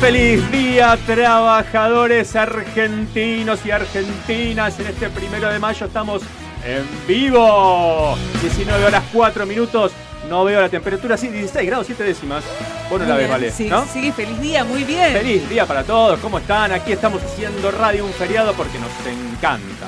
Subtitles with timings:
[0.00, 4.80] Feliz día, trabajadores argentinos y argentinas.
[4.80, 6.22] En este primero de mayo estamos
[6.64, 8.16] en vivo.
[8.40, 9.92] 19 horas 4 minutos.
[10.30, 12.42] No veo la temperatura, sí, 16 grados 7 décimas.
[12.88, 13.50] Bueno, la vez, vale.
[13.50, 13.84] Sí, ¿no?
[13.84, 15.12] sí, feliz día, muy bien.
[15.12, 16.18] Feliz día para todos.
[16.20, 16.72] ¿Cómo están?
[16.72, 19.86] Aquí estamos haciendo radio un feriado porque nos encanta.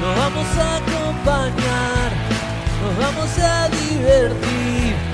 [0.00, 2.12] Nos vamos a acompañar,
[2.82, 5.13] nos vamos a divertir.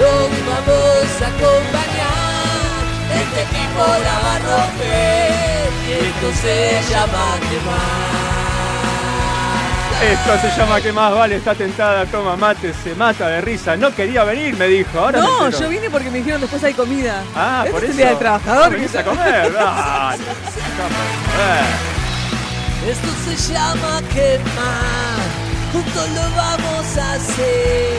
[0.00, 2.84] Los vamos a acompañar,
[3.22, 8.20] este equipo la va a romper y esto se llama quemar.
[10.02, 13.76] Esto se llama que más vale, está tentada, toma mate, se mata de risa.
[13.76, 14.98] No quería venir, me dijo.
[14.98, 15.62] Ahora me No, entero.
[15.64, 17.22] yo vine porque me dijeron después hay comida.
[17.36, 17.92] Ah, Este por es eso.
[17.92, 18.70] el día del trabajador.
[18.72, 19.52] ¿Venís a comer?
[19.52, 20.24] Dale.
[22.90, 25.20] Esto se llama quemar,
[25.70, 27.98] juntos lo vamos a hacer,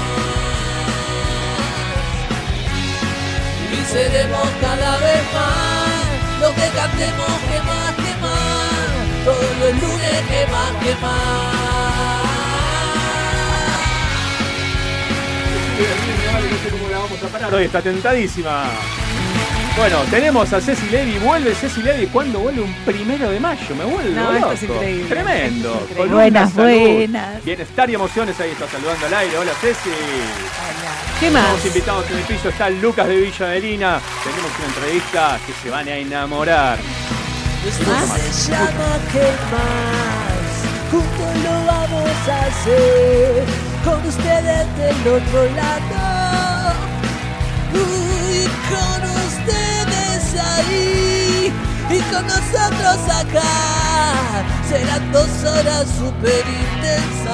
[3.91, 5.91] Seremos cada vez más
[6.39, 9.25] lo que cantemos que más, que más.
[9.25, 11.61] Todos los lunes que más, que más.
[17.53, 18.63] Hoy, está tentadísima.
[19.77, 22.61] Bueno, tenemos a Ceci Levy, vuelve Ceci Levy, ¿cuándo vuelve?
[22.61, 24.51] Un primero de mayo, me vuelvo No, loco.
[24.51, 25.05] esto es increíble.
[25.09, 25.75] Tremendo.
[25.75, 26.13] Es increíble.
[26.13, 27.45] Buenas, salud, buenas.
[27.45, 29.37] Bienestar y emociones, ahí está saludando al aire.
[29.37, 29.89] Hola Ceci.
[31.19, 31.43] ¿Qué más?
[31.43, 33.99] Estamos invitados en el piso, está Lucas de Villa Adelina.
[34.23, 36.77] Tenemos una entrevista que se van a enamorar.
[37.65, 37.85] Esto
[38.31, 40.41] se llama quemar,
[40.91, 43.43] juntos lo vamos a hacer,
[43.85, 46.73] con ustedes del otro lado,
[47.71, 49.00] y con
[51.89, 57.31] y con nosotros acá, serán dos horas super intensas,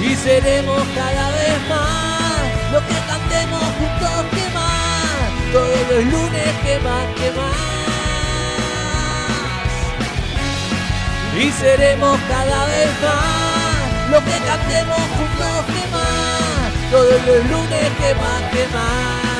[0.00, 6.78] y seremos cada vez más, lo que cantemos juntos que más, todos los lunes que
[6.80, 7.74] más, que más.
[11.36, 18.14] Y seremos cada vez más, lo que cantemos juntos que más, todos los lunes que
[18.14, 19.33] más, que más.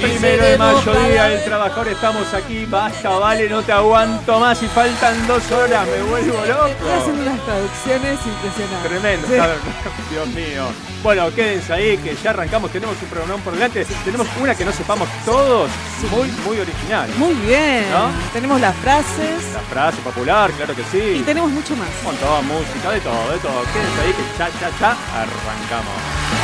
[0.00, 2.64] Primero de mayo, día del trabajador, estamos aquí.
[2.66, 6.94] Basta, vale, no te aguanto más y faltan dos horas, me vuelvo Estoy loco.
[6.98, 8.90] haciendo unas traducciones impresionantes.
[8.90, 9.26] Tremendo.
[10.10, 10.64] Dios mío.
[11.02, 13.84] Bueno, quédense ahí que ya arrancamos, tenemos un programa por delante.
[14.04, 15.70] Tenemos una que no sepamos todos,
[16.10, 17.08] muy, muy original.
[17.18, 17.84] Muy bien.
[17.90, 18.10] ¿No?
[18.32, 21.22] Tenemos las frases La frase popular, claro que y sí.
[21.26, 21.88] tenemos mucho más.
[22.00, 23.62] Un montón, música, de todo, de todo.
[23.72, 26.39] Quédense ahí que ya, ya, ya arrancamos.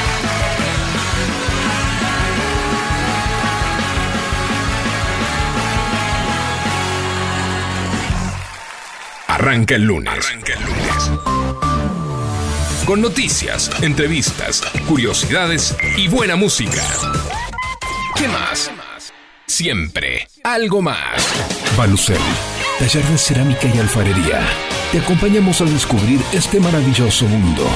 [9.39, 10.15] Arranca el lunes.
[10.15, 11.11] Arranca el lunes.
[12.87, 16.83] Con noticias, entrevistas, curiosidades y buena música.
[18.15, 18.71] ¿Qué más?
[19.47, 21.23] Siempre algo más.
[21.77, 22.17] Balucel,
[22.79, 24.41] taller de cerámica y alfarería.
[24.91, 27.69] Te acompañamos a descubrir este maravilloso mundo.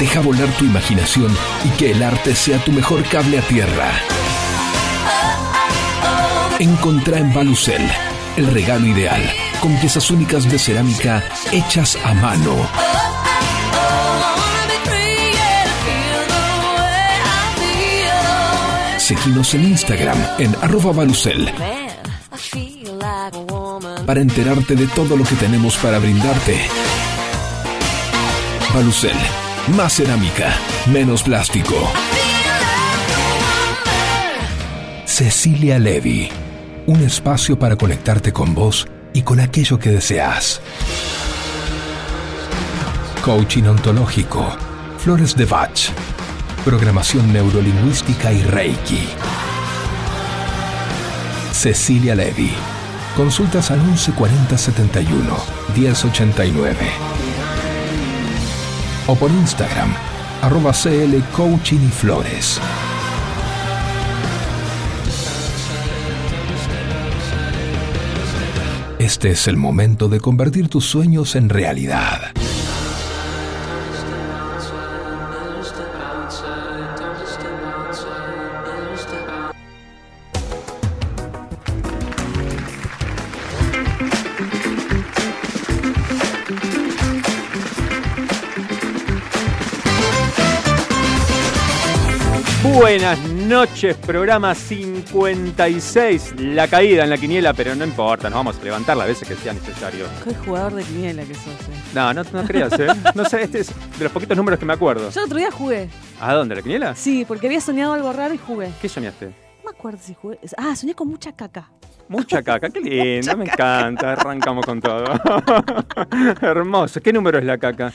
[0.00, 1.32] Deja volar tu imaginación
[1.64, 3.92] y que el arte sea tu mejor cable a tierra.
[6.58, 7.88] Encontrá en Balucel
[8.36, 9.22] el regalo ideal,
[9.64, 12.54] con piezas únicas de cerámica hechas a mano.
[18.98, 21.50] Seguinos en Instagram en arroba balucel
[24.04, 26.60] para enterarte de todo lo que tenemos para brindarte.
[28.74, 29.16] Balucel,
[29.68, 30.58] más cerámica,
[30.92, 31.74] menos plástico.
[35.06, 36.28] Cecilia Levy,
[36.84, 40.60] un espacio para conectarte con vos y con aquello que deseas.
[43.24, 44.54] Coaching ontológico,
[44.98, 45.88] flores de Bach,
[46.64, 49.08] programación neurolingüística y Reiki.
[51.52, 52.52] Cecilia Levy.
[53.16, 55.36] Consultas al 1140 71
[55.74, 56.76] 1089.
[59.06, 59.94] O por Instagram,
[60.42, 62.60] arroba CL Coaching y Flores.
[69.04, 72.32] Este es el momento de convertir tus sueños en realidad.
[93.44, 96.34] Noches, programa 56.
[96.40, 99.34] La caída en la quiniela, pero no importa, nos vamos a levantar las veces que
[99.36, 100.06] sea necesario.
[100.24, 101.46] Qué jugador de quiniela que sos.
[101.46, 101.82] eh.
[101.94, 102.86] No, no, no creas, ¿eh?
[103.14, 103.68] No sé, este es
[103.98, 105.10] de los poquitos números que me acuerdo.
[105.10, 105.88] Yo el otro día jugué.
[106.20, 106.54] ¿A dónde?
[106.54, 106.94] ¿La quiniela?
[106.94, 108.70] Sí, porque había soñado algo raro y jugué.
[108.80, 109.26] ¿Qué soñaste?
[109.26, 110.38] No me acuerdo si jugué.
[110.56, 111.70] Ah, soñé con mucha caca.
[112.08, 114.12] Mucha caca, qué lindo, me encanta.
[114.12, 115.04] Arrancamos con todo.
[116.42, 117.00] Hermoso.
[117.00, 117.92] ¿Qué número es la caca?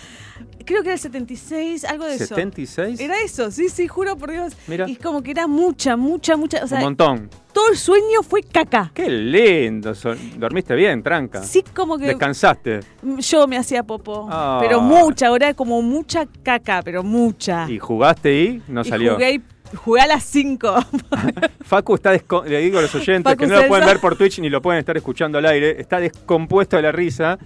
[0.65, 2.35] Creo que era el 76, algo de eso.
[2.35, 2.99] ¿76?
[2.99, 4.55] Era eso, sí, sí, juro por Dios.
[4.67, 4.87] Mira.
[4.87, 6.63] Y es como que era mucha, mucha, mucha.
[6.63, 7.29] O sea, Un montón.
[7.53, 8.91] todo el sueño fue caca.
[8.93, 9.93] Qué lindo.
[10.37, 11.41] ¿Dormiste bien, tranca?
[11.43, 12.81] Sí, como que ¿Descansaste?
[13.19, 14.27] yo me hacía popo.
[14.31, 14.59] Ah.
[14.61, 17.69] Pero mucha, ahora como mucha caca, pero mucha.
[17.69, 19.13] ¿Y jugaste y no Y salió?
[19.13, 19.41] jugué, y-
[19.75, 20.75] jugué a las 5.
[21.61, 24.39] Facu está le digo a los oyentes Facu que no lo pueden ver por Twitch
[24.39, 27.37] ni lo pueden estar escuchando al aire, está descompuesto de la risa.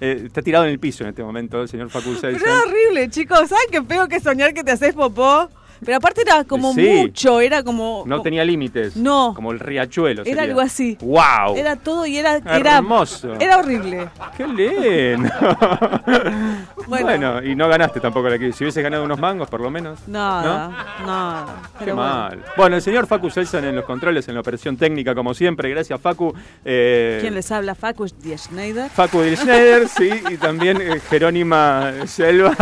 [0.00, 2.44] Eh, está tirado en el piso en este momento el señor Facu Pero Celsa.
[2.44, 3.48] era horrible, chicos.
[3.48, 5.48] ¿Saben qué feo que soñar que te haces popó?
[5.84, 6.82] Pero aparte era como Sí.
[6.82, 8.04] mucho, era como.
[8.06, 8.96] No tenía límites.
[8.96, 9.32] No.
[9.34, 10.22] Como el riachuelo.
[10.22, 10.42] Era sería.
[10.42, 10.98] algo así.
[11.00, 11.56] ¡Wow!
[11.56, 12.36] Era todo y era.
[12.36, 13.34] Era, Hermoso.
[13.40, 14.08] era horrible.
[14.36, 15.30] ¡Qué lindo!
[16.86, 17.06] bueno.
[17.06, 17.42] Bueno.
[17.42, 18.52] y no ganaste tampoco la que.
[18.52, 19.98] Si hubieses ganado unos mangos, por lo menos.
[20.06, 20.70] Nada,
[21.04, 21.46] nada.
[21.78, 22.42] Qué Pero mal.
[22.56, 22.76] Bueno.
[22.76, 25.70] el señor Facu Selsan en los controles, en la operación técnica, como siempre.
[25.70, 26.34] Gracias, Facu.
[26.64, 27.74] Eh, ¿Quién les habla?
[27.74, 28.90] Facu Die Schneider.
[28.90, 32.54] Facu Del Schneider, sí, y también eh, Jerónima Selva.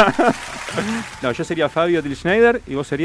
[1.22, 3.01] no, yo sería Fabio Del Schneider y vos serías.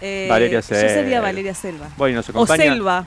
[0.00, 1.20] Eh, Valeria Yo sería Selva.
[1.20, 1.88] Valeria Selva.
[1.96, 2.62] Bueno, nos O acompaña.
[2.64, 3.06] Selva.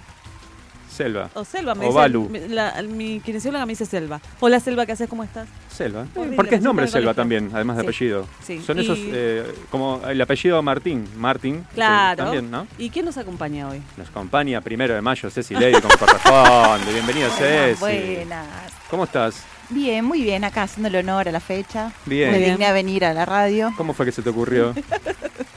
[0.95, 1.27] Selva.
[1.33, 1.97] O Selva, me O dice.
[1.97, 2.29] Balu.
[2.29, 4.21] me- la- mi kinesióloga me dice Selva.
[4.39, 5.09] Hola Selva, ¿qué haces?
[5.09, 5.47] ¿Cómo estás?
[5.75, 6.05] Selva.
[6.13, 8.27] Horrible, Porque es nombre Selva también, además de Sí, apellido.
[8.45, 8.61] sí.
[8.61, 11.07] Son Y- esos, eh, como el apellido Martín.
[11.17, 11.65] Martín.
[11.73, 12.25] Claro.
[12.25, 12.67] También, ¿no?
[12.77, 13.81] ¿Y quién nos acompaña hoy?
[13.97, 16.93] Nos acompaña primero de mayo Ceci Lady, como corresponde.
[16.93, 17.79] Bienvenida, Ceci.
[17.79, 18.47] Buenas.
[18.91, 19.43] ¿Cómo estás?
[19.71, 21.91] Bien, muy bien, acá haciéndole honor a la fecha.
[22.05, 22.31] Bien.
[22.31, 23.73] Me digné a venir a la radio.
[23.77, 24.75] ¿Cómo fue que se te ocurrió?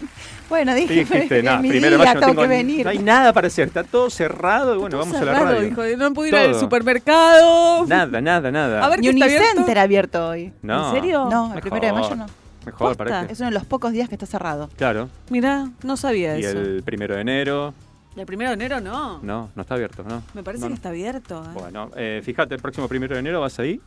[0.49, 2.85] Bueno, dije, Dijiste, pero nada, mi primero día, tengo tengo que venir.
[2.85, 5.55] No hay nada para hacer, está todo cerrado y bueno, Todo vamos a la cerrado,
[5.57, 5.69] radio.
[5.69, 7.87] dijo, no puedo ir al supermercado.
[7.87, 8.85] Nada, nada, nada.
[8.85, 9.09] A ver, Ni.
[9.09, 10.53] Unicenter abierto hoy.
[10.63, 10.89] No.
[10.89, 11.29] ¿En serio?
[11.31, 11.61] No, el Mejor.
[11.63, 12.27] primero de mayo no.
[12.65, 13.05] Mejor, Posta.
[13.05, 13.33] ¿para qué?
[13.33, 14.69] Es uno de los pocos días que está cerrado.
[14.77, 15.09] Claro.
[15.31, 16.59] Mirá, no sabía Y eso.
[16.59, 17.75] el primero de enero,
[18.17, 19.21] El primero de enero no.
[19.23, 20.23] no, no está abierto, ¿no?
[20.35, 21.43] Me parece No, que está abierto.
[21.45, 21.49] ¿eh?
[21.55, 23.81] Bueno, eh, fíjate, el próximo primero de enero vas ahí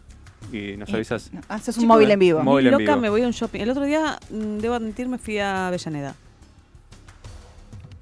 [0.54, 1.30] y nos Y- avisas.
[1.34, 2.42] no, Haces un Chicos, móvil en vivo.
[2.42, 2.98] móvil en loca vivo.
[3.02, 3.60] me voy a un shopping.
[3.60, 6.16] El otro día, mm, debo admitir, me fui a Avellaneda.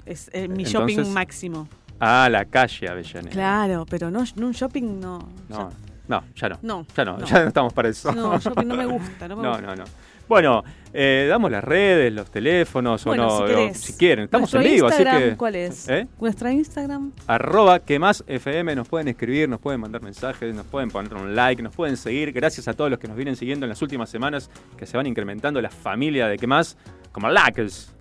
[0.08, 1.68] Es eh, mi Entonces- shopping máximo.
[2.00, 3.32] Ah, la calle Avellaneda.
[3.32, 5.20] Claro, pero no, no un shopping no.
[5.50, 5.70] No,
[6.08, 6.60] no, ya no.
[6.62, 7.26] No, Ya no, no.
[7.26, 8.10] ya no estamos para eso.
[8.10, 9.28] Ya- no, shopping no me gusta.
[9.28, 9.66] No, me No, gusta.
[9.68, 9.84] no, no.
[10.28, 10.62] Bueno,
[10.94, 13.48] eh, damos las redes, los teléfonos Bueno, o no.
[13.48, 13.78] si querés.
[13.80, 15.38] si quieren, estamos Nuestro en vivo, así que.
[15.38, 15.88] ¿Cuál es?
[15.88, 16.06] ¿Eh?
[16.20, 17.14] Nuestra Instagram.
[17.28, 21.34] arroba que más FM, nos pueden escribir, nos pueden mandar mensajes, nos pueden poner un
[21.34, 22.34] like, nos pueden seguir.
[22.34, 25.08] Gracias a todos los que nos vienen siguiendo en las últimas semanas, que se van
[25.08, 26.76] incrementando la familia de que más,
[27.14, 27.94] como Lackers.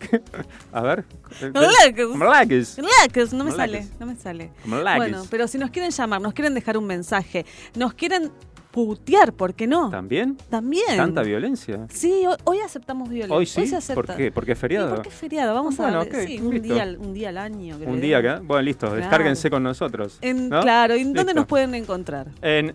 [0.72, 1.04] a ver.
[1.52, 2.78] Lackers.
[2.78, 4.50] Lackers, no me sale, no me sale.
[4.64, 7.44] Bueno, pero si nos quieren llamar, nos quieren dejar un mensaje,
[7.76, 8.30] nos quieren
[8.70, 9.90] putear, ¿por qué no?
[9.90, 10.36] ¿También?
[10.48, 10.96] También.
[10.96, 11.86] ¿Tanta violencia?
[11.90, 13.36] Sí, hoy, hoy aceptamos violencia.
[13.36, 13.66] Hoy sí.
[13.66, 13.94] se acepta.
[14.02, 14.30] ¿Por qué?
[14.30, 14.94] Porque es Sí, feriado.
[14.94, 16.26] porque es feriado, vamos Bueno, a ver.
[16.26, 17.76] sí, un día, al- un día al año.
[17.78, 17.90] creo.
[17.90, 18.40] Un día acá.
[18.44, 18.86] Bueno, listo.
[18.86, 19.00] Claro.
[19.00, 20.18] Descárguense con nosotros.
[20.20, 20.60] En- ¿no?
[20.60, 22.28] Claro, ¿y en dónde nos pueden encontrar?
[22.42, 22.74] en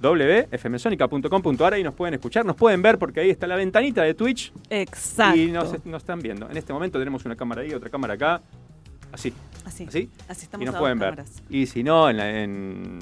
[0.00, 4.52] www.fmsonica.com.ar ahí nos pueden escuchar, nos pueden ver porque ahí está la ventanita de Twitch
[4.70, 5.36] Exacto.
[5.38, 6.48] y nos, nos están viendo.
[6.50, 8.40] En este momento tenemos una cámara ahí, otra cámara acá,
[9.12, 9.32] así.
[9.64, 9.84] Así.
[9.86, 10.10] ¿Así?
[10.28, 11.10] Así estamos y nos a pueden ver.
[11.10, 11.42] cámaras.
[11.50, 12.98] Y si no, en, la- en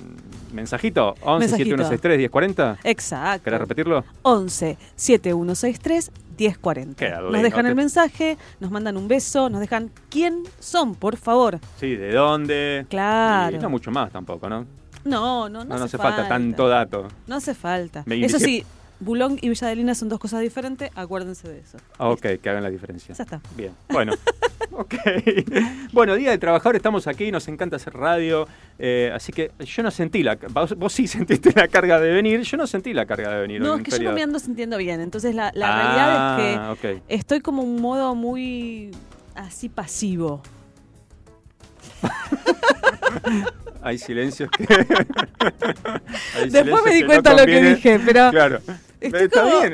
[0.53, 1.77] mensajito, 11 Mensajito.
[1.77, 2.79] 7163 1040.
[2.85, 3.45] Exacto.
[3.45, 4.05] ¿Querés repetirlo?
[4.23, 6.97] 11 7163 1040.
[6.97, 11.17] Qué Nos dejan te- el mensaje, nos mandan un beso, nos dejan quién son, por
[11.17, 11.61] favor.
[11.79, 12.85] Sí, de dónde.
[12.91, 13.55] Claro.
[13.57, 14.67] Y no mucho más tampoco, ¿no?
[15.07, 17.09] No, no, no, No, no hace falta tanto dato.
[17.27, 18.03] No hace falta.
[18.07, 18.65] Me Eso sí,
[19.01, 21.79] Bulón y Villa de Lina son dos cosas diferentes, acuérdense de eso.
[21.99, 23.15] Ah, ok, que hagan la diferencia.
[23.15, 23.41] Ya está.
[23.57, 24.13] Bien, bueno.
[24.73, 24.95] ok.
[25.93, 28.49] Bueno, Día del Trabajador, estamos aquí, nos encanta hacer radio.
[28.79, 30.37] eh, así que yo no sentí la.
[30.51, 33.61] Vos, vos sí sentiste la carga de venir, yo no sentí la carga de venir.
[33.61, 35.01] No, es que yo no me ando sintiendo bien.
[35.01, 37.03] Entonces la, la Ah, realidad es que ok.
[37.09, 38.93] estoy como un modo muy
[39.35, 40.43] así pasivo.
[43.83, 44.65] Hay silencios que.
[44.75, 48.61] Hay Después silencios me di no cuenta lo que dije, pero Claro.
[48.99, 49.73] Estoy Está como- bien.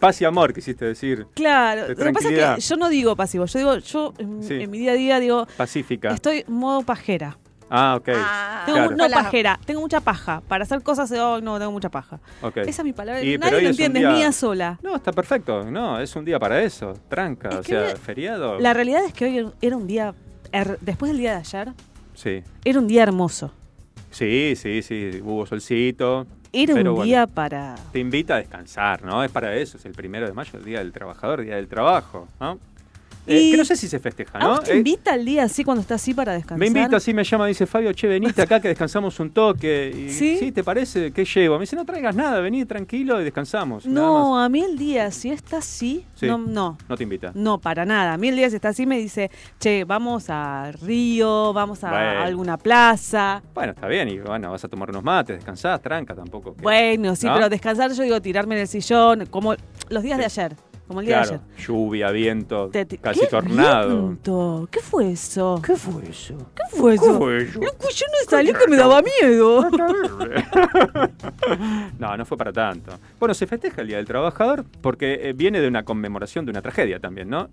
[0.00, 1.26] Paz y amor, quisiste decir.
[1.34, 4.42] claro, De lo que pasa es que yo no digo pasivo, yo digo, yo en,
[4.42, 4.54] Sí.
[4.62, 6.10] en mi día a día digo, Pacífica.
[6.14, 7.36] estoy modo pajera.
[7.74, 8.08] Ah, ok.
[8.14, 8.96] Ah, Tengo, Claro.
[8.96, 10.42] No pajera, tengo mucha paja.
[10.46, 12.20] Para hacer cosas, oh, no, tengo mucha paja.
[12.42, 12.58] ok.
[12.58, 13.22] Esa es mi palabra.
[13.22, 14.78] Y, Nadie lo es entiende, día- es mía sola.
[14.82, 15.64] No, está perfecto.
[15.70, 16.92] No, es un día para eso.
[17.08, 17.48] Tranca.
[17.48, 18.58] Es o sea, feriado.
[18.60, 20.14] La realidad es que hoy era un día,
[20.52, 21.68] her- después del día de ayer,
[22.14, 22.42] Sí.
[22.64, 23.52] era un día hermoso.
[24.10, 25.20] Sí, sí, sí.
[25.24, 26.26] Hubo solcito.
[26.52, 27.06] Era Pero un bueno.
[27.06, 27.76] día para...
[27.92, 29.24] Te invita a descansar, ¿no?
[29.24, 29.78] Es para eso.
[29.78, 32.58] Es el primero de mayo, el Día del Trabajador, Día del Trabajo, ¿no?
[33.26, 34.58] Eh, que no sé si se festeja, ¿A ¿no?
[34.60, 36.58] te Eh, invita el día así cuando está así para descansar?
[36.58, 39.92] me invita, así me llama, dice Fabio, che, venite acá que descansamos un toque.
[39.96, 40.50] Y, ¿Sí?
[40.52, 41.12] ¿te parece?
[41.12, 41.54] ¿Qué llevo?
[41.56, 43.86] Me dice, no traigas nada, vení tranquilo y descansamos.
[43.86, 46.26] No, a mí el día, si está así, Sí.
[46.26, 47.30] no, no, No te invita.
[47.34, 48.14] no, para nada.
[48.14, 51.90] A mí el día si está así me dice, che, vamos a Río, vamos a
[51.90, 52.22] Bueno.
[52.24, 53.40] alguna plaza.
[53.54, 56.56] Bueno, está bien, y bueno, vas a tomar unos mates, descansás, tranca tampoco.
[56.60, 57.34] Bueno, sí, ¿No?
[57.34, 59.54] pero descansar yo digo tirarme en el sillón, como
[59.90, 60.20] los días Sí.
[60.20, 60.56] de ayer,
[60.92, 61.66] como el día Claro, de ayer.
[61.66, 63.88] lluvia, viento, Te- te- casi ¿Qué tornado.
[64.02, 64.68] viento?
[64.70, 65.60] ¿Qué fue eso?
[65.64, 66.36] ¿Qué fue eso?
[66.54, 67.18] ¿Qué fue eso?
[67.18, 67.60] fue eso?
[67.60, 69.68] Loco, yo no salí que me daba miedo.
[71.98, 72.92] no, no fue para tanto.
[73.18, 76.62] Bueno, se festeja el Día del Trabajador porque eh, viene de una conmemoración de una
[76.62, 77.48] tragedia también, ¿no?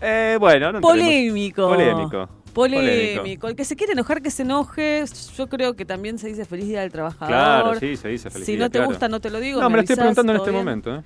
[0.00, 1.68] Eh, bueno, no Polémico.
[1.68, 2.28] Polémico.
[2.54, 3.48] Polémico.
[3.48, 5.04] El que se quiere enojar, que se enoje.
[5.36, 7.28] Yo creo que también se dice feliz día del trabajador.
[7.28, 8.88] Claro, sí, se dice feliz Si día, no te claro.
[8.88, 9.60] gusta, no te lo digo.
[9.60, 10.64] No, me lo estoy preguntando en este bien.
[10.64, 11.02] momento, ¿eh?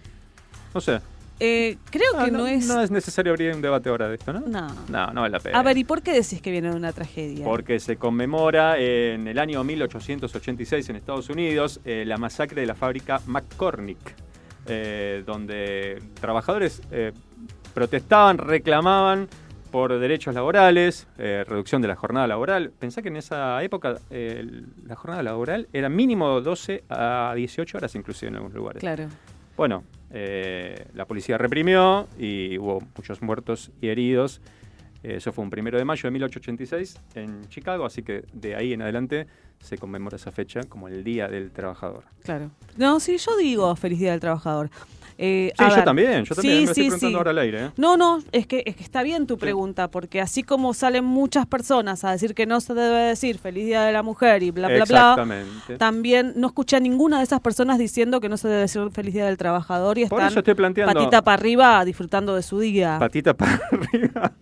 [0.74, 1.00] No sé.
[1.40, 2.66] Eh, creo que no, es.
[2.66, 4.40] no es necesario abrir un debate ahora de esto, ¿no?
[4.40, 4.68] No.
[4.88, 5.58] No, no vale la pena.
[5.58, 7.44] A ver, ¿y por qué decís que viene una tragedia?
[7.44, 12.74] Porque se conmemora en el año 1886 en Estados Unidos eh, la masacre de la
[12.74, 14.14] fábrica McCormick,
[14.66, 16.82] eh, donde trabajadores
[17.72, 19.28] protestaban, reclamaban
[19.72, 22.70] por derechos laborales, reducción de la jornada laboral.
[22.70, 28.28] Pensá que en esa época la jornada laboral era mínimo 12 a 18 horas inclusive
[28.28, 28.78] en algunos lugares.
[28.78, 29.08] Claro.
[29.56, 29.84] Bueno,
[30.16, 34.40] eh, la policía reprimió y hubo muchos muertos y heridos.
[35.02, 38.72] Eh, Eso fue un primero de mayo de 1886 en Chicago, así que de ahí
[38.72, 39.26] en adelante
[39.60, 42.04] se conmemora esa fecha como el Día del Trabajador.
[42.22, 42.50] Claro.
[42.76, 44.70] No, sí, yo digo feliz día del trabajador.
[45.16, 47.64] Eh, Sí, yo ver, también, yo también sí, me estoy sí, preguntando ahora al aire.
[47.66, 47.70] ¿eh?
[47.76, 51.46] No, no, es que, es que está bien tu pregunta, porque así como salen muchas
[51.46, 54.68] personas a decir que no se debe decir feliz día de la mujer y bla,
[54.68, 55.26] bla, bla,
[55.78, 59.14] también no escuché a ninguna de esas personas diciendo que no se debe decir feliz
[59.14, 62.58] día del trabajador y Por están eso estoy planteando patita para arriba disfrutando de su
[62.58, 62.96] día.
[62.98, 64.32] patita para arriba.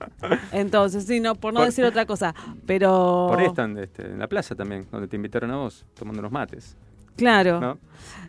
[0.52, 2.34] Entonces, sí, no, por no Por- decir otra cosa,
[2.66, 3.26] pero...
[3.28, 6.32] Por ahí están este, en la plaza también, donde te invitaron a vos, tomando unos
[6.32, 6.76] mates.
[7.16, 7.60] Claro.
[7.60, 7.78] ¿no?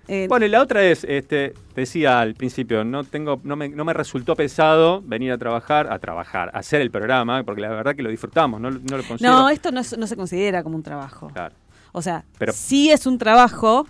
[0.08, 3.86] Eh, Bueno, y la otra es, este, decía al principio, no tengo, no me, no
[3.86, 7.96] me resultó pesado venir a trabajar, a trabajar, a hacer el programa, porque la verdad
[7.96, 9.34] que lo disfrutamos, no, no lo considero.
[9.34, 11.30] no, esto no, es- no se considera como un trabajo.
[11.34, 11.56] Claro.
[11.94, 13.88] O sea, Pero- sí es un trabajo,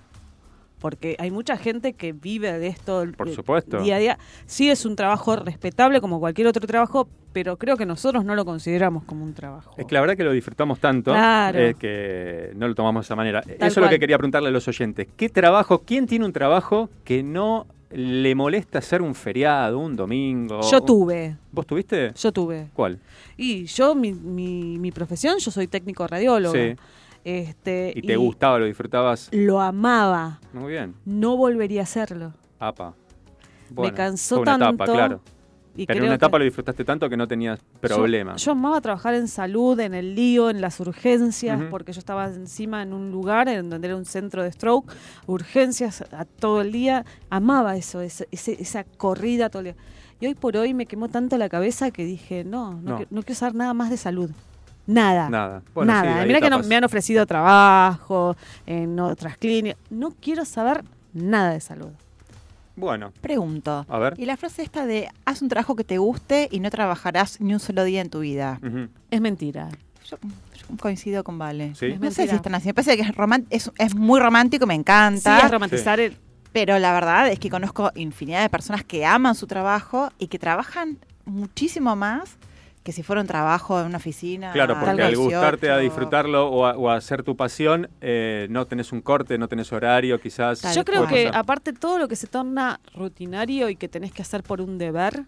[0.84, 3.80] porque hay mucha gente que vive de esto Por eh, supuesto.
[3.82, 4.18] día a día.
[4.46, 8.44] Sí es un trabajo respetable como cualquier otro trabajo, pero creo que nosotros no lo
[8.44, 9.74] consideramos como un trabajo.
[9.78, 11.58] Es que la verdad que lo disfrutamos tanto Claro.
[11.58, 13.40] eh, que no lo tomamos de esa manera.
[13.48, 15.08] Eso es lo que quería preguntarle a los oyentes.
[15.16, 20.60] ¿Qué trabajo, quién tiene un trabajo que no le molesta hacer un feriado, un domingo?
[20.70, 22.12] Yo tuve, ¿Vos tuviste?
[22.14, 22.68] yo tuve.
[22.74, 23.00] ¿Cuál?
[23.38, 26.54] Y yo, mi, mi, mi profesión, yo soy técnico radiólogo.
[26.54, 26.76] Sí.
[27.24, 29.30] Este, ¿Y te gustaba, lo disfrutabas?
[29.32, 30.40] Lo amaba.
[30.52, 30.94] Muy bien.
[31.06, 32.34] No volvería a hacerlo.
[32.60, 32.94] Apa.
[33.70, 35.22] Bueno, cansó etapa, tanto, claro.
[35.76, 38.36] Y Pero en una etapa lo disfrutaste tanto que no tenías problema.
[38.36, 42.26] Yo, yo amaba trabajar en salud, en el lío, en las urgencias, porque yo estaba
[42.28, 44.92] encima en un lugar en donde era un centro de stroke,
[45.26, 47.06] urgencias a todo el día.
[47.32, 49.76] Amaba eso, ese- esa corrida todo el día.
[50.20, 53.00] Y hoy por hoy me quemó tanto la cabeza que dije, no, no, No.
[53.00, 54.30] qui- no quiero saber nada más de salud.
[54.86, 55.30] Nada.
[55.30, 55.62] Nada.
[55.74, 56.26] Bueno, nada.
[56.26, 58.36] Mira que no- me han ofrecido trabajo
[58.66, 59.80] en otras clínicas.
[59.90, 61.90] No quiero saber nada de salud.
[62.76, 63.86] Bueno, Pregunto.
[63.88, 64.16] a ver.
[64.18, 67.54] Y la frase esta de haz un trabajo que te guste y no trabajarás ni
[67.54, 68.60] un solo día en tu vida.
[69.12, 69.70] Es mentira.
[70.10, 70.18] Yo,
[70.56, 71.76] yo coincido con Vale.
[71.76, 71.96] Sí.
[72.00, 72.68] No sé si es tan así.
[72.68, 73.12] Me parece que es,
[73.52, 75.40] es, es muy romántico, me encanta.
[75.40, 76.18] Sí, es romantizar el...
[76.52, 80.38] Pero la verdad es que conozco infinidad de personas que aman su trabajo y que
[80.40, 82.38] trabajan muchísimo más
[82.84, 84.52] que si fuera un trabajo en una oficina.
[84.52, 85.84] Claro, porque al gustarte a 18.
[85.84, 89.72] disfrutarlo o a, o a hacer tu pasión, eh, no tenés un corte, no tenés
[89.72, 90.60] horario, quizás.
[90.62, 91.40] Tal Yo creo que pasar.
[91.40, 95.24] aparte todo lo que se torna rutinario y que tenés que hacer por un deber,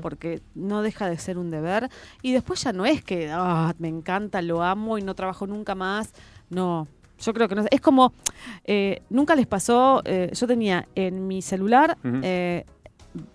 [0.00, 1.88] porque no deja de ser un deber,
[2.20, 5.74] y después ya no es que "Ah, me encanta, lo amo y no trabajo nunca
[5.74, 6.12] más.
[6.50, 6.86] No,
[7.18, 7.64] yo creo que no.
[7.70, 8.12] Es como,
[8.64, 12.64] eh, nunca les pasó, eh, yo tenía en mi celular eh,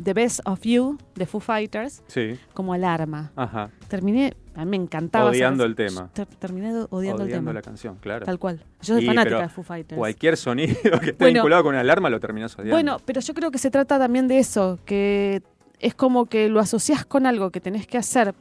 [0.03, 3.31] The Best of You de Foo Fighters Sí, como alarma.
[3.35, 3.69] ajá.
[3.87, 5.29] Terminé, a mí me encantaba.
[5.29, 6.09] Odiando el tema.
[6.13, 7.53] ter- terminé odiando, Odiando el tema.
[7.53, 8.25] la canción, claro.
[8.25, 8.63] Tal cual.
[8.81, 9.97] Yo soy Y, fanática de Foo Fighters.
[9.97, 11.35] Cualquier sonido que esté Bueno.
[11.41, 12.73] vinculado con una alarma lo terminás odiando.
[12.75, 15.41] Bueno, pero yo creo que se trata también de eso, que
[15.79, 18.33] es como que lo asocias con algo que tenés que hacer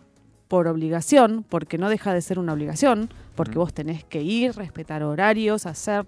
[0.49, 5.03] por obligación, porque no deja de ser una obligación, porque vos tenés que ir, respetar
[5.03, 6.07] horarios, hacer...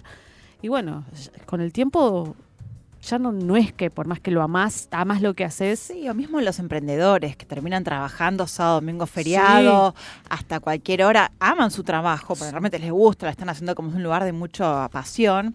[0.63, 1.05] Y bueno,
[1.47, 2.35] con el tiempo
[3.09, 5.81] ya no, no es que por más que lo amás, amás lo que haces.
[5.81, 9.95] Sí, o mismo los emprendedores que terminan trabajando sábado, domingo, feriado,
[10.29, 14.03] hasta cualquier hora, aman su trabajo, porque realmente les gusta, lo están haciendo como un
[14.03, 15.55] lugar de mucha pasión.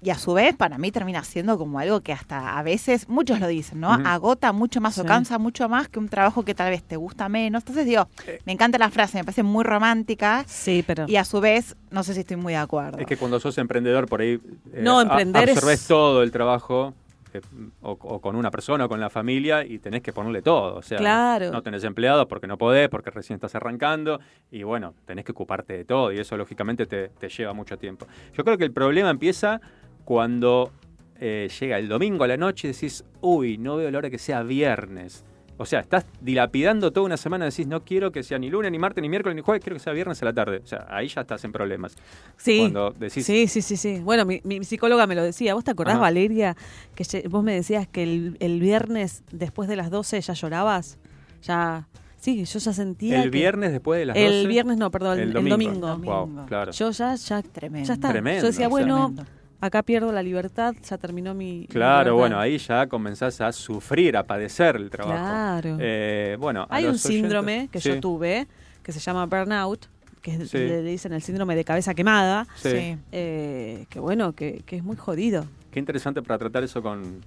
[0.00, 3.40] Y a su vez, para mí termina siendo como algo que hasta a veces, muchos
[3.40, 3.90] lo dicen, ¿no?
[3.92, 5.08] Agota mucho más o Sí.
[5.08, 7.62] cansa mucho más que un trabajo que tal vez te gusta menos.
[7.62, 8.38] Entonces digo, Eh.
[8.46, 11.06] me encanta la frase, me parece muy romántica Sí, pero...
[11.08, 12.98] y a su vez, no sé si estoy muy de acuerdo.
[12.98, 14.34] Es que cuando sos emprendedor, por ahí.
[14.72, 16.94] eh, No, a- emprender es- absorbés todo el trabajo.
[17.34, 17.42] eh,
[17.82, 20.76] o, o con una persona o con la familia y tenés que ponerle todo.
[20.76, 21.50] O sea, Claro.
[21.52, 24.18] no tenés empleados porque no podés, porque recién estás arrancando
[24.50, 28.06] y bueno, tenés que ocuparte de todo y eso lógicamente te, te lleva mucho tiempo.
[28.34, 29.60] Yo creo que el problema empieza
[30.08, 30.72] cuando
[31.20, 34.16] eh, llega el domingo a la noche y decís, uy, no veo la hora que
[34.16, 35.22] sea viernes.
[35.58, 38.72] O sea, estás dilapidando toda una semana y decís, no quiero que sea ni lunes,
[38.72, 40.62] ni martes, ni miércoles, ni jueves, quiero que sea viernes a la tarde.
[40.64, 41.94] O sea, ahí ya estás en problemas.
[42.38, 42.60] Sí.
[42.60, 44.00] Cuando decís, Sí, sí, sí, sí.
[44.02, 45.52] Bueno, mi, mi psicóloga me lo decía.
[45.52, 46.00] ¿Vos te acordás, Ajá.
[46.04, 46.56] Valeria,
[46.94, 50.96] que vos me decías que el, el viernes después de las 12 ya llorabas?
[51.42, 51.86] Ya...
[52.16, 54.26] Sí, yo ya sentía el que- viernes después de las 12.
[54.40, 55.98] El viernes no, perdón, el, el domingo.
[55.98, 56.72] Wow, claro.
[56.72, 57.86] Yo ya, ya, Tremendo.
[57.86, 58.08] ya está.
[58.10, 59.37] Tremendo, Yo decía, bueno, Tremendo.
[59.60, 61.66] Acá pierdo la libertad, ya terminó mi...
[61.68, 65.18] Claro, bueno, ahí ya comenzás a sufrir, a padecer el trabajo.
[65.18, 65.76] Claro.
[65.80, 68.46] Eh, bueno, Hay un oyentes- síndrome que Sí, yo tuve,
[68.82, 69.86] que se llama burnout,
[70.22, 70.58] que Sí.
[70.58, 72.96] le, dicen el síndrome de cabeza quemada, sí.
[73.12, 75.44] Eh, que bueno, que, que es muy jodido.
[75.70, 77.20] Qué interesante para tratar eso con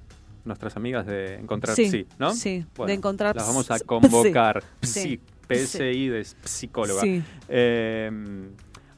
[0.44, 2.34] nuestras amigas de Encontrar Sí, ¿no?
[2.34, 4.64] sí, Bueno, de Encontrar Las vamos a convocar.
[4.82, 7.02] Psi, PSI de psicóloga.
[7.02, 7.22] Sí.
[7.48, 8.10] Eh,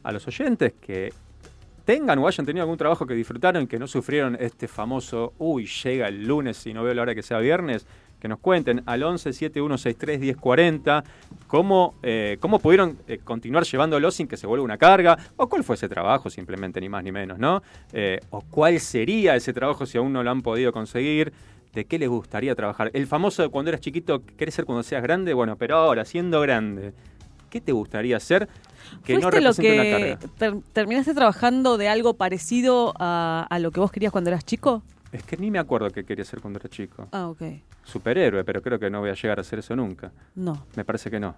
[0.03, 1.13] a los oyentes que
[1.85, 6.07] tengan o hayan tenido algún trabajo que disfrutaron, que no sufrieron este famoso, uy, llega
[6.07, 7.85] el lunes y no veo la hora que sea viernes,
[8.19, 11.03] que nos cuenten al 11 7163 1040
[11.47, 15.65] cómo, eh, cómo pudieron eh, continuar llevándolo sin que se vuelva una carga, o cuál
[15.65, 17.61] fue ese trabajo, simplemente, ni más ni menos, ¿no?
[17.91, 21.33] Eh, o cuál sería ese trabajo si aún no lo han podido conseguir.
[21.73, 22.91] ¿De qué les gustaría trabajar?
[22.93, 25.33] El famoso de cuando eras chiquito, ¿querés ser cuando seas grande?
[25.33, 26.93] Bueno, pero ahora, siendo grande,
[27.49, 28.47] ¿qué te gustaría hacer
[29.03, 33.71] que no ¿Fuiste lo una que ter- terminaste trabajando de algo parecido a, a lo
[33.71, 34.83] que vos querías cuando eras chico?
[35.11, 37.07] Es que ni me acuerdo qué quería ser cuando era chico.
[37.11, 37.41] Ah, ok.
[37.85, 40.11] Superhéroe, pero creo que no voy a llegar a hacer eso nunca.
[40.35, 40.65] No.
[40.75, 41.35] Me parece que no.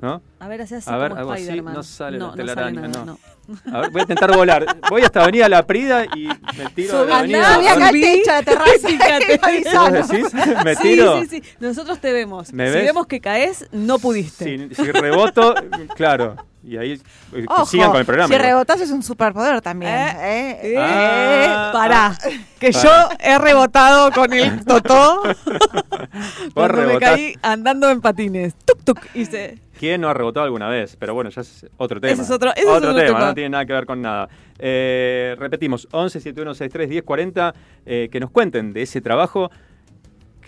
[0.00, 0.22] ¿No?
[0.38, 3.04] A ver, hace así A ver, como así, no sale la no, telaraña, sale nada,
[3.04, 3.18] no.
[3.64, 3.76] no.
[3.76, 4.66] A ver, voy a intentar volar.
[4.90, 7.54] Voy hasta Avenida La Prida y me tiro de la avenida.
[7.56, 8.88] Andá, ve acá la terraza.
[8.88, 9.40] Fíjate.
[9.78, 10.34] ¿Vos decís?
[10.64, 11.20] ¿Me Sí, tiro?
[11.22, 11.42] sí, sí.
[11.58, 12.52] Nosotros te vemos.
[12.52, 12.84] ¿Me si ves?
[12.84, 14.44] vemos que caes, no pudiste.
[14.68, 15.54] Si, si reboto,
[15.96, 16.36] claro.
[16.68, 17.00] Y ahí eh,
[17.32, 18.28] que Ojo, sigan con el programa.
[18.28, 18.46] si igual.
[18.46, 19.92] rebotás es un superpoder también.
[19.92, 20.58] Eh, ¿eh?
[20.74, 21.70] Eh, Ah.
[21.72, 22.18] pará,
[22.58, 22.82] que Pará.
[22.84, 25.22] yo he rebotado con el totó
[26.54, 28.54] cuando me caí andando en patines.
[28.64, 29.58] Tuk, tuk, hice.
[29.78, 30.96] ¿Quién no ha rebotado alguna vez?
[30.96, 32.12] Pero bueno, ya es otro tema.
[32.12, 33.20] Ese es otro- ese es otro tema, tema.
[33.26, 34.28] no tiene nada que ver con nada.
[34.58, 37.54] Eh, repetimos, 11 7163 1040,
[37.86, 39.50] eh, que nos cuenten de ese trabajo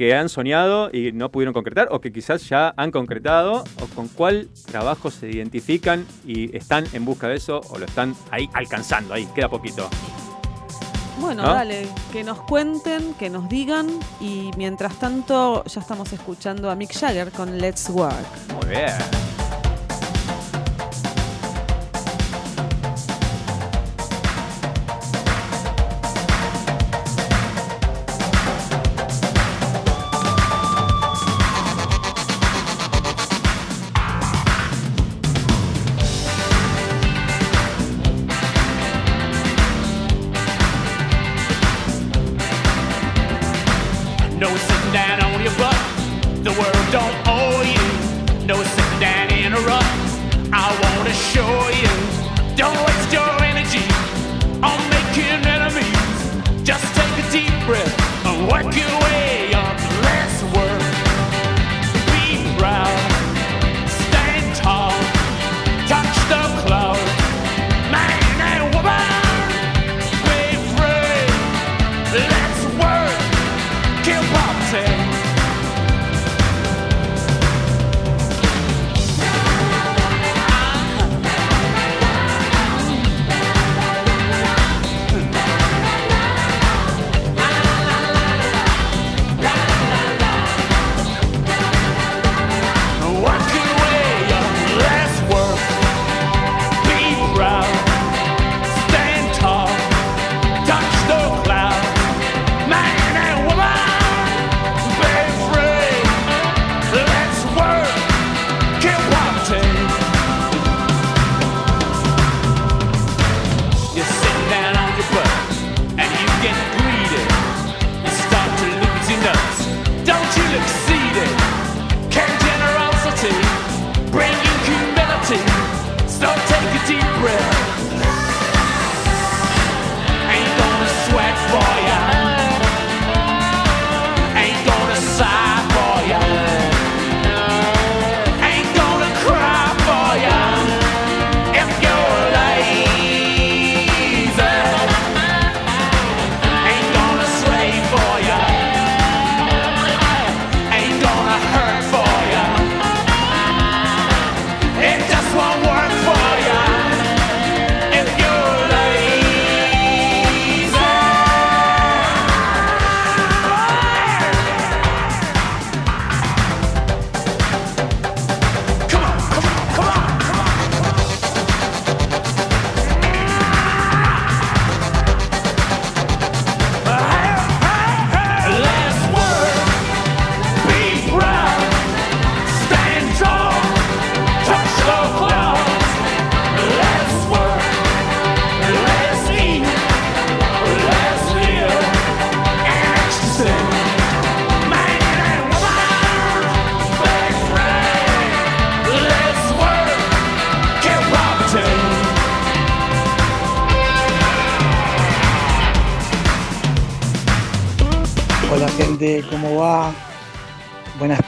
[0.01, 4.09] que han soñado y no pudieron concretar, o que quizás ya han concretado, o con
[4.09, 9.13] cuál trabajo se identifican y están en busca de eso, o lo están ahí alcanzando,
[9.13, 9.91] ahí, queda poquito.
[11.19, 11.53] Bueno, ¿No?
[11.53, 13.91] dale, que nos cuenten, que nos digan
[14.23, 18.55] y mientras tanto ya estamos escuchando a Mick Jagger con Let's Work.
[18.55, 19.50] Muy bien.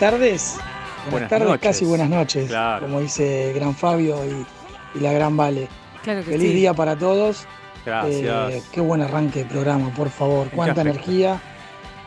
[0.03, 0.57] Tardes.
[0.57, 1.63] Buenas, Buenas tardes, noches.
[1.63, 2.49] casi buenas noches.
[2.49, 2.87] Claro.
[2.87, 5.69] Como dice Gran Fabio y, y la Gran Vale.
[6.03, 6.57] Claro que Feliz sí.
[6.57, 7.47] día para todos.
[7.87, 8.53] Gracias.
[8.53, 10.49] Eh, qué buen arranque de programa, por favor.
[10.51, 11.41] Cuánta energía,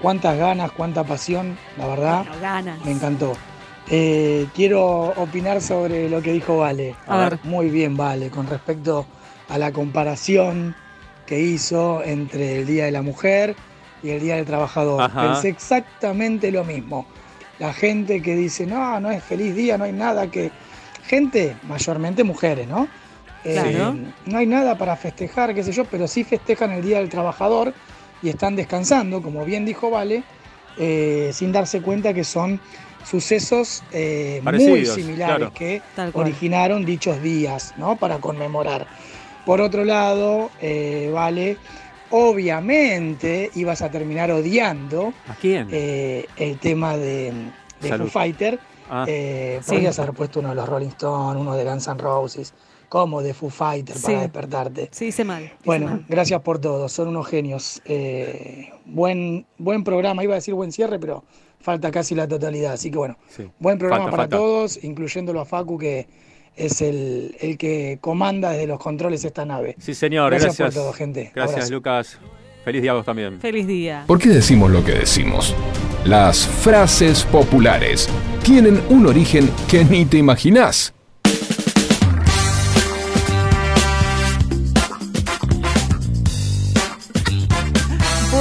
[0.01, 2.25] cuántas ganas, cuánta pasión, la verdad.
[2.25, 2.83] Bueno, ganas.
[2.83, 3.31] Me encantó.
[3.89, 6.95] Eh, quiero opinar sobre lo que dijo Vale.
[7.07, 7.39] A ver.
[7.43, 9.05] Muy bien, Vale, con respecto
[9.47, 10.75] a la comparación
[11.25, 13.55] que hizo entre el Día de la Mujer
[14.03, 15.01] y el Día del Trabajador.
[15.01, 15.21] Ajá.
[15.31, 17.05] Pensé exactamente lo mismo.
[17.59, 20.51] La gente que dice, no, no es feliz día, no hay nada que...
[21.07, 22.87] Gente, mayormente mujeres, ¿no?
[23.43, 23.95] Eh, Claro.
[24.25, 27.73] no hay nada para festejar, qué sé yo, pero sí festejan el Día del Trabajador
[28.23, 30.23] y están descansando, como bien dijo Vale,
[30.77, 32.59] eh, sin darse cuenta que son
[33.05, 35.53] sucesos eh, muy similares claro.
[35.53, 35.81] que
[36.13, 37.95] originaron dichos días, ¿no?
[37.97, 38.87] Para conmemorar.
[39.45, 41.57] Por otro lado, eh, Vale,
[42.11, 45.67] obviamente ibas a terminar odiando ¿A quién?
[45.71, 47.33] eh, el tema de,
[47.81, 47.97] de.
[47.97, 48.59] Foo Fighter.
[48.89, 49.05] Ah.
[49.07, 49.71] Eh, Sí.
[49.71, 52.53] Podrías haber puesto uno de los Rolling Stones, uno de Guns N' Roses,
[52.89, 54.03] como de Foo Fighter Sí.
[54.07, 54.89] para despertarte.
[54.91, 55.43] Sí, hice mal.
[55.43, 56.05] hice Bueno, mal.
[56.07, 57.81] gracias por todo, son unos genios.
[57.85, 61.23] Eh, buen, buen programa, iba a decir buen cierre, pero
[61.59, 62.73] falta casi la totalidad.
[62.73, 63.49] Así que bueno, Sí.
[63.59, 64.37] buen programa Falta, para falta.
[64.37, 66.07] todos, incluyéndolo a Facu, que
[66.55, 69.75] es el, el que comanda desde los controles esta nave.
[69.79, 70.75] Sí, señor, Gracias gracias.
[70.75, 71.31] por todo, gente.
[71.35, 71.73] Gracias, Abrazo.
[71.73, 72.19] Lucas.
[72.63, 73.39] Feliz día a vos también.
[73.39, 74.05] Feliz día.
[74.07, 75.53] ¿Por qué decimos lo que decimos?
[76.03, 78.09] Las frases populares
[78.43, 80.94] tienen un origen que ni te imaginás.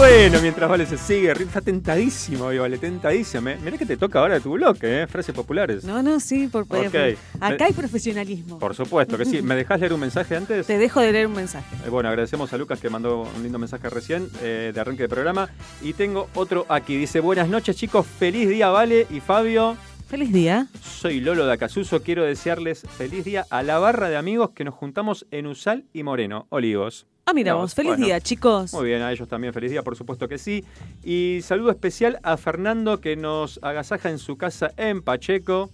[0.07, 3.41] Bueno, mientras Vale se sigue, está tentadísimo hoy, Vale, tentadísimo.
[3.41, 5.07] Me- Mirá que te toca ahora tu bloque, ¿eh?
[5.07, 5.83] Frases populares.
[5.83, 6.95] No, no, sí, por, Ok.
[7.41, 8.59] acá hay profesionalismo.
[8.59, 9.41] Por supuesto que sí.
[9.43, 10.67] ¿Me dejás leer un mensaje antes?
[10.67, 11.75] Te dejo de leer un mensaje.
[11.87, 15.09] Eh, Bueno, agradecemos a Lucas que mandó un lindo mensaje recién eh, de arranque de
[15.09, 15.49] programa.
[15.81, 16.99] Y tengo otro aquí.
[16.99, 19.75] Dice, buenas noches chicos, feliz día Vale y Fabio.
[20.07, 20.67] Feliz día.
[20.83, 24.75] Soy Lolo de Acasuso, quiero desearles feliz día a la barra de amigos que nos
[24.75, 27.07] juntamos en Usal y Moreno, Olivos.
[27.27, 28.05] Ah, mira vos, feliz bueno.
[28.05, 28.75] día, chicos.
[28.75, 30.63] Muy bien, a ellos también feliz día, por supuesto que sí.
[31.03, 35.71] Y saludo especial a Fernando que nos agasaja en su casa en Pacheco.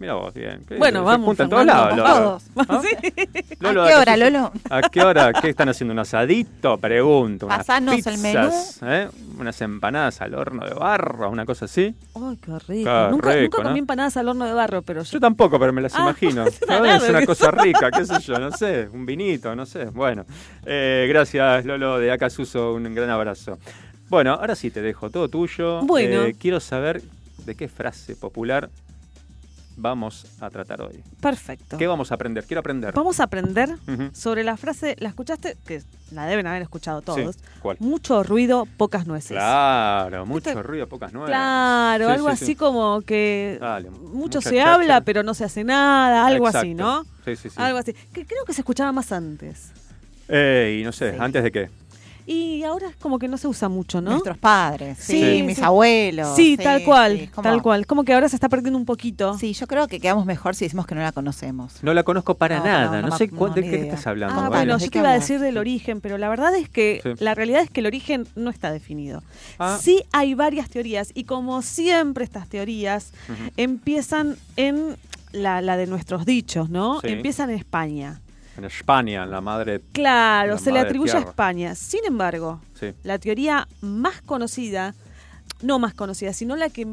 [0.00, 0.62] Mira vos, bien.
[0.68, 2.38] ¿Qué- Bueno, se vamos, juntan en todos lados, Lolo.
[2.66, 2.82] Todos.
[2.84, 2.96] Sí.
[3.60, 4.52] Lolo, ¿A qué acá hora, Lolo?
[4.70, 5.32] ¿A qué hora?
[5.32, 5.92] ¿Qué están haciendo?
[5.92, 6.78] ¿Un asadito?
[6.78, 7.46] Pregunto.
[7.46, 9.08] unas Pasanos el pizzas, ¿eh?
[9.38, 11.94] Unas empanadas al horno de barro, una cosa así.
[12.14, 12.90] Ay, qué rico.
[12.90, 15.10] Qué nunca, rico, nunca comí empanadas al horno de barro, pero yo.
[15.10, 16.44] Yo tampoco, pero me las Ah, imagino.
[16.46, 16.60] es
[17.08, 18.88] una cosa rica, qué sé yo, no sé.
[18.92, 19.86] Un vinito, no sé.
[19.86, 20.24] Bueno,
[20.64, 23.58] eh, gracias Lolo de Acasuso, un gran abrazo.
[24.08, 25.80] Bueno, ahora sí te dejo todo tuyo.
[25.82, 26.22] Bueno.
[26.22, 27.02] Eh, quiero saber
[27.44, 28.70] de qué frase popular
[29.78, 31.02] vamos a tratar hoy.
[31.20, 31.78] Perfecto.
[31.78, 32.44] ¿Qué vamos a aprender?
[32.44, 32.92] Quiero aprender.
[32.94, 33.70] Vamos a aprender
[34.12, 35.56] sobre la frase, ¿la escuchaste?
[35.66, 37.36] Que la deben haber escuchado todos.
[37.36, 37.76] Sí, ¿Cuál?
[37.80, 39.30] Mucho ruido, pocas nueces.
[39.36, 41.30] Claro, mucho Esto- ruido, pocas nuevas.
[41.30, 42.54] Claro, Sí, algo sí, así sí.
[42.56, 46.74] como que Dale, mucho se habla, pero no se hace nada, algo así.
[46.74, 47.04] ¿no?
[47.24, 47.56] Sí, sí, sí.
[47.56, 47.92] Algo así.
[48.12, 49.70] Que creo que se escuchaba más antes.
[50.28, 51.16] Eh, y no sé.
[51.18, 51.70] ¿antes de qué?
[52.30, 54.10] Y ahora es como que no se usa mucho, ¿no?
[54.10, 55.64] Nuestros padres, sí, Sí, mis sí.
[55.64, 56.36] abuelos.
[56.36, 57.86] Sí, tal cual, sí, como- tal cual.
[57.86, 59.38] Como que ahora se está perdiendo un poquito.
[59.38, 61.82] Sí, yo creo que quedamos mejor si decimos que no la conocemos.
[61.82, 63.84] No la conozco para No, nada, no, no, no sé cuál- no, de qué idea.
[63.84, 64.34] estás hablando.
[64.34, 66.68] Ah, Bueno, bueno, ¿de yo te iba a decir del origen, pero la verdad es
[66.68, 67.10] que Sí.
[67.24, 69.22] la realidad es que el origen no está definido.
[69.58, 69.78] Ah.
[69.80, 73.12] Sí hay varias teorías y como siempre estas teorías
[73.56, 74.96] empiezan en
[75.32, 77.00] la, la de nuestros dichos, ¿no?
[77.00, 77.08] Sí.
[77.08, 78.20] Empiezan en España.
[78.58, 79.80] En España, en la madre.
[79.92, 81.20] Claro, La se le atribuye a.
[81.20, 81.74] España.
[81.76, 82.88] Sin embargo, Sí.
[83.04, 84.94] la teoría más conocida,
[85.62, 86.86] no más conocida, sino la que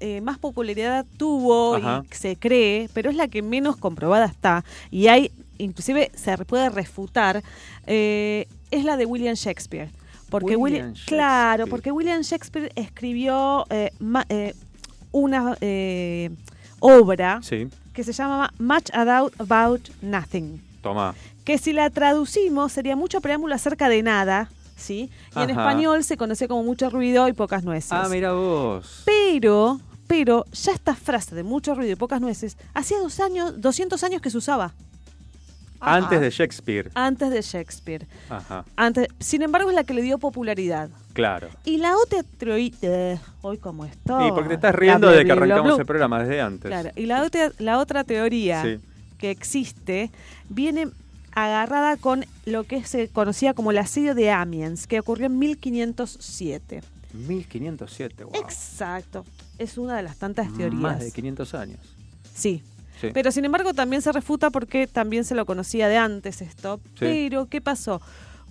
[0.00, 2.02] eh, más popularidad tuvo Ajá.
[2.10, 6.68] y se cree, pero es la que menos comprobada está, y hay, inclusive se puede
[6.70, 7.42] refutar,
[7.86, 9.90] eh, es la de William Shakespeare.
[10.30, 14.26] Porque William William, claro, porque William Shakespeare escribió eh, ma-
[15.10, 15.54] una
[16.80, 21.14] obra Sí, que se llama Much Ado About Nothing toma.
[21.44, 25.10] que si la traducimos sería mucho preámbulo acerca de nada, ¿sí?
[25.36, 27.92] Y en español se conoce como mucho ruido y pocas nueces.
[27.92, 29.02] Ah, mira vos.
[29.06, 34.02] Pero, pero ya esta frase de mucho ruido y pocas nueces, hacía dos años, 200
[34.04, 34.72] años que se usaba,
[35.84, 36.90] Antes de Shakespeare.
[36.94, 38.06] antes de Shakespeare.
[38.30, 40.90] Ajá, Antes, sin embargo, es la que le dio popularidad.
[41.12, 41.48] claro.
[41.64, 44.28] Y la otra teoría, hoy como estoy.
[44.28, 46.68] Y porque te estás riendo de que arrancamos el programa desde antes.
[46.70, 48.78] Claro, y la otra, la otra teoría Sí.
[49.22, 50.10] Que existe
[50.48, 50.88] viene
[51.30, 56.82] agarrada con lo que se conocía como el asedio de Amiens, que ocurrió en 1507.
[57.14, 58.34] 1507, wow.
[58.34, 59.24] Exacto.
[59.58, 60.82] Es una de las tantas teorías.
[60.82, 61.78] Más de 500 años.
[62.34, 62.64] Sí.
[63.00, 63.10] Sí.
[63.14, 66.78] Pero sin embargo también se refuta porque también se lo conocía de antes esto.
[66.78, 66.96] Sí.
[66.98, 68.02] Pero, ¿qué pasó?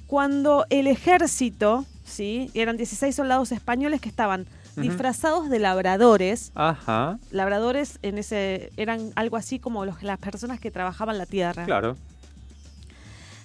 [0.08, 2.50] Cuando el ejército, ¿sí?
[2.54, 6.52] Eran 16 soldados españoles que estaban Disfrazados de labradores.
[6.56, 11.66] Ajá, Labradores en ese eran algo así como los- las personas que trabajaban la tierra.
[11.66, 11.98] claro.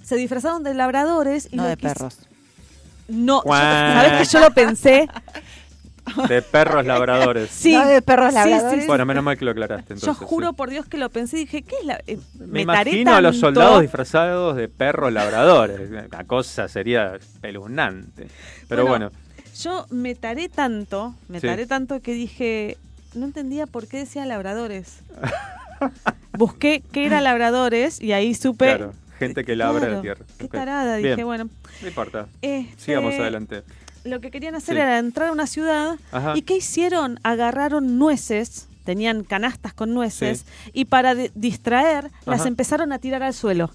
[0.05, 2.19] Se disfrazaron de labradores y No de perros.
[3.09, 3.53] No, yo-.
[3.53, 5.09] ¿sabes que yo lo pensé?
[6.29, 7.51] De perros labradores.
[7.51, 7.73] Sí.
[7.73, 8.81] No de perros Sí, sí, labradores.
[8.83, 8.87] sí.
[8.87, 10.29] Bueno, menos mal que lo aclaraste Yo entonces.
[10.29, 10.55] juro sí.
[10.55, 12.01] por Dios que lo pensé y dije, ¿qué es la...?
[12.07, 15.91] eh, Me taré imagino a los soldados disfrazados de perros labradores.
[16.13, 18.29] La cosa sería espeluznante.
[18.69, 19.26] Pero Bueno, bueno,
[19.63, 21.47] Yo me taré tanto, me Sí.
[21.47, 22.77] taré tanto que dije,
[23.15, 25.01] no entendía por qué decía labradores.
[26.33, 28.67] Busqué qué era labradores y ahí supe...
[28.67, 30.25] claro, gente que labra Claro, la tierra.
[30.39, 30.53] Qué Ok.
[30.53, 31.49] tarada, Bien, dije, bueno.
[31.83, 32.27] No importa.
[32.43, 33.63] este, Sigamos adelante.
[34.05, 34.81] Lo que querían hacer Sí.
[34.81, 36.35] era entrar a una ciudad Ajá.
[36.37, 37.19] ¿Y qué hicieron?
[37.25, 43.71] Agarraron nueces, tenían canastas con nueces, y para distraer las empezaron a tirar al suelo.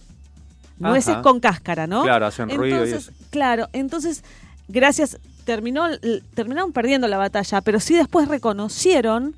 [0.79, 1.21] Nueces Ajá.
[1.21, 2.03] con cáscara, ¿no?
[2.03, 3.11] Claro, hacen ruido y eso.
[3.29, 4.23] Claro, entonces,
[4.67, 5.85] gracias, terminó,
[6.33, 9.35] terminaron perdiendo la batalla, pero sí después reconocieron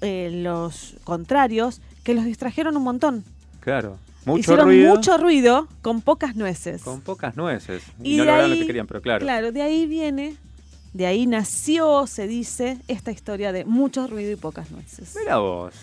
[0.00, 3.24] eh, los contrarios que los distrajeron un montón.
[3.60, 3.98] Claro.
[4.24, 4.94] Mucho Hicieron ruido.
[4.94, 6.82] mucho ruido con pocas nueces.
[6.82, 7.82] Con pocas nueces.
[8.02, 9.24] Y, Y no lograron lo ahí- que querían, pero claro.
[9.24, 10.36] Claro, de ahí viene,
[10.92, 15.14] de ahí nació, se dice, esta historia de mucho ruido y pocas nueces.
[15.18, 15.74] Mira vos.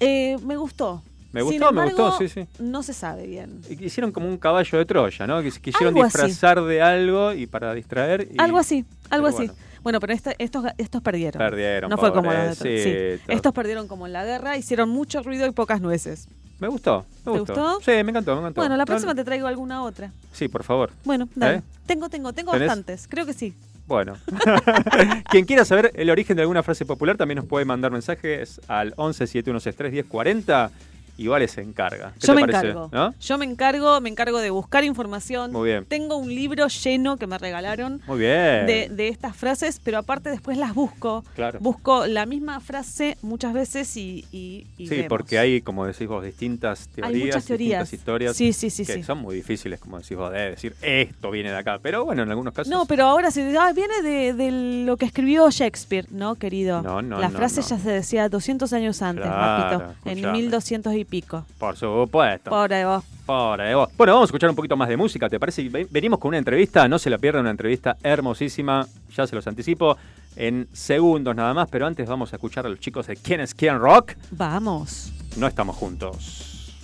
[0.00, 1.02] Eh, me gustó.
[1.36, 2.46] Me Sin gustó, me gustó, sí, sí.
[2.58, 3.60] No se sabe bien.
[3.68, 5.42] Hicieron como un caballo de Troya, ¿no?
[5.42, 6.18] Que quisieron Algo así.
[6.26, 8.28] disfrazar de algo y para distraer.
[8.32, 9.36] y Algo así, algo así.
[9.48, 9.54] bueno.
[9.82, 10.34] Bueno, pero estos,
[10.78, 11.38] estos perdieron.
[11.38, 13.20] Perdieron, No fue como los de.
[13.20, 13.32] Sí.
[13.32, 16.26] Estos perdieron como en la guerra, hicieron mucho ruido y pocas nueces.
[16.58, 17.54] Me gustó, me ¿Te gustó.
[17.54, 17.80] gustó?
[17.82, 18.62] Sí, me encantó, me encantó.
[18.62, 20.10] Bueno, la próxima no- te traigo alguna otra.
[20.32, 20.90] Sí, por favor.
[21.04, 21.58] Bueno, dale.
[21.58, 21.62] ¿Eh?
[21.86, 22.66] Tengo, tengo, tengo ¿Tenés?
[22.66, 23.06] bastantes.
[23.08, 23.54] Creo que sí.
[23.86, 24.14] Bueno.
[25.30, 28.92] Quien quiera saber el origen de alguna frase popular también nos puede mandar mensajes al
[28.96, 30.70] 11 7163 1040
[31.16, 32.12] y Vale se encarga.
[32.20, 32.70] ¿Qué Yo te me parece?
[32.70, 32.90] encargo.
[32.92, 33.14] ¿No?
[33.20, 35.52] Yo me encargo, me encargo de buscar información.
[35.52, 35.84] Muy bien.
[35.86, 38.66] Tengo un libro lleno que me regalaron Muy bien.
[38.66, 41.24] de, de estas frases, pero aparte después las busco.
[41.34, 41.58] Claro.
[41.60, 45.08] Busco la misma frase muchas veces y, y, y Sí, vemos.
[45.08, 47.80] porque hay, como decís vos, distintas teorías, muchas teorías.
[47.80, 49.02] distintas historias Sí, sí, sí, que sí.
[49.02, 51.78] son muy difíciles, como decís vos, de decir esto viene de acá.
[51.82, 52.70] Pero bueno, en algunos casos.
[52.70, 56.82] No, pero ahora se dice, ah, viene de, de lo que escribió Shakespeare, ¿no, querido?
[56.82, 57.66] No, no, La no, frase no.
[57.68, 59.94] ya se decía 200 años antes, Claro, papito.
[60.04, 60.38] En escuchame.
[60.38, 61.44] 1200 y pico.
[61.58, 62.50] Por supuesto.
[62.50, 63.04] Pobre vos.
[63.24, 63.88] Pobre vos.
[63.96, 65.68] Bueno, vamos a escuchar un poquito más de música, ¿te parece?
[65.68, 69.46] Ven- Venimos con una entrevista, no se la pierdan, una entrevista hermosísima, ya se los
[69.46, 69.96] anticipo,
[70.36, 73.54] en segundos nada más, pero antes vamos a escuchar a los chicos de ¿Quién es
[73.54, 74.12] quién rock?
[74.30, 75.12] Vamos.
[75.36, 76.74] No estamos juntos.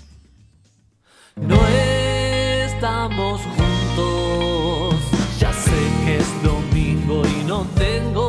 [1.36, 4.94] No estamos juntos.
[5.38, 5.70] Ya sé
[6.04, 8.28] que es domingo y no tengo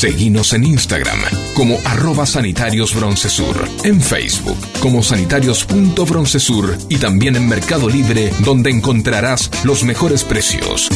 [0.00, 1.18] Seguinos en Instagram
[1.52, 9.50] como arroba sanitarios broncesur, en Facebook como sanitarios.broncesur y también en Mercado Libre donde encontrarás
[9.62, 10.88] los mejores precios.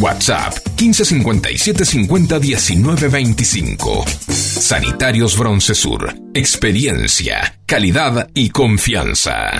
[0.00, 4.04] WhatsApp 1557 50 19 25.
[4.30, 6.14] Sanitarios Broncesur.
[6.32, 9.50] Experiencia, calidad y confianza.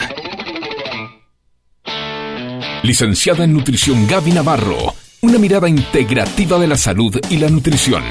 [2.83, 4.95] Licenciada en Nutrición Gaby Navarro.
[5.21, 8.03] Una mirada integrativa de la salud y la nutrición.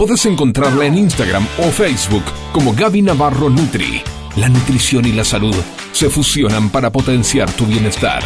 [0.00, 4.00] Puedes encontrarla en Instagram o Facebook como Gaby Navarro Nutri.
[4.36, 5.54] La nutrición y la salud
[5.92, 8.22] se fusionan para potenciar tu bienestar.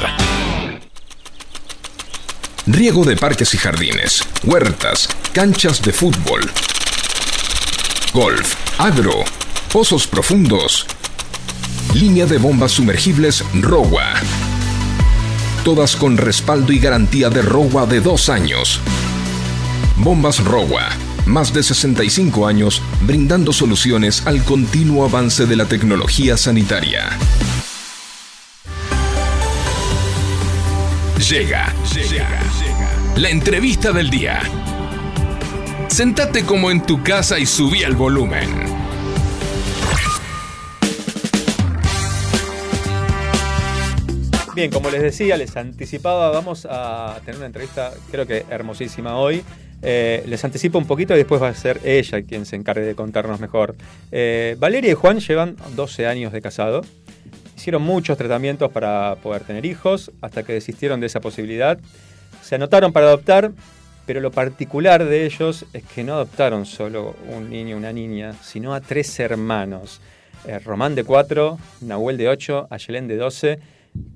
[2.65, 6.43] Riego de parques y jardines, huertas, canchas de fútbol,
[8.13, 9.25] golf, agro,
[9.73, 10.87] pozos profundos,
[11.93, 14.15] línea de bombas sumergibles ROWA.
[15.65, 18.79] Todas con respaldo y garantía de ROWA de dos años.
[19.97, 20.89] Bombas ROWA,
[21.27, 27.11] más de 65 años brindando soluciones al continuo avance de la tecnología sanitaria.
[31.29, 32.29] Llega, llega,
[33.17, 34.43] la entrevista del día.
[35.89, 38.49] Sentate como en tu casa y subí el volumen.
[44.55, 49.43] Bien, como les decía, les anticipaba, vamos a tener una entrevista, creo que hermosísima hoy.
[49.87, 52.95] Eh, les anticipo un poquito y después va a ser ella quien se encargue de
[52.95, 53.77] contarnos mejor.
[54.11, 56.81] Eh, Valeria y Juan llevan 12 años de casado.
[57.55, 61.79] Hicieron muchos tratamientos para poder tener hijos hasta que desistieron de esa posibilidad.
[62.43, 63.53] Se anotaron para adoptar,
[64.07, 68.33] pero lo particular de ellos es que no adoptaron solo un niño o una niña,
[68.43, 70.01] sino a tres hermanos.
[70.47, 73.59] Eh, Román de 4, Nahuel de 8, Ayelén de 12.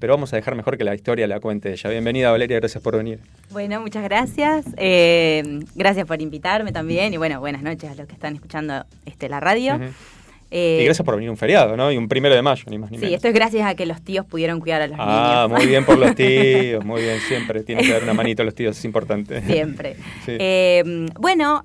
[0.00, 1.90] Pero vamos a dejar mejor que la historia la cuente ella.
[1.90, 3.20] Bienvenida Valeria, gracias por venir.
[3.50, 4.66] Bueno, muchas gracias.
[4.76, 7.12] Eh, gracias por invitarme también.
[7.14, 9.78] Y bueno, buenas noches a los que están escuchando este, la radio.
[10.50, 11.92] Eh, Y gracias por venir un feriado, ¿no?
[11.92, 13.16] Y un primero de mayo, ni más ni Sí, menos.
[13.16, 15.58] esto es gracias a que los tíos pudieron cuidar a los Ah, niños.
[15.60, 17.62] muy bien por los tíos, muy bien, siempre.
[17.64, 19.42] Tiene que dar una manito a los tíos, es importante.
[19.42, 19.96] Siempre.
[20.24, 20.36] Sí.
[20.38, 21.64] Eh, bueno,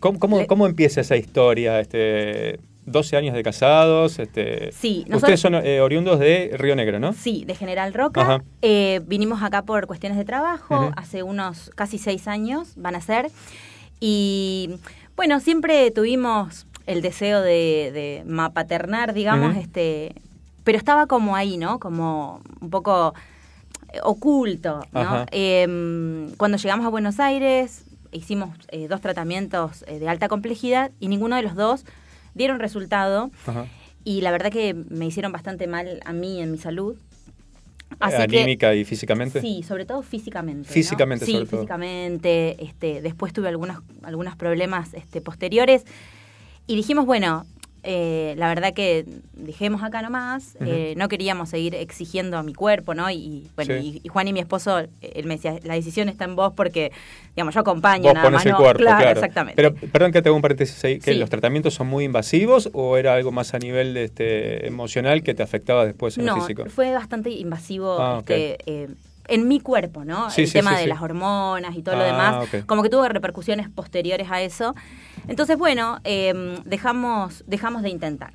[0.00, 1.80] ¿Cómo, cómo, le- cómo empieza esa historia?
[1.80, 4.18] Este, 12 años de casados.
[4.18, 7.12] Este, Sí, Ustedes son eh, oriundos de Río Negro, ¿no?
[7.12, 8.42] Sí, de General Roca.
[8.62, 13.30] Eh, vinimos acá por cuestiones de trabajo, hace unos casi seis años van a ser.
[14.00, 14.70] Y
[15.16, 20.14] bueno, siempre tuvimos el deseo de, de ma- paternar, digamos, este,
[20.64, 21.80] pero estaba como ahí, ¿no?
[21.80, 23.14] Como un poco
[24.02, 25.26] oculto, ¿no?
[25.30, 31.36] Em, cuando llegamos a Buenos Aires, hicimos eh, dos tratamientos de alta complejidad y ninguno
[31.36, 31.84] de los dos
[32.36, 33.30] dieron resultado.
[33.46, 33.66] Ajá.
[34.04, 36.96] Y la verdad que me hicieron bastante mal a mí en mi salud.
[37.98, 39.40] Así que- Anímica y físicamente.
[39.40, 40.68] Sí, sobre todo físicamente.
[40.68, 40.72] ¿no?
[40.72, 41.60] Físicamente, sí, sobre todo.
[41.60, 42.62] físicamente.
[42.62, 45.84] Este, después tuve algunos, algunos problemas este, posteriores.
[46.68, 47.46] Y dijimos, bueno,
[47.88, 50.56] eh, la verdad que dejemos acá nomás.
[50.60, 53.08] Eh, no queríamos seguir exigiendo a mi cuerpo, ¿no?
[53.10, 54.00] Y, bueno, Sí.
[54.02, 56.52] y, y Juan y mi esposo, eh, él me decía, la decisión está en vos
[56.56, 56.90] porque,
[57.36, 58.44] digamos, yo acompaño Vos nada más.
[58.44, 59.10] el no- cuerpo, claro.
[59.10, 59.54] exactamente.
[59.56, 61.18] Pero, perdón que te hago un paréntesis ahí, que Sí.
[61.18, 65.34] los tratamientos son muy invasivos o era algo más a nivel de, este, emocional que
[65.34, 66.64] te afectaba después en no, lo físico?
[66.68, 68.88] fue bastante invasivo Ah, este, eh,
[69.28, 70.30] en mi cuerpo, ¿no?
[70.30, 72.88] Sí, el sí, tema sí, de las hormonas y todo lo Ah, demás, como que
[72.90, 74.74] tuvo repercusiones posteriores a eso.
[75.28, 78.32] Entonces, bueno, eh, dejamos, dejamos de intentar.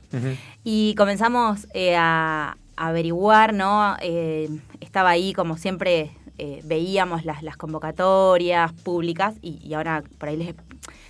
[0.64, 3.96] Y comenzamos eh, a, a averiguar, ¿no?
[4.02, 10.30] Eh, estaba ahí, como siempre, eh, veíamos las, las convocatorias públicas y, y ahora por
[10.30, 10.56] ahí les...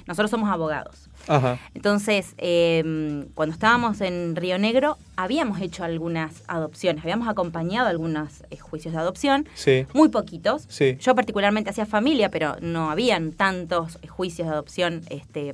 [0.08, 1.10] Nosotros somos abogados.
[1.28, 1.60] Ajá.
[1.74, 8.58] Entonces, eh, cuando estábamos en Río Negro, habíamos hecho algunas adopciones, habíamos acompañado algunos eh,
[8.58, 9.86] juicios de adopción, Sí.
[9.94, 10.66] muy poquitos.
[10.70, 10.98] Sí.
[11.00, 15.54] Yo particularmente hacía familia, pero no habían tantos eh, juicios de adopción este,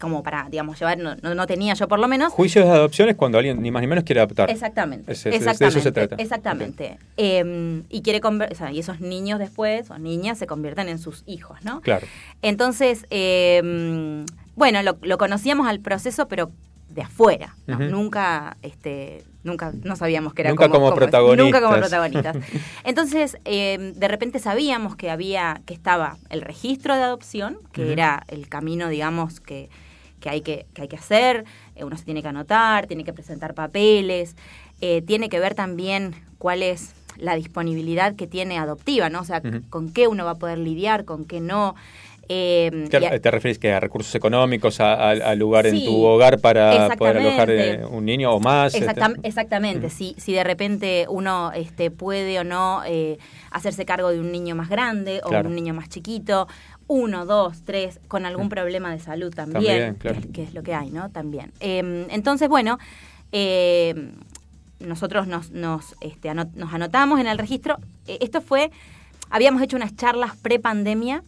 [0.00, 2.32] como para, digamos, llevar, no, no, tenía yo por lo menos.
[2.32, 4.50] Juicios de adopción es cuando alguien ni más ni menos quiere adoptar.
[4.50, 5.12] Exactamente.
[5.12, 6.16] Es- es- de eso se trata.
[6.16, 6.98] Exactamente.
[7.16, 11.22] Eh, y quiere o sea, y esos niños después, o niñas, se convierten en sus
[11.26, 11.80] hijos, ¿no?
[11.82, 12.06] Claro.
[12.42, 16.50] Entonces, eh, bueno, lo, lo conocíamos al proceso, pero
[16.94, 17.56] de afuera.
[17.66, 17.78] ¿no?
[17.78, 21.44] Nunca, este, nunca, no sabíamos que era Nunca como protagonistas.
[21.44, 22.36] Nunca como protagonistas.
[22.84, 28.24] Entonces, eh, de repente sabíamos que había, que estaba el registro de adopción, que era
[28.28, 29.70] el camino, digamos, que,
[30.20, 31.44] que hay que, que hay que hacer.
[31.74, 34.36] Eh, uno se tiene que anotar, tiene que presentar papeles,
[34.80, 39.20] eh, tiene que ver también cuál es la disponibilidad que tiene adoptiva, ¿no?
[39.20, 41.74] O sea, con qué uno va a poder lidiar, con qué no.
[42.34, 45.76] Eh, ¿Qué- y a- ¿Te refieres que a recursos económicos, a- a- al lugar en
[45.76, 48.74] Sí, tu hogar para poder alojar eh, un niño o más?
[48.74, 48.86] este?
[48.86, 53.18] Exactam- exactamente, si, si de repente uno este, puede o no eh,
[53.50, 56.48] hacerse cargo de un niño más grande o un niño más chiquito,
[56.86, 60.20] uno, dos, tres, con algún problema de salud también, También, claro.
[60.20, 61.10] que, es- que es lo que hay, ¿no?
[61.10, 61.52] También.
[61.60, 62.78] Eh, entonces, bueno,
[63.32, 64.10] eh,
[64.80, 67.76] nosotros nos, nos, este, nos anotamos en el registro.
[68.06, 68.70] Eh, esto fue,
[69.30, 71.22] habíamos hecho unas charlas pre-pandemia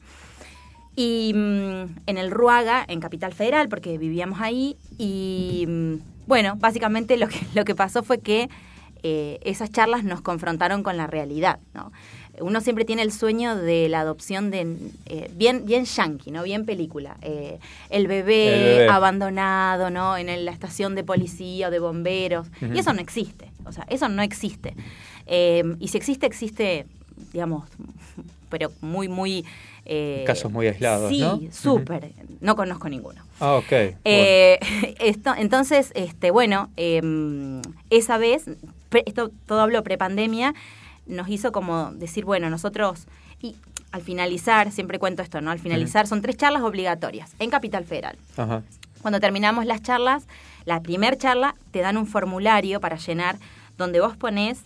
[0.96, 4.76] y mm, en el Ruaga, en Capital Federal, porque vivíamos ahí.
[4.98, 5.94] Y mm,
[6.26, 8.48] bueno, básicamente lo que, lo que pasó fue que
[9.02, 11.92] eh, esas charlas nos confrontaron con la realidad, ¿no?
[12.40, 14.76] Uno siempre tiene el sueño de la adopción de
[15.06, 16.42] eh, bien bien yankee, ¿no?
[16.42, 17.16] Bien película.
[17.22, 18.88] Eh, el, bebé El bebé.
[18.88, 20.16] abandonado, ¿no?
[20.16, 22.48] En el- la estación de policía o de bomberos.
[22.74, 23.52] Y eso no existe.
[23.66, 24.74] O sea, eso no existe.
[25.26, 26.86] Eh, y si existe, existe,
[27.32, 27.68] digamos,
[28.48, 29.44] pero muy, muy...
[29.86, 31.40] eh, Casos muy aislados, sí, ¿no?
[31.50, 32.12] súper.
[32.40, 33.22] No conozco ninguno.
[33.40, 33.72] Ah, ok.
[34.04, 34.58] Eh,
[35.00, 37.60] esto, entonces, este, bueno, em,
[37.90, 38.44] esa vez,
[39.06, 40.54] esto todo hablo prepandemia,
[41.06, 43.06] nos hizo como decir, bueno, nosotros,
[43.40, 43.56] y
[43.92, 45.50] al finalizar, siempre cuento esto, ¿no?
[45.50, 48.16] Al finalizar, son tres charlas obligatorias en Capital Federal.
[48.36, 48.62] Ajá.
[49.02, 50.26] Cuando terminamos las charlas,
[50.64, 53.36] la primer charla te dan un formulario para llenar
[53.76, 54.62] donde vos ponés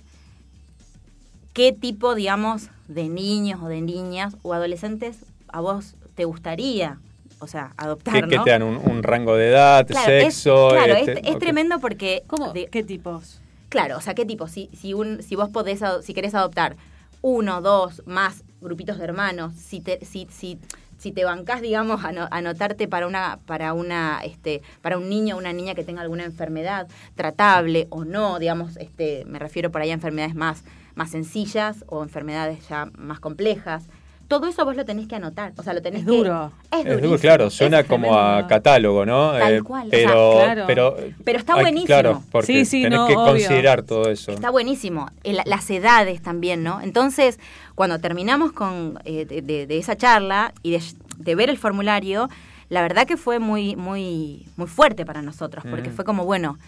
[1.59, 5.17] qué tipo, digamos, de niños o de niñas o adolescentes
[5.49, 7.01] a vos te gustaría,
[7.41, 8.29] o sea, adoptar, ¿Qué, ¿no?
[8.29, 8.63] qué te dan?
[8.63, 10.69] Un, un rango de edad, Claro, es- sexo?
[10.71, 11.41] claro, este, es, es ok.
[11.41, 12.23] tremendo porque...
[12.29, 12.53] ¿Cómo?
[12.53, 13.41] de- ¿Qué tipos?
[13.71, 14.47] Claro, o sea, ¿qué tipo?
[14.47, 16.77] Si, si, un, si vos podés, si querés adoptar
[17.23, 20.61] uno, dos, más grupitos de hermanos, si te, si, si,
[20.99, 25.37] si te bancás, digamos, a ano- anotarte para una, para una, este, para un niño
[25.37, 29.81] o una niña que tenga alguna enfermedad tratable o no, digamos, este, me refiero por
[29.81, 33.89] ahí a enfermedades más, más sencillas o enfermedades ya más complejas.
[34.29, 36.13] Todo eso vos lo tenés que anotar, o sea, lo tenés Es que...
[36.17, 36.53] duro.
[36.71, 39.33] Es, Es duro, claro, suena como a catálogo, ¿no?
[39.33, 40.65] Tal Eh, cual, o sea, pero, claro.
[40.67, 41.87] pero, Pero está hay- buenísimo.
[41.87, 43.25] Claro, porque Sí, sí, tenés no, que obvio.
[43.33, 44.31] considerar todo eso.
[44.33, 45.09] Está buenísimo.
[45.25, 46.83] El- las edades también, ¿no?
[46.83, 47.41] Entonces,
[47.75, 50.83] cuando terminamos con eh, de, de- de esa charla y de,
[51.17, 52.29] de ver el formulario,
[52.69, 55.93] la verdad que fue muy, muy, muy fuerte para nosotros, porque Mm.
[55.95, 56.59] fue como, bueno,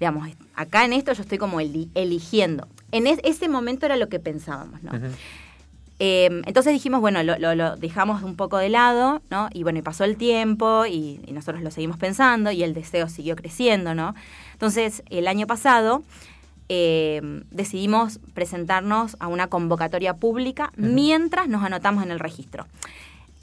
[0.00, 2.66] digamos, acá en esto yo estoy como eli- eligiendo.
[2.90, 4.90] En es- ese momento era lo que pensábamos, ¿no?
[4.90, 5.06] Ujú.
[6.00, 9.48] Eh, entonces dijimos, bueno, lo, lo- lo dejamos un poco de lado, ¿no?
[9.52, 13.08] Y bueno, y pasó el tiempo y, y nosotros lo seguimos pensando y el deseo
[13.08, 14.14] siguió creciendo, ¿no?
[14.52, 16.02] Entonces, el año pasado
[16.68, 17.20] eh,
[17.50, 22.66] decidimos presentarnos a una convocatoria pública mientras nos anotamos en el registro.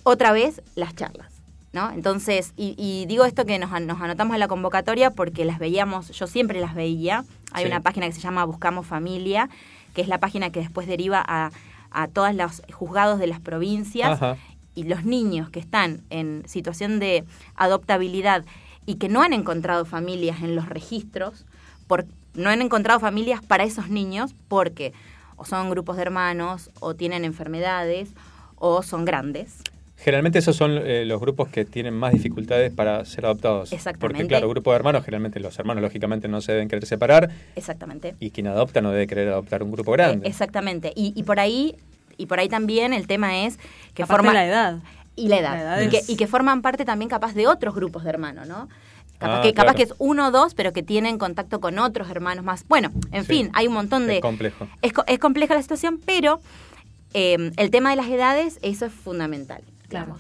[0.03, 1.27] Otra vez, las charlas.
[1.73, 1.89] ¿No?
[1.91, 6.09] Entonces, y, y digo esto que nos, nos anotamos a la convocatoria porque las veíamos,
[6.09, 7.23] yo siempre las veía.
[7.53, 7.67] Hay Sí.
[7.71, 9.49] una página que se llama Buscamos Familia,
[9.93, 11.49] que es la página que después deriva a,
[11.91, 14.37] a todos los juzgados de las provincias Ajá.
[14.75, 17.25] y los niños que están en situación de
[17.55, 18.45] adoptabilidad
[18.85, 21.45] y que no han encontrado familias en los registros,
[21.87, 24.93] por, no han encontrado familias para esos niños porque
[25.35, 28.13] o son grupos de hermanos o tienen enfermedades
[28.55, 29.57] o son grandes.
[30.03, 33.71] Generalmente esos son eh, los grupos que tienen más dificultades para ser adoptados.
[33.71, 33.99] Exactamente.
[34.17, 38.15] Porque claro, grupo de hermanos, generalmente los hermanos lógicamente no se deben querer separar Exactamente.
[38.19, 40.25] y quien adopta no debe querer adoptar un grupo grande.
[40.25, 40.91] Eh, exactamente.
[40.95, 41.75] Y, y por ahí
[42.17, 43.57] y por ahí también el tema es
[43.93, 44.79] que Aparte forman la edad.
[45.15, 47.47] y la edad, La edad y, es- que, y que forman parte también capaz de
[47.47, 48.69] otros grupos de hermanos, ¿no?
[49.19, 49.77] Capaz, Ah, que, capaz claro.
[49.77, 52.65] que es uno o dos, pero que tienen contacto con otros hermanos más.
[52.67, 53.33] Bueno, en Sí.
[53.33, 54.15] fin, hay un montón de...
[54.15, 54.67] Es complejo.
[54.81, 56.41] Es, co- es compleja la situación, pero
[57.13, 59.61] eh, el tema de las edades, eso es fundamental.
[59.91, 60.17] Claro.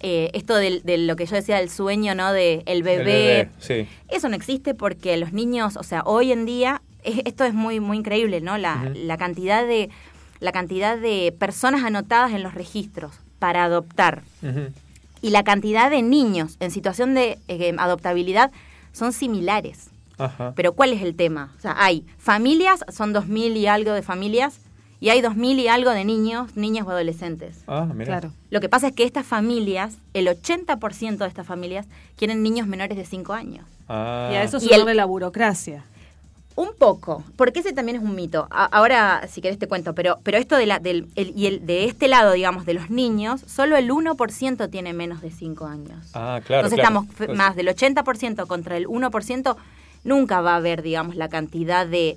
[0.00, 2.30] Eh, esto de, lo que yo decía del sueño, ¿no?
[2.32, 3.88] De el El bebé, sí.
[4.08, 7.80] eso no existe porque los niños, o sea, hoy en día, es- esto es muy,
[7.80, 8.58] muy increíble, ¿no?
[8.58, 9.88] La, cantidad de
[10.38, 14.22] la cantidad de personas anotadas en los registros para adoptar
[15.22, 18.50] y la cantidad de niños en situación de eh, adoptabilidad
[18.92, 19.88] son similares.
[20.18, 20.52] Ajá.
[20.54, 21.54] Pero ¿cuál es el tema?
[21.56, 24.60] O sea, hay familias, son dos mil y algo de familias,
[25.00, 27.58] y hay dos mil y algo de niños, niñas o adolescentes.
[27.66, 28.06] Ah, mira.
[28.06, 28.32] Claro.
[28.50, 31.86] Lo que pasa es que estas familias, el 80% de estas familias,
[32.16, 33.64] quieren niños menores de 5 años.
[33.88, 34.30] Ah.
[34.32, 35.84] Y a eso el- la burocracia.
[36.54, 38.48] Un poco, porque ese también es un mito.
[38.50, 41.66] A- ahora, si querés te cuento, pero, pero esto de, la, del, el- y el,
[41.66, 45.98] de este lado, digamos, de los niños, solo el 1% tiene menos de 5 años.
[46.14, 46.66] Ah, claro.
[46.66, 47.00] Entonces claro.
[47.04, 49.54] estamos f- más del 80% contra el 1%,
[50.04, 52.16] nunca va a haber, digamos, la cantidad de,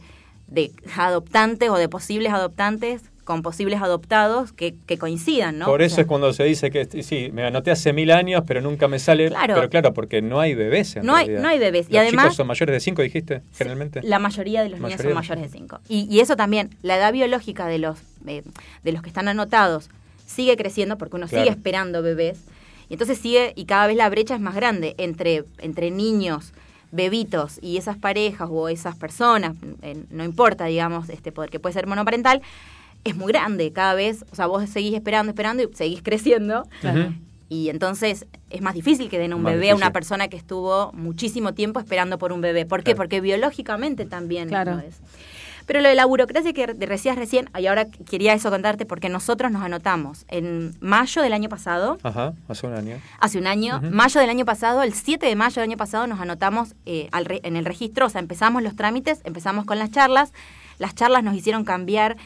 [0.50, 5.68] de adoptantes o de posibles adoptantes con posibles adoptados que, que coincidan, ¿no?
[5.68, 8.42] Por O eso sea, es cuando se dice que sí, me anoté hace mil años,
[8.48, 9.28] pero nunca me sale.
[9.30, 9.54] Claro.
[9.54, 10.96] Pero claro, porque no hay bebés.
[10.96, 11.86] En No hay- no hay bebés.
[11.90, 14.02] Y Los además- chicos son mayores de cinco, dijiste, generalmente.
[14.02, 15.80] La mayoría de los niños son mayores de 5.
[15.88, 18.42] Y, y eso también, la edad biológica de los, eh,
[18.84, 19.92] de los que están anotados
[20.26, 21.44] sigue creciendo porque uno Claro.
[21.44, 22.40] sigue esperando bebés.
[22.90, 26.52] Y entonces sigue, y cada vez la brecha es más grande entre, entre niños,
[26.92, 31.74] bebitos y esas parejas o esas personas, eh, no importa, digamos, este poder que puede
[31.74, 32.42] ser monoparental,
[33.04, 33.72] es muy grande.
[33.72, 36.68] Cada vez, o sea, vos seguís esperando, esperando y seguís creciendo.
[36.84, 37.14] Ujú.
[37.52, 40.92] Y entonces es más difícil que den un Más bebé a una persona que estuvo
[40.94, 42.66] muchísimo tiempo esperando por un bebé.
[42.66, 42.92] ¿Por qué?
[42.92, 42.98] Claro.
[42.98, 44.76] Porque biológicamente también Claro.
[44.76, 44.98] lo es.
[45.70, 49.08] Pero lo de la burocracia que de- decías recién, y ahora quería eso contarte porque
[49.08, 52.98] nosotros nos anotamos en mayo del año pasado, Ajá, hace un año.
[53.20, 56.20] hace un año, mayo del año pasado, el 7 de mayo del año pasado nos
[56.20, 59.92] anotamos eh, al re- en el registro, o sea, empezamos los trámites, empezamos con las
[59.92, 60.34] charlas.
[60.80, 62.18] Las charlas nos hicieron cambiar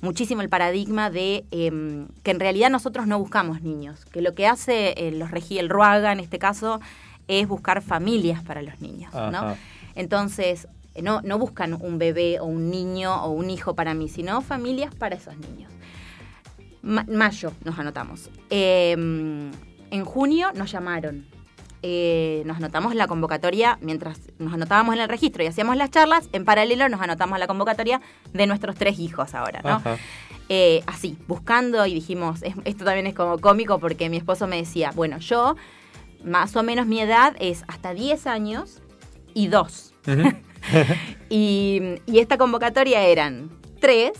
[0.00, 4.46] muchísimo el paradigma de em, que en realidad nosotros no buscamos niños, que lo que
[4.46, 6.80] hace eh, los regi el RUAGA en este caso
[7.26, 9.56] es buscar familias para los niños, ¿no?
[9.94, 10.68] Entonces,
[11.02, 14.94] no, no buscan un bebé o un niño o un hijo para mí, sino familias
[14.94, 15.72] para esos niños.
[16.82, 18.30] Ma- mayo nos anotamos.
[18.50, 18.92] Eh,
[19.90, 21.26] en junio nos llamaron.
[21.82, 26.28] Eh, nos anotamos la convocatoria, mientras nos anotábamos en el registro y hacíamos las charlas,
[26.32, 28.00] en paralelo nos anotamos la convocatoria
[28.32, 29.70] de nuestros tres hijos ahora, ¿no?
[29.76, 29.96] Ajá.
[30.48, 34.56] Eh, así, buscando y dijimos, es- esto también es como cómico porque mi esposo me
[34.56, 35.54] decía, bueno, yo,
[36.24, 38.82] más o menos mi edad es hasta 10 años
[39.34, 39.94] y 2.
[40.08, 40.32] Ujú.
[41.30, 43.50] Y, y esta convocatoria eran
[43.80, 44.12] tres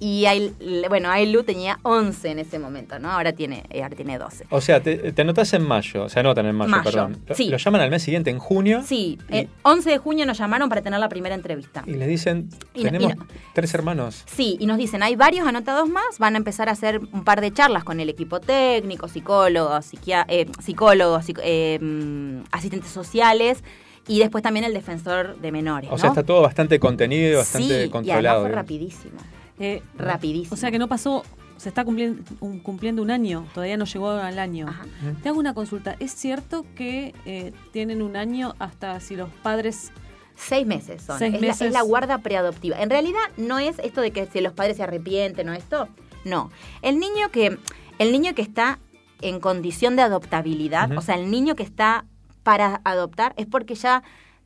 [0.00, 0.54] Y Ail-
[0.88, 3.10] bueno, Ailu tenía 11 en ese momento, ¿no?
[3.10, 4.46] Ahora tiene, eh, ahora tiene 12.
[4.50, 7.18] O sea, te, te anotás en mayo, se anotan en mayo, Mayo, perdón.
[7.26, 7.48] Lo- sí.
[7.48, 8.82] Lo llaman al mes siguiente, en junio.
[8.86, 11.82] Sí, Y- el 11 de junio nos llamaron para tener la primera entrevista.
[11.86, 14.22] Y les dicen, Y no- y tenemos no- tres hermanos.
[14.26, 17.40] Sí, y nos dicen, hay varios anotados más, van a empezar a hacer un par
[17.40, 19.90] de charlas con el equipo técnico, psicólogos,
[20.28, 23.62] eh, psicólogos, eh, mm, asistentes sociales
[24.08, 25.88] y después también el defensor de menores.
[25.90, 25.98] O ¿no?
[25.98, 28.40] sea, está todo bastante contenido, bastante sí, y además controlado.
[28.40, 28.50] fue digamos.
[28.64, 29.18] rapidísimo,
[29.60, 30.54] Eh, rapidísimo.
[30.54, 31.22] o sea que no pasó,
[31.56, 34.66] se está cumpliendo un, cumpliendo un año, todavía no llegó al año.
[34.68, 34.86] Ajá.
[35.22, 35.96] Te hago una consulta.
[36.00, 39.92] ¿Es cierto que eh, tienen un año hasta si los padres...
[40.40, 41.18] Seis meses son.
[41.18, 41.62] Seis es, La, meses.
[41.66, 42.80] es la guarda preadoptiva.
[42.80, 45.88] En realidad no es esto de que si los padres se arrepienten o esto.
[46.24, 46.52] No.
[46.80, 47.58] El niño que,
[47.98, 48.78] el niño que está
[49.20, 52.04] en condición de adoptabilidad, o sea, el niño que está
[52.48, 54.02] para adoptar, es porque ya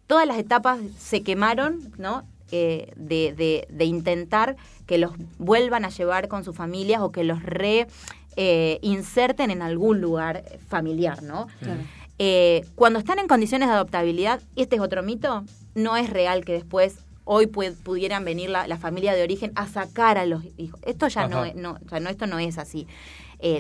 [0.09, 2.25] todas las etapas se quemaron, ¿no?
[2.51, 7.23] Eh, de, de- de intentar que los vuelvan a llevar con sus familias o que
[7.23, 7.87] los re
[8.35, 11.47] eh, inserten en algún lugar familiar, ¿no?
[12.19, 15.45] Eh, cuando están en condiciones de adoptabilidad, este es otro mito,
[15.77, 19.69] no es real que después hoy pu- pudieran venir la, la familia de origen a
[19.69, 20.81] sacar a los hijos.
[20.85, 22.89] Esto ya no, es- no, o sea, no, esto no es así.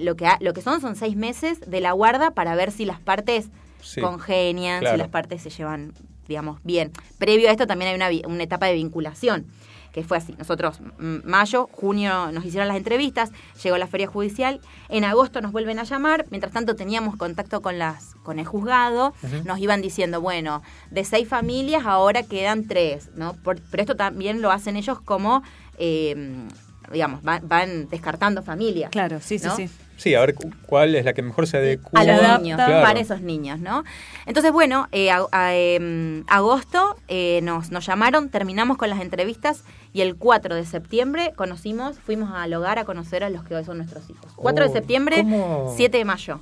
[0.00, 2.84] Lo, que ha- lo que son son seis meses de la guarda para ver si
[2.84, 3.48] las partes
[3.82, 4.96] Sí, congenian, claro.
[4.96, 5.92] si las partes se llevan,
[6.28, 6.92] digamos, bien.
[7.18, 9.46] Previo a esto también hay una, una etapa de vinculación,
[9.92, 10.34] que fue así.
[10.38, 13.30] Nosotros, mm, mayo, junio nos hicieron las entrevistas,
[13.62, 17.78] llegó la feria judicial, en agosto nos vuelven a llamar, mientras tanto teníamos contacto con
[17.78, 19.12] las con el juzgado,
[19.44, 23.34] nos iban diciendo, bueno, de seis familias ahora quedan tres, ¿no?
[23.34, 25.42] Por- pero esto también lo hacen ellos como,
[25.76, 26.46] eh,
[26.92, 28.90] digamos, van, van descartando familias.
[28.90, 29.56] Claro, sí, sí, ¿no?
[29.56, 29.68] sí.
[29.68, 29.74] Sí,
[30.14, 32.00] a ver cu- cuál es la que mejor se adecua.
[32.00, 32.82] a los niños, Claro.
[32.84, 33.84] para esos niños, ¿no?
[34.26, 39.64] Entonces, bueno, eh, a- a- em, agosto eh, nos, nos llamaron, terminamos con las entrevistas
[39.92, 43.64] y el 4 de septiembre conocimos, fuimos al hogar a conocer a los que hoy
[43.64, 44.32] son nuestros hijos.
[44.36, 45.72] 4 de Oh, septiembre, ¿cómo?
[45.76, 46.40] 7 de mayo.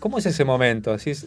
[0.00, 0.92] ¿Cómo es ese momento?
[0.92, 1.26] Así es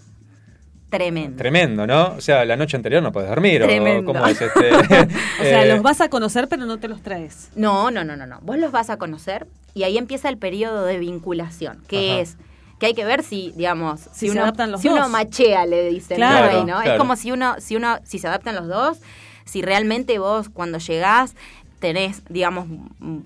[0.89, 1.37] Tremendo.
[1.37, 2.13] tremendo, ¿no?
[2.15, 3.63] O sea, la noche anterior no puedes dormir.
[3.63, 4.13] o Tremendo.
[4.13, 4.69] ¿Cómo es este?
[5.39, 7.49] O sea, Eh, los vas a conocer pero no te los traes.
[7.55, 8.39] No, no, no, no, no.
[8.41, 12.21] Vos los vas a conocer y ahí empieza el periodo de vinculación, que Ajá.
[12.21, 12.37] es
[12.79, 15.87] que hay que ver si, digamos, si, Si se uno, los si uno machea, le
[15.89, 16.17] dicen.
[16.17, 16.77] Claro, Ahí, ¿no?
[16.81, 16.91] claro.
[16.93, 18.97] Es como si uno, si uno, si se adaptan los dos,
[19.45, 21.35] si realmente vos cuando llegás
[21.79, 22.67] tenés, digamos,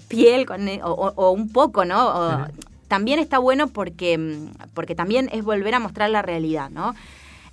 [0.08, 2.08] piel con, e- o, o- o un poco, ¿no?
[2.10, 2.48] O-.
[2.88, 6.94] También está bueno porque, porque también es volver a mostrar la realidad, ¿no?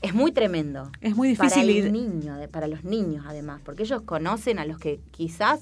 [0.03, 0.90] Es muy tremendo.
[1.01, 4.64] Es muy difícil para ir- el niño, para los niños además, porque ellos conocen a
[4.66, 5.61] los que quizás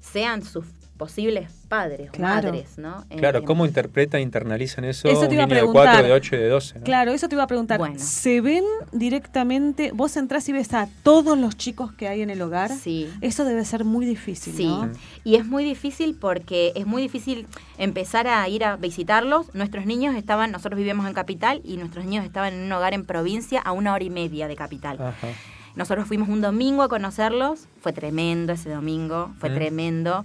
[0.00, 0.64] sean sus
[0.96, 2.48] posibles padres o Claro.
[2.52, 3.04] madres, ¿no?
[3.10, 5.84] Eh, Claro, ¿cómo interpretan, internalizan eso, Eso te un iba a niño de preguntar.
[5.94, 6.78] 4, de 8 y de 12?
[6.78, 6.84] ¿no?
[6.84, 7.78] Claro, eso te iba a preguntar.
[7.78, 7.96] Bueno.
[7.98, 12.40] ¿Se ven directamente, vos entrás y ves a todos los chicos que hay en el
[12.40, 12.70] hogar?
[12.70, 13.08] Sí.
[13.20, 14.90] Eso debe ser muy difícil, Sí, ¿no?
[15.24, 17.46] y es muy difícil porque es muy difícil
[17.78, 19.54] empezar a ir a visitarlos.
[19.54, 23.04] Nuestros niños estaban, nosotros vivíamos en capital y nuestros niños estaban en un hogar en
[23.04, 24.96] provincia a una hora y media de capital.
[25.00, 25.28] Ajá.
[25.74, 29.54] Nosotros fuimos un domingo a conocerlos, fue tremendo ese domingo, fue Mm.
[29.54, 30.24] tremendo.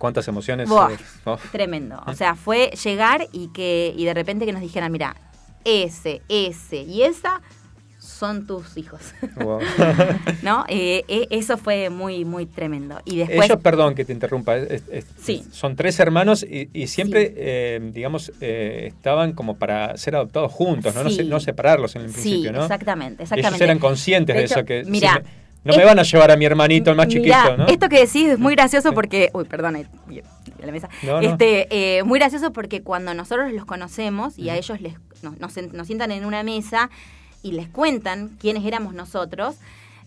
[0.00, 0.66] ¿Cuántas emociones?
[0.66, 0.96] Buah, eh,
[1.26, 1.36] oh.
[1.52, 2.02] Tremendo.
[2.06, 5.14] O sea, fue llegar y que y de repente que nos dijeran, mira,
[5.64, 7.42] ese, ese y esa
[7.98, 9.00] son tus hijos.
[9.36, 9.60] Wow.
[10.42, 10.64] ¿No?
[10.68, 13.00] Eh, eh, eso fue muy, muy tremendo.
[13.04, 13.44] Y después...
[13.50, 15.44] Ellos, perdón que te interrumpa, es- es- Sí.
[15.52, 17.32] son tres hermanos y, y siempre, Sí.
[17.36, 21.04] eh, digamos, eh, estaban como para ser adoptados juntos, ¿no?
[21.04, 21.16] No, Sí.
[21.16, 22.62] se- no separarlos en el principio, ¿no?
[22.62, 23.64] exactamente, Ellos exactamente.
[23.64, 26.36] eran conscientes de, De hecho, eso, que mira, me- no me van a llevar a
[26.36, 27.66] mi hermanito, el más Mirá, chiquito, ¿no?
[27.66, 29.30] Esto que decís es muy gracioso porque.
[29.32, 29.86] Uy, perdón,
[30.58, 30.88] la mesa.
[31.02, 31.20] No, no.
[31.20, 35.86] Este, eh, muy gracioso porque cuando nosotros los conocemos y a ellos les, nos, nos
[35.86, 36.90] sientan en una mesa
[37.42, 39.56] y les cuentan quiénes éramos nosotros,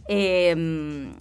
[0.08, 1.12] eh,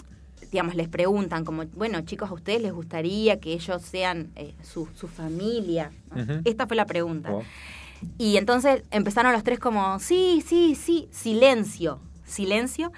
[0.52, 4.86] digamos, les preguntan como, bueno, chicos, ¿a ustedes les gustaría que ellos sean eh, su,
[4.94, 5.90] su familia?
[6.44, 7.30] Esta fue la pregunta.
[7.30, 7.42] Wow.
[8.18, 12.00] Y entonces empezaron los tres como, sí, sí, sí, silencio,
[12.32, 12.92] silencio.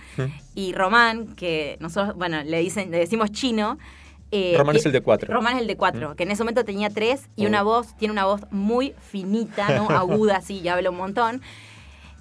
[0.55, 3.79] Y Román, que nosotros, bueno, le dicen, le decimos chino.
[4.31, 5.33] eh, Román es el de cuatro.
[5.33, 7.49] Román es el de cuatro, que en ese momento tenía tres y Oh.
[7.49, 9.89] una voz, tiene una voz muy finita, ¿no?
[9.91, 11.43] Aguda, así, y habla un montón.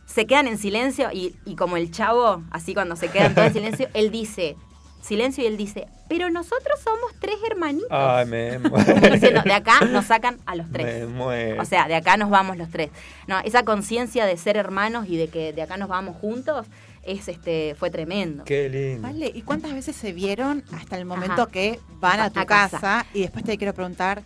[0.06, 3.54] Se quedan en silencio y, y como el chavo, así cuando se quedan todos en
[3.54, 4.56] silencio, él dice,
[5.02, 7.88] silencio y él dice, pero nosotros somos tres hermanitos.
[7.90, 8.60] Ay, me
[9.12, 10.86] diciendo, de acá nos sacan a los tres.
[10.86, 11.62] Me muero.
[11.62, 12.92] O sea, de acá nos vamos los tres.
[13.28, 16.68] No, esa conciencia de ser hermanos y de que de acá nos vamos juntos
[17.04, 18.44] es este fue tremendo.
[18.46, 19.02] Qué lindo.
[19.08, 21.52] Vale, ¿y cuántas veces se vieron hasta el momento Ajá.
[21.52, 22.80] que van a tu A casa?
[22.80, 23.06] casa.
[23.14, 24.24] Y después te quiero preguntar,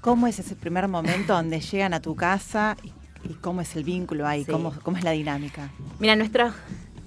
[0.00, 2.92] ¿cómo es ese primer momento donde llegan a tu casa y,
[3.30, 4.44] y cómo es el vínculo ahí?
[4.44, 4.52] Sí.
[4.52, 5.70] ¿Cómo, ¿Cómo es la dinámica?
[5.98, 6.52] Mira, nuestros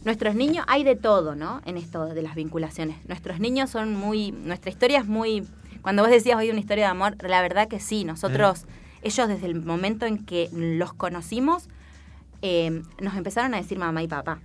[0.04, 1.62] nuestros niños hay de todo, ¿no?
[1.66, 2.98] En esto de las vinculaciones.
[3.08, 5.48] Nuestros niños son muy nuestra historia es muy
[5.82, 9.06] Cuando vos decías hoy una historia de amor, la verdad que sí, nosotros, Mm.
[9.08, 11.68] ellos desde el momento en que los conocimos,
[12.42, 14.40] eh, nos empezaron a decir mamá y papá.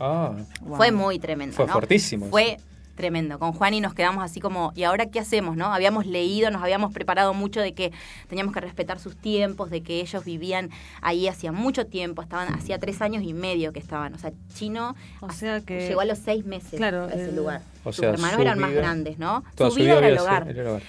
[0.00, 0.32] Ah,
[0.76, 1.54] Fue muy tremendo.
[1.54, 1.72] Fue ¿no?
[1.72, 2.30] fuertísimo eso.
[2.32, 2.56] Fue
[2.96, 3.38] tremendo.
[3.38, 5.56] Con Juani nos quedamos así como, ¿y ahora qué hacemos?
[5.56, 7.92] no Habíamos leído, nos habíamos preparado mucho de que
[8.28, 10.68] teníamos que respetar sus tiempos, de que ellos vivían
[11.00, 14.12] ahí hacía mucho tiempo, estaban hacía tres años y medio que estaban.
[14.14, 15.86] O sea, Chino O sea que.
[15.88, 17.62] llegó a los seis meses Claro, a ese el- lugar.
[17.84, 19.44] O Sus sea, hermanos su eran más grandes, ¿no?
[19.56, 20.48] su vida era hogar.
[20.48, 20.82] el hogar.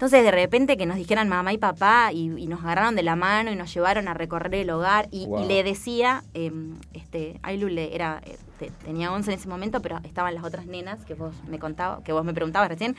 [0.00, 3.16] Entonces, de repente que nos dijeran mamá y papá y, y nos agarraron de la
[3.16, 5.44] mano y nos llevaron a recorrer el hogar y, Wow.
[5.44, 6.50] y le decía, eh,
[6.94, 10.64] este, Ailu le era, eh, te- tenía 11 en ese momento, pero estaban las otras
[10.64, 12.96] nenas que vos me contabas, que vos me preguntabas recién,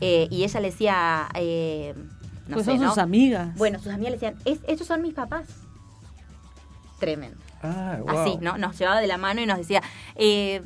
[0.00, 1.92] eh, y ella le decía, eh,
[2.46, 2.88] no Pues sé, son ¿no?
[2.90, 3.56] sus amigas.
[3.56, 5.48] Bueno, sus amigas le decían, "Es- estos son mis papás.
[7.00, 7.36] Tremendo.
[7.64, 8.10] Ah, wow.
[8.16, 8.56] Así, ¿no?
[8.58, 9.82] Nos llevaba de la mano y nos decía,
[10.14, 10.62] eh,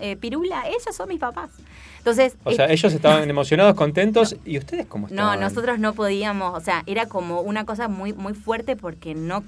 [0.00, 1.50] eh, Pirula, ellos son mis papás.
[2.00, 4.36] Entonces, O sea, eh, ellos estaban emocionados, contentos.
[4.44, 5.40] ¿Y ustedes cómo no, estaban?
[5.40, 9.44] nosotros no podíamos, o sea, era como una cosa muy muy fuerte porque no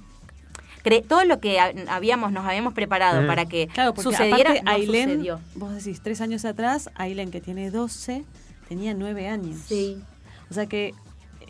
[0.85, 3.27] cre- todo lo que ha- habíamos nos habíamos preparado Mm.
[3.27, 5.41] para que Claro, porque sucediera aparte no Ailén, sucedió.
[5.55, 8.25] vos decís, tres años atrás, Ailén, que tiene 12,
[8.69, 9.59] tenía nueve años.
[9.67, 9.99] Sí.
[10.51, 10.93] O sea que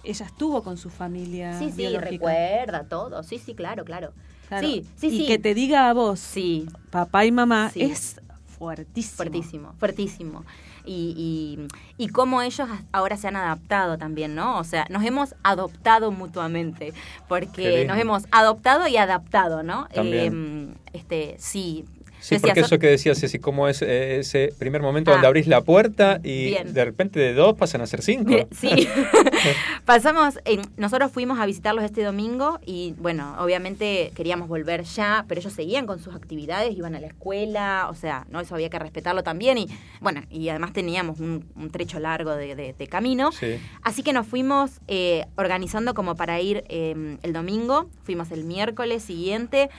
[0.05, 2.11] ella estuvo con su familia Sí, sí, biológica.
[2.11, 3.23] recuerda todo.
[3.25, 4.13] Sí, sí, claro, claro.
[4.49, 4.69] Claro.
[4.69, 5.27] Sí, sí, y sí.
[5.27, 7.83] que te diga a vos, Sí, papá y mamá, Sí.
[7.83, 8.21] es
[8.63, 9.17] fuertísimo.
[9.17, 10.45] fuertísimo, fuertísimo.
[10.85, 11.59] Y,
[11.99, 14.59] y, y cómo ellos ahora se han adaptado también, ¿no?
[14.59, 16.93] O sea, nos hemos adoptado mutuamente,
[17.29, 19.89] porque nos hemos adoptado y adaptado, ¿no?
[19.95, 20.75] También.
[20.87, 21.85] Eh, este, sí.
[22.21, 25.15] Sí, porque so- eso que decías, Ceci, cómo es eh, ese primer momento Ah.
[25.15, 26.73] donde abrís la puerta y Bien.
[26.73, 28.33] de repente de dos pasan a ser cinco.
[28.53, 28.89] Sí.
[29.85, 35.41] Pasamos, en- nosotros fuimos a visitarlos este domingo y bueno, obviamente queríamos volver ya, pero
[35.41, 38.79] ellos seguían con sus actividades, iban a la escuela, o sea, no eso había que
[38.79, 39.69] respetarlo también y
[40.01, 43.33] bueno, y además teníamos un, un trecho largo de, de- de camino.
[43.33, 43.59] Sí.
[43.83, 49.03] Así que nos fuimos eh, organizando como para ir eh, el domingo, fuimos el miércoles
[49.03, 49.71] siguiente,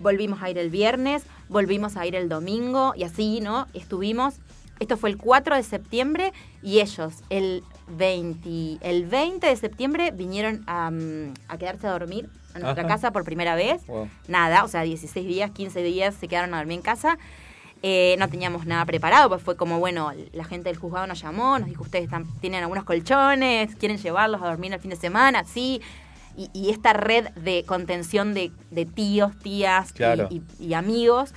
[0.00, 3.66] volvimos a ir el viernes, volvimos a ir el domingo y así, ¿no?
[3.74, 4.34] Estuvimos,
[4.78, 6.32] esto fue el 4 de septiembre
[6.62, 12.28] y ellos el 20, el 20 de septiembre vinieron a, mm, a quedarse a dormir
[12.54, 12.94] a nuestra Ajá.
[12.94, 13.86] casa por primera vez.
[13.86, 14.08] Wow.
[14.28, 17.18] Nada, o sea, 16 días, 15 días se quedaron a dormir en casa.
[17.82, 21.58] Eh, no teníamos nada preparado, pues fue como, bueno, la gente del juzgado nos llamó,
[21.60, 25.44] nos dijo, ustedes están- tienen algunos colchones, quieren llevarlos a dormir el fin de semana,
[25.44, 25.80] sí.
[26.36, 30.28] Y, y esta red de contención de, de tíos, tías y- Claro.
[30.30, 31.32] y, y amigos,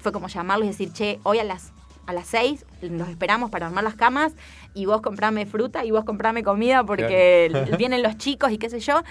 [0.00, 1.72] fue como llamarlos y decir, che, hoy a las
[2.06, 4.34] a las 6 los esperamos para armar las camas
[4.74, 7.76] y vos comprame fruta y vos comprame comida porque Claro.
[7.76, 9.02] vienen los chicos y qué sé yo.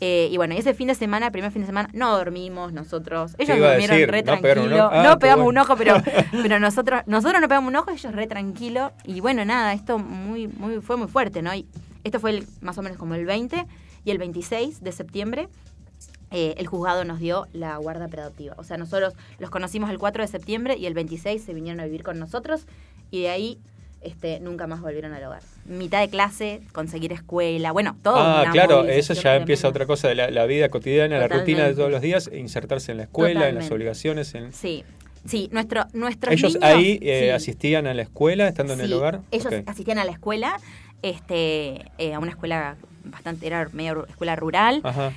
[0.00, 3.34] Eh, y bueno, ese fin de semana, primer fin de semana, no dormimos nosotros.
[3.36, 4.08] Ellos durmieron decir?
[4.10, 4.90] re ¿No pegaron un tranquilo.
[4.92, 5.60] Ah, no pegamos bueno.
[5.60, 5.94] un ojo, pero,
[6.42, 8.92] pero nosotros, nosotros no pegamos un ojo, ellos re tranquilo.
[9.04, 11.52] Y bueno, nada, esto muy, muy, fue muy fuerte, ¿no?
[11.52, 11.66] Y
[12.04, 13.66] esto fue el- más o menos como el 20
[14.04, 15.48] y el 26 de septiembre.
[16.30, 18.54] eh, el juzgado nos dio la guarda preadoptiva.
[18.58, 21.84] O sea, nosotros los conocimos el 4 de septiembre y el 26 se vinieron a
[21.86, 22.66] vivir con nosotros
[23.10, 23.58] y de ahí
[24.00, 25.42] este, nunca más volvieron al hogar.
[25.66, 28.16] Mitad de clase, conseguir escuela, bueno, todo.
[28.16, 31.66] Ah, una claro, eso ya empieza otra cosa de la, la vida cotidiana, la rutina
[31.66, 34.34] de todos los días, e insertarse en la escuela, en las obligaciones.
[34.34, 34.52] En...
[34.52, 34.84] Sí,
[35.26, 37.30] sí, nuestro, nuestros ¿Ellos niños, ahí eh, sí.
[37.30, 39.20] asistían a la escuela, estando en el hogar?
[39.30, 40.58] Ellos asistían a la escuela,
[41.02, 44.80] este, eh, a una escuela bastante, era media ru- escuela rural.
[44.84, 45.12] Ajá.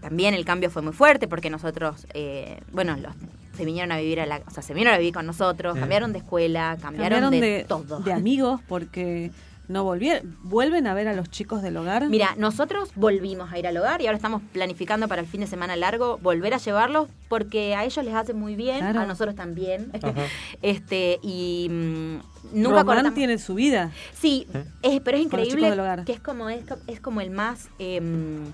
[0.00, 3.14] También el cambio fue muy fuerte porque nosotros, eh, bueno, los,
[3.58, 6.12] se vinieron a vivir a la, o sea, se vinieron a vivir con nosotros, cambiaron
[6.12, 7.98] de escuela, cambiaron, Cambiaron de, de, todo.
[8.00, 9.32] de amigos porque
[9.66, 10.38] no volvieron.
[10.44, 12.08] ¿Vuelven a ver a los chicos del hogar?
[12.08, 15.46] Mira, nosotros volvimos a ir al hogar y ahora estamos planificando para el fin de
[15.46, 19.00] semana largo volver a llevarlos porque a ellos les hace muy bien, Claro.
[19.00, 19.90] a nosotros también.
[19.92, 20.14] Ajá.
[20.62, 22.14] este y mm,
[22.62, 23.90] nunca Román cortamos- tiene su vida.
[24.14, 24.64] Sí, ¿Eh?
[24.82, 25.74] es, pero es increíble
[26.06, 28.44] que es como es, es como el más em,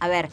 [0.00, 0.28] a ver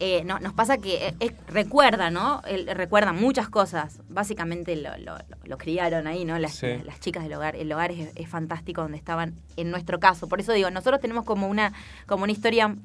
[0.00, 2.40] eh, no, nos pasa que eh, es- recuerda, ¿no?
[2.46, 4.00] Él recuerda muchas cosas.
[4.08, 6.38] Básicamente lo, lo- lo- lo criaron ahí, ¿no?
[6.38, 6.68] Las, Sí.
[6.84, 7.56] las chicas del hogar.
[7.56, 10.28] El hogar es, es fantástico donde estaban, en nuestro caso.
[10.28, 11.72] Por eso digo, nosotros tenemos como una,
[12.06, 12.76] como una historia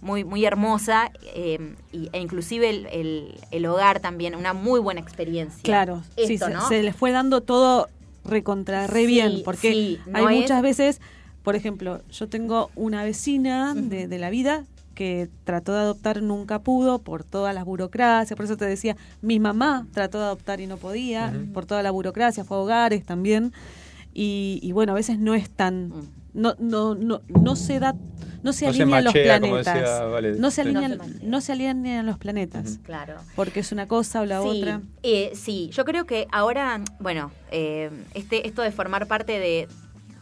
[0.00, 5.00] muy, muy hermosa eh, y- e inclusive el, el- el hogar también, una muy buena
[5.00, 5.62] experiencia.
[5.62, 6.68] Claro, sí, Esto, se, ¿no?
[6.68, 7.88] se les fue dando todo
[8.24, 11.00] recontra re Sí, bien, porque sí, hay no es- muchas veces,
[11.42, 14.64] por ejemplo, yo tengo una vecina de, de la vida
[14.98, 19.38] que trató de adoptar, nunca pudo por todas las burocracias, por eso te decía, mi
[19.38, 21.52] mamá trató de adoptar y no podía, Ujú.
[21.52, 23.52] por toda la burocracia, fue a hogares también,
[24.12, 26.08] y, y bueno, a veces no es tan, Mm.
[26.34, 27.94] no, no, no, no se da,
[28.42, 30.32] no se No se alinean los machea, como planetas, decía Vale.
[30.36, 32.82] no se alinean, No se no se alinean los planetas, Ujú.
[32.82, 33.20] Claro.
[33.36, 34.80] porque es una cosa o la sí, otra.
[35.04, 39.68] eh, sí, yo creo que ahora, bueno, eh, este, esto de formar parte de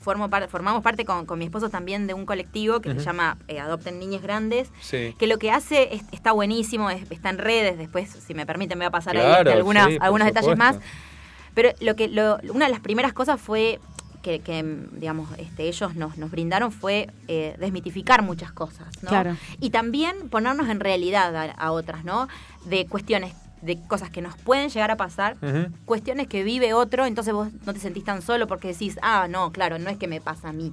[0.07, 3.39] formo par- formamos parte con, con mi esposo también de un colectivo que se llama
[3.49, 5.17] eh, Adopten Niñas Grandes, Sí.
[5.19, 8.79] que lo que hace es- está buenísimo, es- está en redes, después, si me permiten,
[8.79, 10.77] me voy a pasar ahí Claro, este, algunas- sí, algunos detalles más.
[11.55, 13.81] Pero lo que lo- una de las primeras cosas fue
[14.23, 19.09] que, que, digamos, este, ellos nos, nos brindaron fue eh, desmitificar muchas cosas, ¿no?
[19.09, 19.37] Claro.
[19.61, 22.29] Y también ponernos en realidad a, a otras, ¿no?
[22.65, 25.37] De cuestiones, de cosas que nos pueden llegar a pasar,
[25.85, 29.53] cuestiones que vive otro, entonces vos no te sentís tan solo porque decís, ah, no,
[29.53, 30.73] claro, no es que me pasa a mí.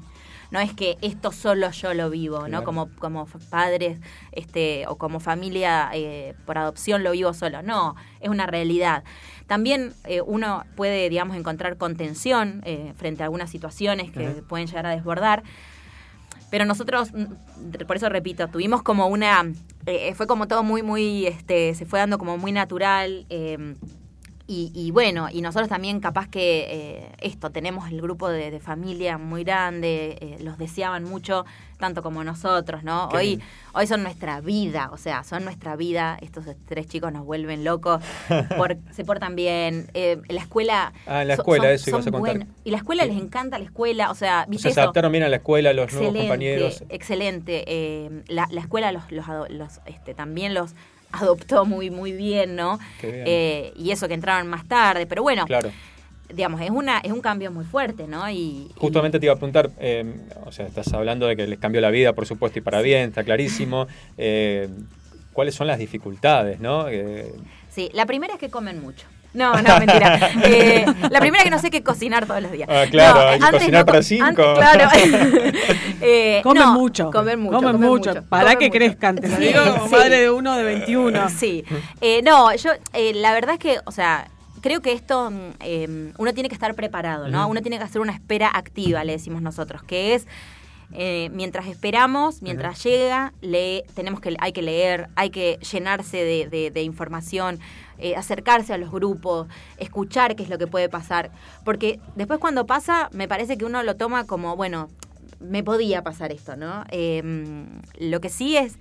[0.51, 2.63] No es que esto solo yo lo vivo, ¿no?
[2.63, 3.99] Como, como padres
[4.33, 7.63] este, o como familia eh, por adopción lo vivo solo.
[7.63, 9.03] No, es una realidad.
[9.47, 14.85] También eh, uno puede, digamos, encontrar contención eh, frente a algunas situaciones que pueden llegar
[14.85, 15.41] a desbordar.
[16.51, 17.09] Pero nosotros,
[17.87, 19.43] por eso repito, tuvimos como una,
[19.85, 23.25] eh, fue como todo muy, muy, este, se fue dando como muy natural.
[23.29, 23.75] eh,
[24.53, 28.59] y, y bueno, y nosotros también capaz que eh, esto, tenemos el grupo de, de
[28.59, 31.45] familia muy grande, eh, los deseaban mucho,
[31.77, 33.09] tanto como nosotros, ¿no?
[33.09, 33.41] Qué Hoy,
[33.73, 38.01] hoy son nuestra vida, o sea, son nuestra vida, estos tres chicos nos vuelven locos,
[38.57, 40.93] por- se portan bien, eh, la escuela...
[41.07, 42.37] Ah, la escuela, son- eso ibas son a contar.
[42.37, 42.55] buenos.
[42.63, 43.09] Y la escuela Sí.
[43.09, 45.91] les encanta la escuela, o sea, O ¿viste se adaptaron bien a la escuela, los
[45.93, 46.83] nuevos compañeros.
[46.89, 48.23] Excelente.
[48.27, 50.75] La, la escuela los, los, los, este, también los
[51.13, 52.79] adoptó muy, muy bien, ¿no?
[53.01, 53.23] Bien.
[53.25, 55.71] Eh, y eso que entraron más tarde, pero bueno, Claro.
[56.33, 58.29] digamos, es una es un cambio muy fuerte, ¿no?
[58.29, 60.03] Y, Justamente te iba a preguntar, eh,
[60.45, 63.09] o sea, estás hablando de que les cambió la vida, por supuesto, y para bien,
[63.09, 63.87] está clarísimo.
[64.17, 64.67] Eh,
[65.33, 66.87] ¿Cuáles son las dificultades, no?
[66.89, 67.33] Eh,
[67.69, 69.07] sí, la primera es que comen mucho.
[69.33, 70.29] No, no, mentira.
[70.43, 72.69] Eh, la primera que no sé qué cocinar todos los días.
[72.71, 74.53] Ah, claro, No, hay que antes cocinar no para cinco.
[74.55, 74.89] claro.
[76.01, 77.11] Eh, Comen no, mucho.
[77.11, 77.57] Comen mucho.
[77.57, 78.13] Comen mucho.
[78.29, 78.77] Para comen que mucho.
[78.77, 79.91] crezcan, te lo Sí, digo como sí.
[79.95, 81.29] madre de uno de 21.
[81.29, 81.63] Sí.
[82.01, 84.27] Eh, no, yo, eh, la verdad es que, o sea,
[84.61, 87.47] creo que esto, mm, eh, uno tiene que estar preparado, ¿no?
[87.47, 90.27] Uno tiene que hacer una espera activa, le decimos nosotros, que es...
[90.93, 96.47] eh, mientras esperamos, mientras llega, lee, tenemos que, hay que leer, hay que llenarse de,
[96.47, 97.59] de- de información,
[97.97, 101.31] eh, acercarse a los grupos, escuchar qué es lo que puede pasar.
[101.65, 104.89] Porque después cuando pasa, me parece que uno lo toma como, bueno,
[105.39, 106.85] me podía pasar esto, ¿no?
[106.89, 107.21] Eh,
[107.99, 108.77] lo que sí es,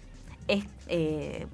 [0.48, 1.46] es eh,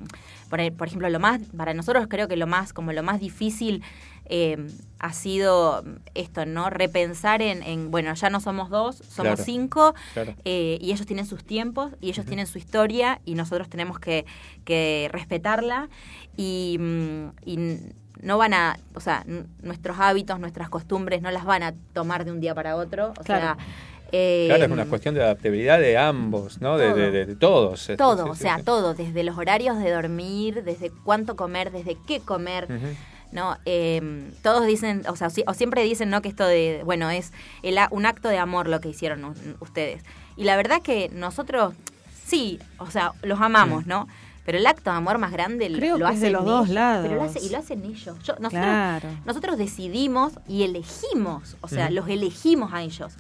[0.51, 3.83] por, por ejemplo, lo más, para nosotros creo que lo más, como lo más difícil
[4.29, 4.57] eh,
[4.99, 6.70] ha sido esto, ¿no?
[6.70, 9.43] Repensar en, en, bueno, ya no somos dos, somos Claro.
[9.45, 10.35] cinco, Claro.
[10.45, 14.26] eh, y ellos tienen sus tiempos, y ellos tienen su historia, y nosotros tenemos que,
[14.64, 15.89] que respetarla,
[16.37, 19.24] y, mm, y n- no van a, o sea,
[19.62, 23.22] nuestros hábitos, nuestras costumbres no las van a tomar de un día para otro, o
[23.22, 23.55] Claro.
[23.57, 23.57] sea...
[24.11, 26.76] eh, claro, es una cuestión de adaptabilidad de ambos, ¿no?
[26.79, 26.97] De, Todo.
[26.97, 27.81] de- de- de todos.
[27.83, 28.62] este, Todo, sí, o sea, sí.
[28.64, 32.66] todo, desde los horarios de dormir, desde cuánto comer, desde qué comer.
[33.33, 33.57] ¿No?
[33.66, 36.22] Eh, todos dicen, o sea, o siempre dicen, ¿no?
[36.22, 40.03] Que esto de, bueno, es el a- un acto de amor lo que hicieron ustedes.
[40.37, 41.74] Y la verdad que nosotros,
[42.26, 43.87] sí, o sea, los amamos.
[43.87, 44.07] ¿no?
[44.45, 46.64] Pero el acto de amor más grande Creo lo que es de hacen los dos
[46.66, 47.07] ellos, lados.
[47.07, 48.16] Pero lo hace- y lo hacen ellos.
[48.22, 49.09] Yo- nosotros, Claro.
[49.26, 53.12] nosotros decidimos y elegimos, o sea, los elegimos a ellos.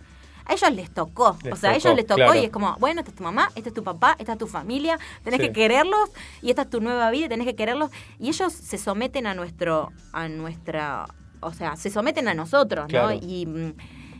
[0.48, 2.34] A ellos les tocó, Les o sea, a ellos les tocó claro.
[2.40, 4.46] y es como, bueno, esta es tu mamá, esta es tu papá, esta es tu
[4.46, 5.46] familia, tenés Sí.
[5.48, 6.10] que quererlos
[6.42, 9.34] y esta es tu nueva vida, y tenés que quererlos y ellos se someten a
[9.34, 11.06] nuestro, a nuestra,
[11.40, 13.08] o sea, se someten a nosotros, Claro.
[13.10, 13.14] ¿no?
[13.14, 13.72] Y mm,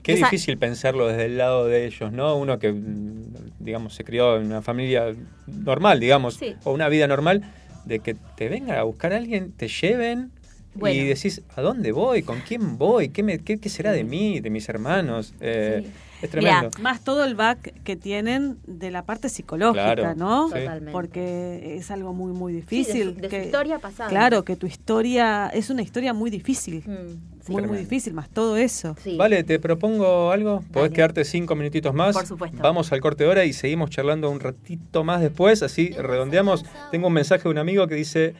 [0.02, 2.36] Qué esa- difícil pensarlo desde el lado de ellos, ¿no?
[2.36, 3.24] Uno que, mm,
[3.58, 5.14] digamos, se crió en una familia
[5.46, 6.54] normal, digamos, Sí.
[6.64, 7.42] o una vida normal,
[7.86, 10.30] de que te venga a buscar a alguien, te lleven
[10.74, 10.94] Bueno.
[10.94, 12.22] y decís, ¿a dónde voy?
[12.22, 13.08] ¿Con quién voy?
[13.08, 15.32] ¿Qué, me, qué, qué será de mí, de mis hermanos?
[15.40, 15.90] Eh, Sí.
[16.22, 16.70] Es tremendo.
[16.80, 20.48] Más todo el back que tienen de la parte psicológica, Claro, ¿no?
[20.48, 20.90] Totalmente.
[20.92, 23.04] Porque es algo muy, muy Sí, de difícil.
[23.14, 24.08] su- de su que- historia pasada.
[24.10, 26.82] Claro, que tu historia es una historia muy difícil.
[26.86, 27.52] Mm, sí.
[27.52, 28.96] muy, muy difícil, más todo eso.
[29.02, 29.16] Sí.
[29.16, 30.58] Vale, te propongo algo.
[30.72, 30.92] Podés Dale.
[30.92, 32.14] quedarte cinco minutitos más.
[32.14, 32.58] Por supuesto.
[32.60, 35.62] Vamos al corte de hora y seguimos charlando un ratito más después.
[35.62, 36.64] Así redondeamos.
[36.90, 38.34] Tengo un mensaje de un amigo que dice: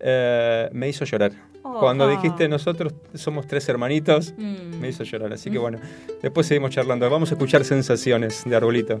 [0.00, 1.32] eh, Me hizo llorar.
[1.62, 1.78] Oh.
[1.80, 2.10] Cuando Ah.
[2.10, 4.78] dijiste nosotros somos tres hermanitos, Mm.
[4.80, 5.32] me hizo llorar.
[5.32, 5.78] Así que bueno,
[6.22, 7.08] después seguimos charlando.
[7.08, 9.00] Vamos a escuchar sensaciones de Arbolito.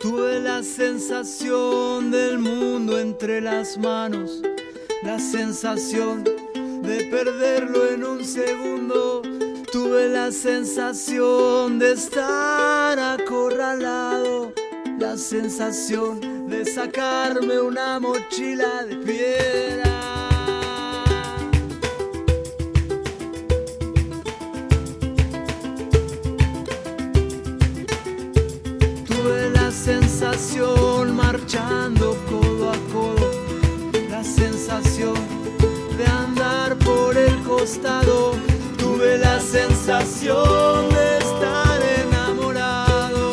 [0.00, 4.42] Tuve la sensación del mundo entre las manos,
[5.02, 9.22] la sensación de perderlo en un segundo.
[9.72, 14.52] Tuve la sensación de estar acorralado,
[14.98, 19.93] la sensación de sacarme una mochila de piedra.
[31.12, 33.30] Marchando codo a codo,
[34.10, 35.14] la sensación
[35.96, 38.32] de andar por el costado.
[38.76, 43.30] Tuve la sensación de estar enamorado,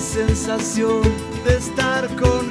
[0.00, 1.02] sensación
[1.44, 2.49] de estar congelándome.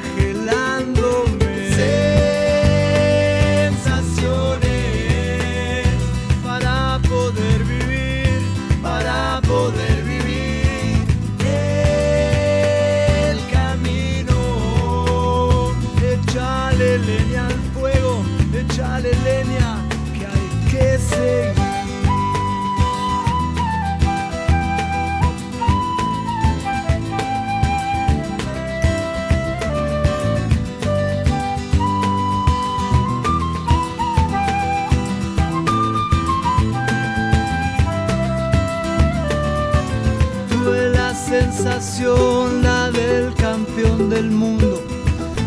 [42.01, 44.81] La del campeón del mundo,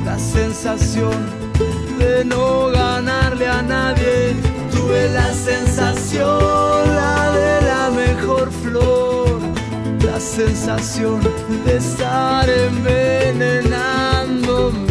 [0.05, 1.14] la sensación
[1.98, 4.36] de no ganarle a nadie.
[4.70, 9.40] Tuve la sensación, la de la mejor flor,
[10.05, 11.22] la sensación
[11.64, 14.82] de estar envenenándome.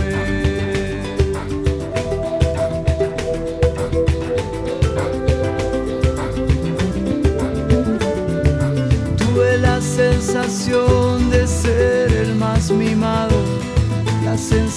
[9.17, 11.00] Tuve la sensación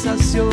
[0.05, 0.51] sensación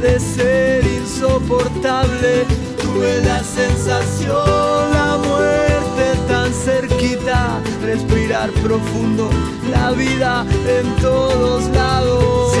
[0.00, 2.46] de ser insoportable.
[2.80, 9.28] Tuve la sensación, la muerte tan cerquita, respirar profundo,
[9.72, 12.52] la vida en todos lados.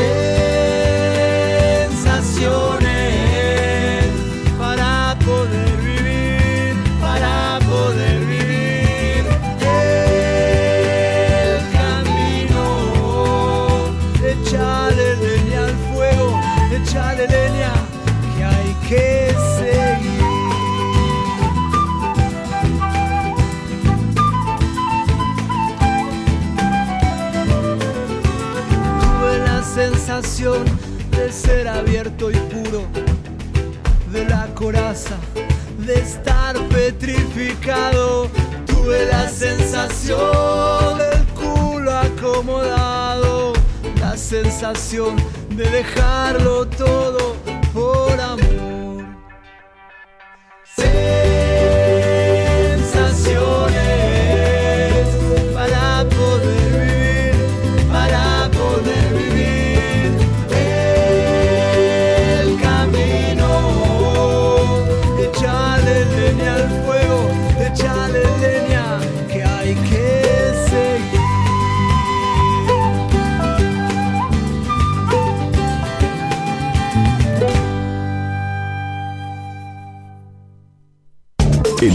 [1.92, 2.79] Sensaciones
[30.40, 32.86] de ser abierto y puro,
[34.10, 35.16] de la coraza,
[35.76, 38.26] de estar petrificado.
[38.64, 43.52] Tuve la sensación del culo acomodado,
[44.00, 45.16] la sensación
[45.50, 47.36] de dejarlo todo
[47.74, 48.49] por amor.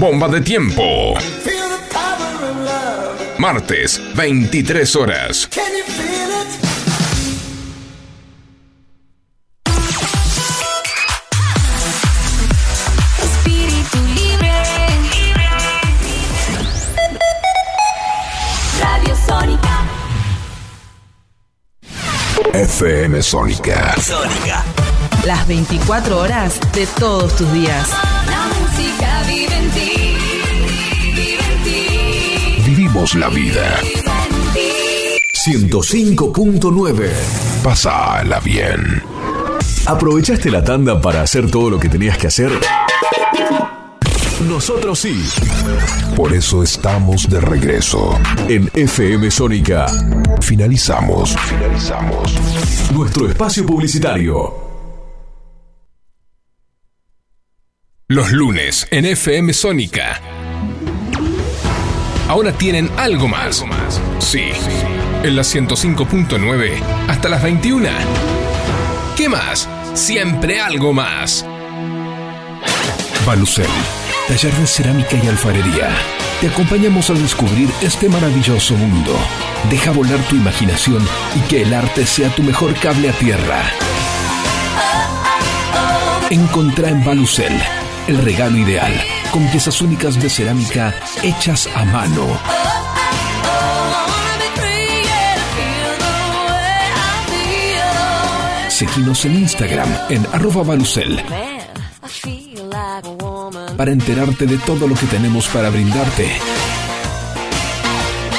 [0.00, 1.12] Bomba de tiempo.
[3.36, 5.46] Martes, 23 horas.
[13.22, 14.50] Espíritu libre.
[18.80, 19.84] Radio Sónica.
[22.54, 23.96] FM Sónica.
[24.00, 24.64] Sónica.
[25.26, 27.86] Las 24 horas de todos tus días.
[32.92, 33.80] La vida.
[33.82, 35.70] Vive en ti.
[35.70, 37.08] 105.9.
[37.62, 39.02] Pásala bien.
[39.86, 42.50] ¿Aprovechaste la tanda para hacer todo lo que tenías que hacer?
[44.46, 45.24] Nosotros sí.
[46.16, 48.18] Por eso estamos de regreso.
[48.48, 49.86] En FM Sónica
[50.40, 51.36] Finalizamos.
[51.36, 52.34] Finalizamos.
[52.92, 54.52] nuestro espacio publicitario.
[58.08, 60.39] Los lunes en FM Sónica.
[62.30, 63.64] Ahora tienen algo más.
[64.20, 64.52] Sí.
[65.24, 67.88] En la 105.9 hasta las 21.
[69.16, 69.68] ¿Qué más?
[69.94, 71.44] Siempre algo más.
[73.26, 73.66] Balucel,
[74.28, 75.88] taller de cerámica y alfarería.
[76.40, 79.16] Te acompañamos a descubrir este maravilloso mundo.
[79.68, 81.04] Deja volar tu imaginación
[81.34, 83.60] y que el arte sea tu mejor cable a tierra.
[86.30, 87.60] Encontrá en Balucel
[88.06, 88.92] el regalo ideal,
[89.30, 92.26] con piezas únicas de cerámica hechas a mano.
[98.68, 101.22] Seguinos en Instagram en arroba balucel
[103.76, 106.28] para enterarte de todo lo que tenemos para brindarte.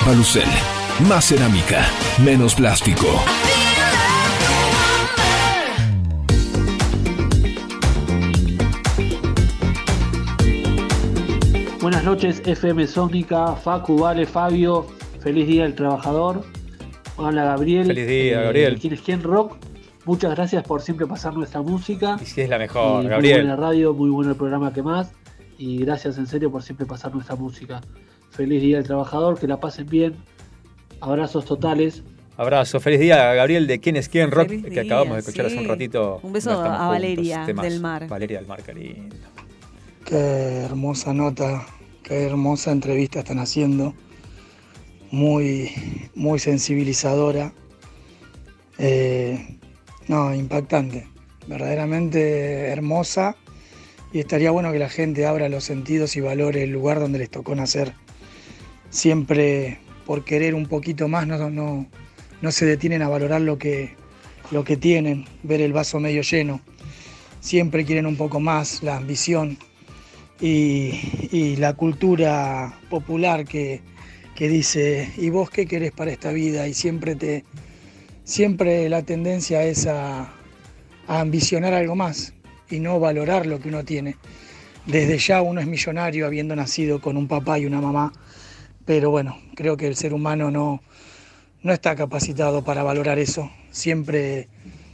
[0.05, 0.47] Balucel,
[1.07, 1.87] más cerámica,
[2.23, 3.07] menos plástico.
[11.91, 14.87] Buenas noches, FM Sónica, Facu, Vale, Fabio.
[15.19, 16.45] Feliz Día del Trabajador.
[17.17, 17.87] Hola, Gabriel.
[17.87, 18.79] Feliz día, Eh, Gabriel.
[18.79, 19.21] ¿Quién es quién?
[19.21, 19.57] Rock.
[20.05, 22.15] Muchas gracias por siempre pasar nuestra música.
[22.21, 23.39] Y si es la mejor, Y Gabriel.
[23.41, 25.11] Muy buena radio, muy bueno el programa que más.
[25.57, 27.81] Y gracias en serio por siempre pasar nuestra música.
[28.29, 30.15] Feliz Día del Trabajador, que la pasen bien.
[31.01, 32.03] Abrazos totales.
[32.37, 35.45] Abrazo, feliz día, Gabriel, de quién es quién rock, Feliz que día, acabamos de escuchar
[35.47, 36.21] hace un ratito.
[36.23, 38.07] Un beso a Valeria del Mar.
[38.07, 39.13] Valeria del Mar, qué lindo.
[40.05, 41.65] Qué hermosa nota,
[42.03, 43.93] qué hermosa entrevista están haciendo.
[45.11, 45.71] Muy,
[46.15, 47.53] muy sensibilizadora.
[48.77, 49.59] Eh,
[50.07, 51.07] no, impactante.
[51.47, 53.35] Verdaderamente hermosa.
[54.13, 57.29] Y estaría bueno que la gente abra los sentidos y valore el lugar donde les
[57.29, 57.93] tocó nacer.
[58.89, 61.87] Siempre por querer un poquito más no, no,
[62.41, 63.95] no se detienen a valorar lo que,
[64.49, 66.61] lo que tienen, ver el vaso medio lleno.
[67.39, 69.57] Siempre quieren un poco más, la ambición
[70.41, 73.81] y, la cultura popular que,
[74.35, 76.67] que dice, ¿y vos qué querés para esta vida?
[76.67, 77.45] Y siempre, te,
[78.23, 80.33] siempre la tendencia es a,
[81.07, 82.33] a ambicionar algo más
[82.69, 84.17] y no valorar lo que uno tiene.
[84.87, 88.11] Desde ya uno es millonario habiendo nacido con un papá y una mamá,
[88.85, 90.81] pero bueno, creo que el ser humano no,
[91.61, 93.51] no está capacitado para valorar eso.
[93.69, 94.47] Siempre,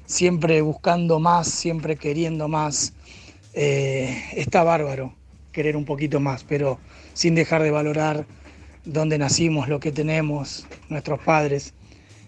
[0.06, 2.94] siempre buscando más, siempre queriendo más.
[3.54, 5.17] Eh, está bárbaro
[5.58, 6.78] querer un poquito más, pero
[7.14, 8.28] sin dejar de valorar
[8.86, 11.74] dónde nacimos, lo que tenemos, nuestros padres.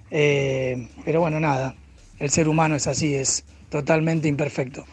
[0.09, 1.75] Eh, pero bueno, nada,
[2.17, 4.83] el ser humano es así, es totalmente imperfecto.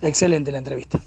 [0.00, 1.02] Excelente la entrevista.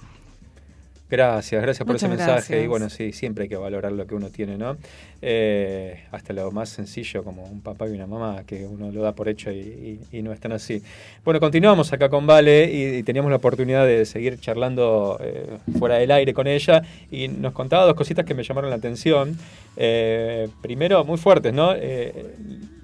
[1.07, 2.63] Gracias, gracias por Muchas ese mensaje.
[2.63, 4.75] Y bueno, sí, siempre hay que valorar lo que uno tiene, ¿no?
[5.21, 9.13] Eh, hasta lo más sencillo, como un papá y una mamá, que uno lo da
[9.13, 10.81] por hecho y, y- y no están así.
[11.23, 15.97] Bueno, continuamos acá con Vale y, y teníamos la oportunidad de seguir charlando eh, fuera
[15.97, 19.37] del aire con ella y nos contaba dos cositas que me llamaron la atención.
[19.77, 21.73] Eh, primero, muy fuertes, ¿no?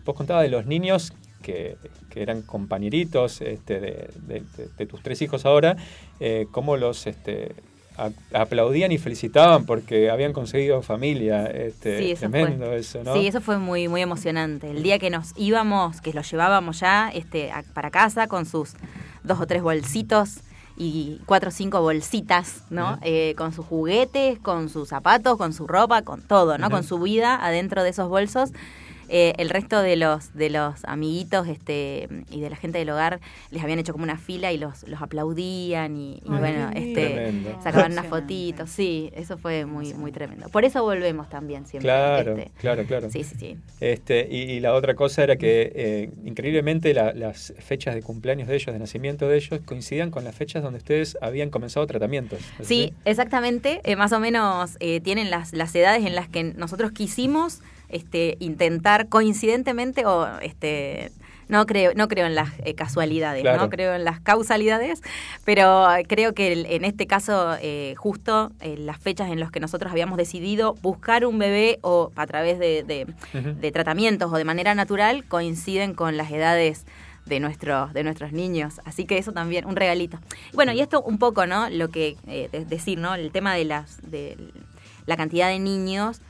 [0.06, 1.11] Vos contabas de los niños
[1.41, 1.76] que,
[2.11, 5.76] que eran compañeritos este, de, de- de- de tus tres hijos ahora,
[6.19, 7.53] eh, cómo los este,
[8.34, 11.45] aplaudían y felicitaban porque habían conseguido familia.
[11.47, 12.77] Este, Sí, eso tremendo fue.
[12.80, 13.13] eso, ¿no?
[13.13, 14.72] Sí, eso fue muy, muy emocionante.
[14.72, 18.73] El día que nos íbamos, que los llevábamos ya este, a- para casa con sus
[19.23, 20.39] dos o tres bolsitos
[20.77, 22.97] y cuatro o cinco bolsitas, ¿no?
[23.03, 26.69] Eh, con sus juguetes, con sus zapatos, con su ropa, con todo, ¿no?
[26.72, 28.51] Con su vida adentro de esos bolsos.
[29.13, 33.19] Eh, el resto de los de los amiguitos este y de la gente del hogar
[33.51, 36.93] les habían hecho como una fila y los, los aplaudían y, y Ay, bueno este
[37.09, 37.59] Tremendo.
[37.61, 42.38] sacaban unas fotitos sí eso fue muy muy tremendo por eso volvemos también siempre Claro,
[42.38, 42.51] este.
[42.57, 43.09] claro, claro.
[43.09, 43.57] Sí, sí, sí.
[43.81, 48.47] Este, y, y la otra cosa era que, eh, increíblemente, la- las fechas de cumpleaños
[48.47, 52.39] de ellos, de nacimiento de ellos, coincidían con las fechas donde ustedes habían comenzado tratamientos.
[52.59, 53.81] ¿es Sí, exactamente.
[53.83, 57.61] eh, más o menos eh, tienen las, las edades en las que nosotros quisimos
[57.91, 61.11] este, intentar coincidentemente o este
[61.47, 63.63] no creo no creo en las eh, casualidades, Claro.
[63.63, 65.01] no creo en las causalidades,
[65.43, 69.59] pero creo que el- en este caso eh, justo eh, las fechas en las que
[69.59, 73.05] nosotros habíamos decidido buscar un bebé o a través de, de-
[73.38, 73.53] Ujú.
[73.59, 76.85] de tratamientos o de manera natural coinciden con las edades
[77.26, 78.80] de nuestros de nuestros niños.
[78.85, 80.19] Así que eso también un regalito.
[80.53, 83.99] Bueno y esto un poco no lo que de- decir no el tema de las
[84.09, 84.38] de
[85.05, 86.22] la cantidad de niños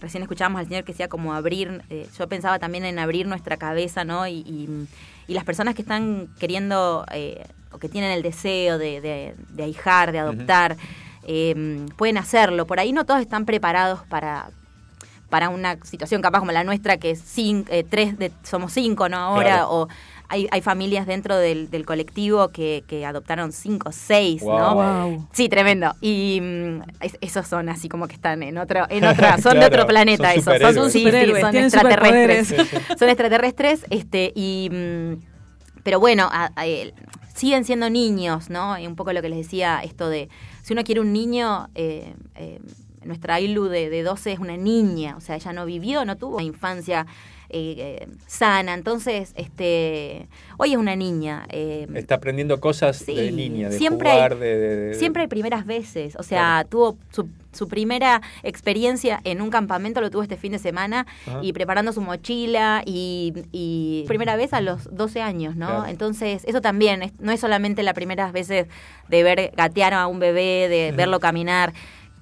[0.00, 3.56] recién escuchábamos al señor que decía como abrir eh, yo pensaba también en abrir nuestra
[3.56, 4.86] cabeza no y, y-
[5.28, 9.62] y las personas que están queriendo eh, o que tienen el deseo de, de, de
[9.64, 10.76] ahijar de adoptar
[11.24, 14.50] eh, pueden hacerlo por ahí no todos están preparados para
[15.28, 19.08] para una situación capaz como la nuestra, que es cin- eh, tres de, somos cinco,
[19.08, 19.16] ¿no?
[19.16, 19.70] Ahora, Claro.
[19.72, 19.88] o
[20.28, 24.58] hay, hay familias dentro del, del colectivo que, que adoptaron cinco, seis, Wow.
[24.58, 24.74] ¿no?
[24.74, 25.28] Wow.
[25.32, 25.94] Sí, tremendo.
[26.00, 29.66] Y mm, es- esos son así como que están en otro, en otra, son de
[29.66, 31.04] otro planeta son esos, son, sí,
[31.40, 32.48] son extraterrestres.
[32.98, 35.14] son extraterrestres, este, y mm,
[35.82, 36.50] pero bueno, a-
[37.34, 38.78] siguen siendo niños, ¿no?
[38.78, 40.28] Y un poco lo que les decía, esto de,
[40.62, 42.60] si uno quiere un niño, eh, eh,
[43.04, 46.36] nuestra Ailu de, de 12 es una niña, o sea, ella no vivió, no tuvo
[46.36, 47.06] una infancia
[47.48, 50.28] eh, eh, sana, entonces, este,
[50.58, 51.46] hoy es una niña.
[51.50, 55.28] eh, Está aprendiendo cosas de niña, de siempre jugar, hay- de, de- de- Siempre hay
[55.28, 60.36] primeras veces, o sea, tuvo su, su primera experiencia en un campamento, lo tuvo este
[60.36, 61.38] fin de semana, Ajá.
[61.42, 65.66] y preparando su mochila, y, y primera vez a los 12 años, ¿no?
[65.68, 65.86] Claro.
[65.86, 68.66] Entonces, eso también, es- no es solamente las primeras veces
[69.08, 71.72] de ver gatear a un bebé, de verlo caminar,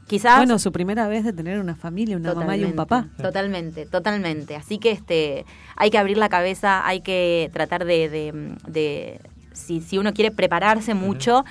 [0.07, 0.37] quizás...
[0.39, 3.09] Bueno, su primera vez de tener una familia, una mamá y un papá.
[3.21, 4.57] Totalmente, totalmente.
[4.57, 5.45] Así que este,
[5.77, 9.21] hay que abrir la cabeza, hay que tratar de, de- de-
[9.53, 11.45] si, si uno quiere prepararse mucho,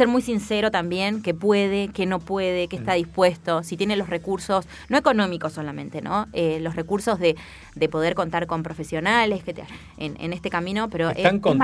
[0.00, 4.08] ser muy sincero también, que puede, que no puede, que está dispuesto, si tiene los
[4.08, 6.26] recursos, no económicos solamente, ¿no?
[6.32, 7.36] Eh, los recursos de,
[7.74, 9.64] de poder contar con profesionales que te-
[9.98, 11.58] en, en este camino, pero es, ¿Están es contenidos?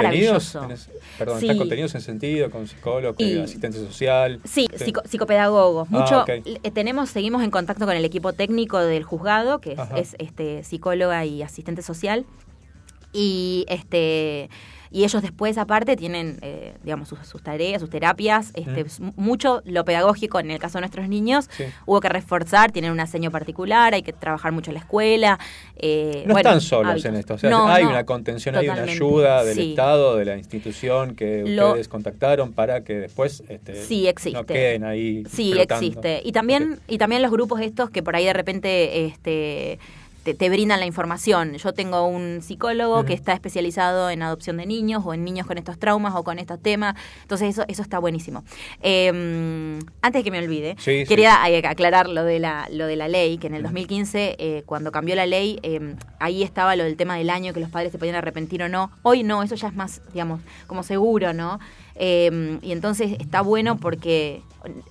[0.54, 0.64] maravilloso.
[0.64, 1.46] en ese- perdón, Sí.
[1.46, 4.38] ¿están contenidos en sentido con psicólogo, Y- asistente social?
[4.44, 5.88] Sí, psico- psicopedagogos.
[5.90, 9.78] Ah, Mucho eh, tenemos, seguimos en contacto con el equipo técnico del juzgado, que es,
[9.96, 12.26] es, este psicóloga y asistente social.
[13.16, 14.50] Y este
[14.88, 19.10] y ellos después aparte tienen eh, digamos sus, sus tareas, sus terapias, este, Mm.
[19.16, 21.64] mucho lo pedagógico en el caso de nuestros niños Sí.
[21.86, 25.38] hubo que reforzar, tienen un aseño particular, hay que trabajar mucho en la escuela.
[25.78, 27.04] eh, No bueno, están solos hábitos.
[27.10, 29.70] en esto, o sea, No, hay no, una contención, hay una ayuda del sí.
[29.70, 34.38] Estado, de la institución que Lo- ustedes contactaron para que después este, Sí, existe.
[34.38, 35.84] no queden ahí Sí, flotando.
[35.84, 36.22] existe.
[36.24, 39.78] Y también, y también los grupos estos que por ahí de repente este,
[40.26, 41.54] te, te brindan la información.
[41.54, 45.56] Yo tengo un psicólogo que está especializado en adopción de niños o en niños con
[45.56, 46.96] estos traumas o con estos temas.
[47.22, 48.42] Entonces eso, eso está buenísimo.
[48.82, 52.96] Eh, antes de que me olvide, Sí, quería eh, aclarar lo de la, lo de
[52.96, 56.82] la ley, que en el 2015, eh, cuando cambió la ley, eh, ahí estaba lo
[56.82, 58.90] del tema del año, que los padres se podían arrepentir o no.
[59.02, 61.60] Hoy no, eso ya es más, digamos, como seguro, ¿no?
[61.98, 64.42] Eh, y entonces está bueno porque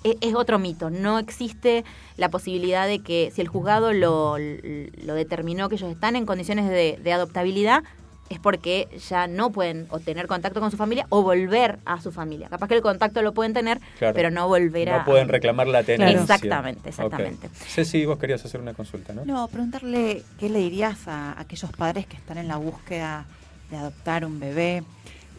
[0.03, 0.89] es, es otro mito.
[0.89, 1.83] No existe
[2.17, 6.67] la posibilidad de que si el juzgado lo, lo determinó que ellos están en condiciones
[6.69, 7.83] de, de adoptabilidad,
[8.27, 12.11] es porque ya no pueden o tener contacto con su familia o volver a su
[12.11, 12.49] familia.
[12.49, 14.15] Capaz que el contacto lo pueden tener, Claro.
[14.15, 14.97] pero no volver a...
[14.99, 16.19] No pueden reclamar la tenencia.
[16.21, 17.49] Exactamente, exactamente.
[17.53, 19.25] Ceci, vos querías hacer una consulta, ¿no?
[19.25, 23.27] No, preguntarle qué le dirías a aquellos padres que están en la búsqueda
[23.69, 24.81] de adoptar un bebé.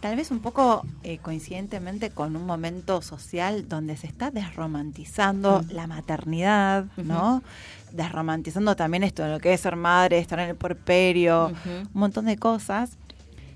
[0.07, 5.89] Tal vez un poco eh, coincidentemente con un momento social donde se está desromantizando la
[5.89, 7.43] maternidad, ¿no?
[7.91, 12.27] Desromantizando también esto de lo que es ser madre, estar en el porperio, un montón
[12.27, 12.93] de cosas.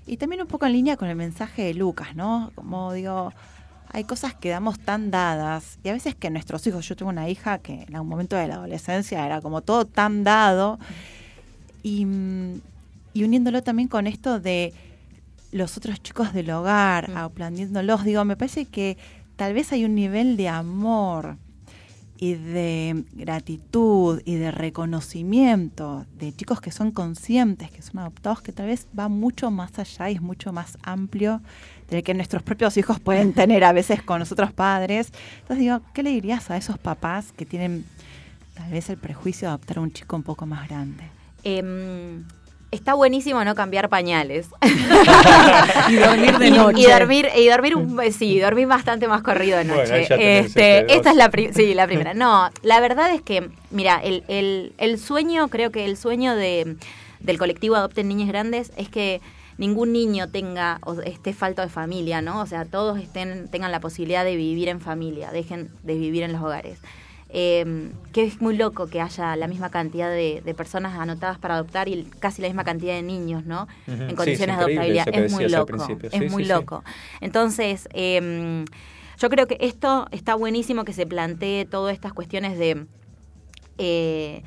[0.05, 2.51] Y también un poco en línea con el mensaje de Lucas, ¿no?
[2.55, 3.31] Como digo,
[3.87, 7.29] hay cosas que damos tan dadas y a veces que nuestros hijos, yo tengo una
[7.29, 10.79] hija que en algún momento de la adolescencia era como todo tan dado
[11.81, 12.05] y,
[13.13, 14.73] y uniéndolo también con esto de
[15.51, 18.97] los otros chicos del hogar, aprendiéndolos, digo, me parece que
[19.35, 21.37] tal vez hay un nivel de amor
[22.21, 28.51] y de gratitud y de reconocimiento de chicos que son conscientes, que son adoptados, que
[28.51, 31.41] tal vez va mucho más allá y es mucho más amplio
[31.89, 35.11] del que nuestros propios hijos pueden tener a veces con nosotros padres.
[35.39, 37.85] Entonces digo, ¿qué le dirías a esos papás que tienen
[38.53, 41.03] tal vez el prejuicio de adoptar a un chico un poco más grande?
[41.43, 42.23] Em,
[42.71, 44.47] está buenísimo no cambiar pañales.
[45.89, 46.79] Y dormir de Y- noche.
[46.81, 50.01] Y, dormir, y dormir un, sí, dormir bastante más corrido de noche.
[50.41, 52.13] este, esta es la, pri- sí, la primera.
[52.13, 56.75] No, la verdad es que, mira, el, el, el sueño, creo que el sueño de,
[57.19, 59.21] del colectivo Adopten Niñas Grandes es que
[59.57, 62.41] ningún niño tenga o esté falto de familia, ¿no?
[62.41, 66.33] O sea, todos estén tengan la posibilidad de vivir en familia, dejen de vivir en
[66.33, 66.79] los hogares.
[67.33, 71.55] Eh, que es muy loco que haya la misma cantidad de, de personas anotadas para
[71.55, 73.67] adoptar y casi la misma cantidad de niños, ¿no?
[73.87, 75.07] En es condiciones de adoptabilidad.
[75.13, 75.77] Es muy loco.
[76.01, 76.83] Es Sí, muy sí, loco.
[77.21, 78.65] Entonces, eh,
[79.17, 82.85] yo creo que esto está buenísimo que se plantee todas estas cuestiones de...
[83.77, 84.43] eh,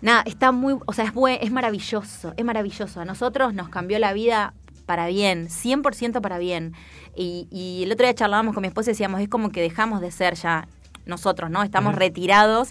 [0.00, 0.76] nada, está muy...
[0.86, 1.06] O sea,
[1.40, 3.00] es maravilloso, es maravilloso.
[3.00, 4.52] A nosotros nos cambió la vida
[4.86, 6.74] para bien, 100% para bien.
[7.16, 10.00] Y, y el otro día charlábamos con mi esposa y decíamos, es como que dejamos
[10.00, 10.68] de ser ya
[11.06, 11.62] nosotros, ¿no?
[11.62, 12.70] Estamos retirados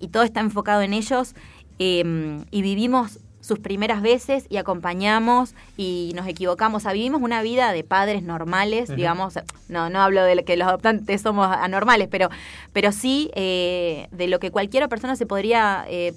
[0.00, 1.34] y todo está enfocado en ellos
[1.78, 6.78] eh, y vivimos sus primeras veces y acompañamos y nos equivocamos.
[6.78, 9.34] O sea, vivimos una vida de padres normales, digamos.
[9.68, 12.30] No, no hablo de que los adoptantes somos anormales, pero,
[12.72, 16.14] pero sí eh, de lo que cualquier persona se podría, eh,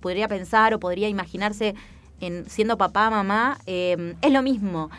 [0.00, 1.76] podría pensar o podría imaginarse
[2.20, 3.58] en siendo papá, mamá.
[3.66, 4.90] eh, es lo mismo.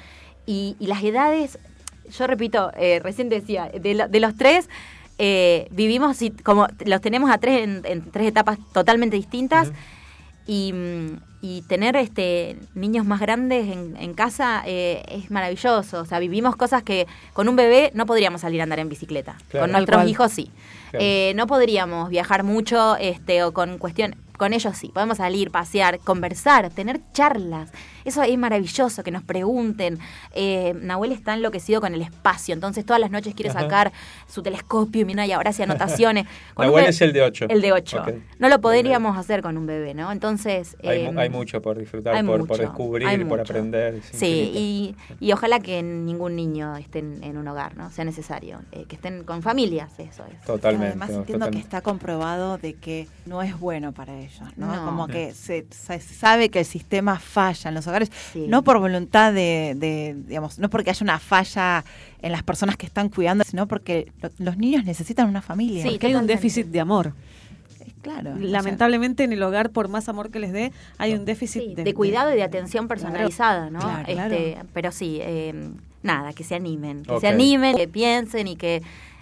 [0.46, 1.60] Y, y las edades,
[2.18, 4.70] yo repito, eh, recién decía, de, lo- de los tres,
[5.20, 9.72] eh, vivimos así, como los tenemos a tres en, en tres etapas totalmente distintas.
[10.48, 16.02] Y, mm, y tener este niños más grandes en, en casa eh, es maravilloso.
[16.02, 19.38] O sea, vivimos cosas que con un bebé no podríamos salir a andar en bicicleta.
[19.50, 19.66] Claro.
[19.66, 20.10] Con nuestros cual.
[20.10, 20.52] hijos sí.
[20.92, 21.06] Claro.
[21.06, 24.16] Eh, no podríamos viajar mucho este, o con cuestión.
[24.38, 24.90] Con ellos sí.
[24.94, 27.72] Podemos salir, pasear, conversar, tener charlas.
[28.06, 30.00] Eso es maravilloso, que nos pregunten.
[30.34, 33.62] Eh, Nahuel está enloquecido con el espacio, entonces todas las noches quiere Ajá.
[33.62, 33.92] sacar
[34.28, 36.26] su telescopio y mira y ahora hace anotaciones.
[36.54, 37.46] Con Nahuel bebé- es el de ocho.
[37.50, 37.98] El de 8.
[38.02, 38.10] Ok.
[38.40, 40.12] No lo podríamos hacer con un bebé, ¿no?
[40.12, 40.76] Entonces...
[40.84, 44.02] Hay, eh, mu- hay mucho por disfrutar, hay por, por mucho, descubrir, hay por aprender.
[44.12, 44.96] Sí, y,
[45.26, 47.90] y ojalá que ningún niño esté en, en un hogar, ¿no?
[47.92, 48.60] Sea necesario.
[48.72, 50.40] eh, que estén con familias, eso es.
[50.46, 50.88] Totalmente.
[50.90, 54.74] Además no, entiendo que está comprobado de que no es bueno para ellos, ¿no?
[54.76, 54.86] No.
[54.86, 55.12] Como Mm.
[55.12, 59.74] que se, se sabe que el sistema falla en los hogares, no por voluntad de,
[59.76, 61.84] de, digamos, no porque haya una falla
[62.22, 65.84] en las personas que están cuidando, sino porque lo- los niños necesitan una familia.
[65.86, 67.14] Porque hay un déficit de amor.
[68.02, 68.34] Claro.
[68.40, 71.84] Lamentablemente en el hogar, por más amor que les dé, hay un déficit Sí, de,
[71.84, 73.80] de cuidado y de atención personalizada, ¿no?
[73.80, 74.70] Claro, Este, claro.
[74.74, 75.54] Pero sí, eh,
[76.02, 78.82] nada, que se animen, que se animen, que piensen y que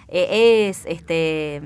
[0.09, 1.59] eh, es, este,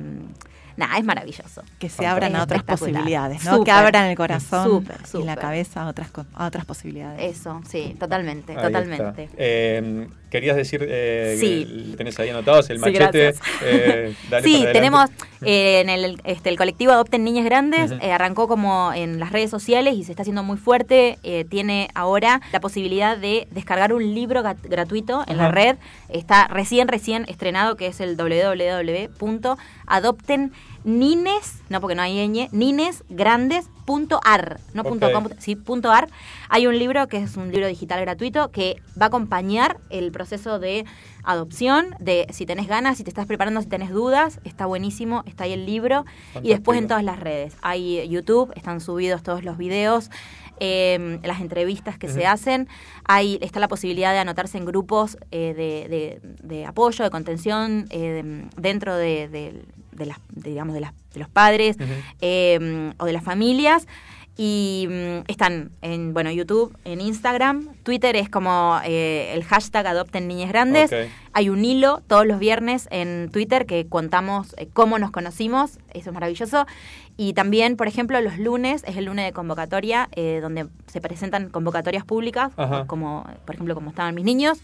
[0.77, 1.63] nada, es maravilloso.
[1.79, 3.63] que se abran a otras posibilidades, ¿no?
[3.63, 7.37] que abran el corazón y la cabeza a otras co- a otras posibilidades.
[7.37, 9.23] Eso, sí, totalmente, Ahí totalmente.
[9.23, 9.35] está.
[9.37, 11.89] Eh, querías decir, eh, Sí.
[11.91, 13.35] que tenés ahí anotados el machete.
[13.63, 15.09] eh, dale Sí, para tenemos
[15.43, 19.49] eh, en el, este, el colectivo Adopten Niñas Grandes, eh, arrancó como en las redes
[19.51, 21.19] sociales y se está haciendo muy fuerte.
[21.49, 25.75] tiene ahora la posibilidad de descargar un libro gratuito en la red.
[26.09, 28.15] Está recién, recién estrenado, que es el
[30.83, 35.13] www.adoptennines, no porque no hay ñ, ninesgrandes.ar, no punto Ok.
[35.13, 36.09] com, sí, punto .ar.
[36.49, 40.59] Hay un libro que es un libro digital gratuito que va a acompañar el proceso
[40.59, 40.85] de
[41.23, 45.43] adopción, de si tenés ganas, si te estás preparando, si tenés dudas, está buenísimo, está
[45.45, 46.05] ahí el libro.
[46.41, 47.55] Y después en todas las redes.
[47.61, 50.09] Hay YouTube, están subidos todos los videos,
[50.59, 52.67] eh, las entrevistas que se hacen.
[53.05, 57.87] Hay, está la posibilidad de anotarse en grupos eh, de, de- de apoyo, de contención,
[57.89, 59.27] eh, de- dentro de,
[59.91, 61.77] de- las, de, digamos, de, las, de los padres
[62.21, 63.87] eh, o de las familias.
[64.37, 70.27] Y mm, están en bueno YouTube, en Instagram, Twitter es como eh, el hashtag Adopten
[70.27, 70.89] Niñas Grandes.
[71.33, 76.09] Hay un hilo todos los viernes en Twitter que contamos eh, cómo nos conocimos, eso
[76.09, 76.65] es maravilloso.
[77.23, 81.49] Y también, por ejemplo, los lunes es el lunes de convocatoria, eh, donde se presentan
[81.49, 82.85] convocatorias públicas, Ajá.
[82.87, 84.59] como por ejemplo como estaban mis niños.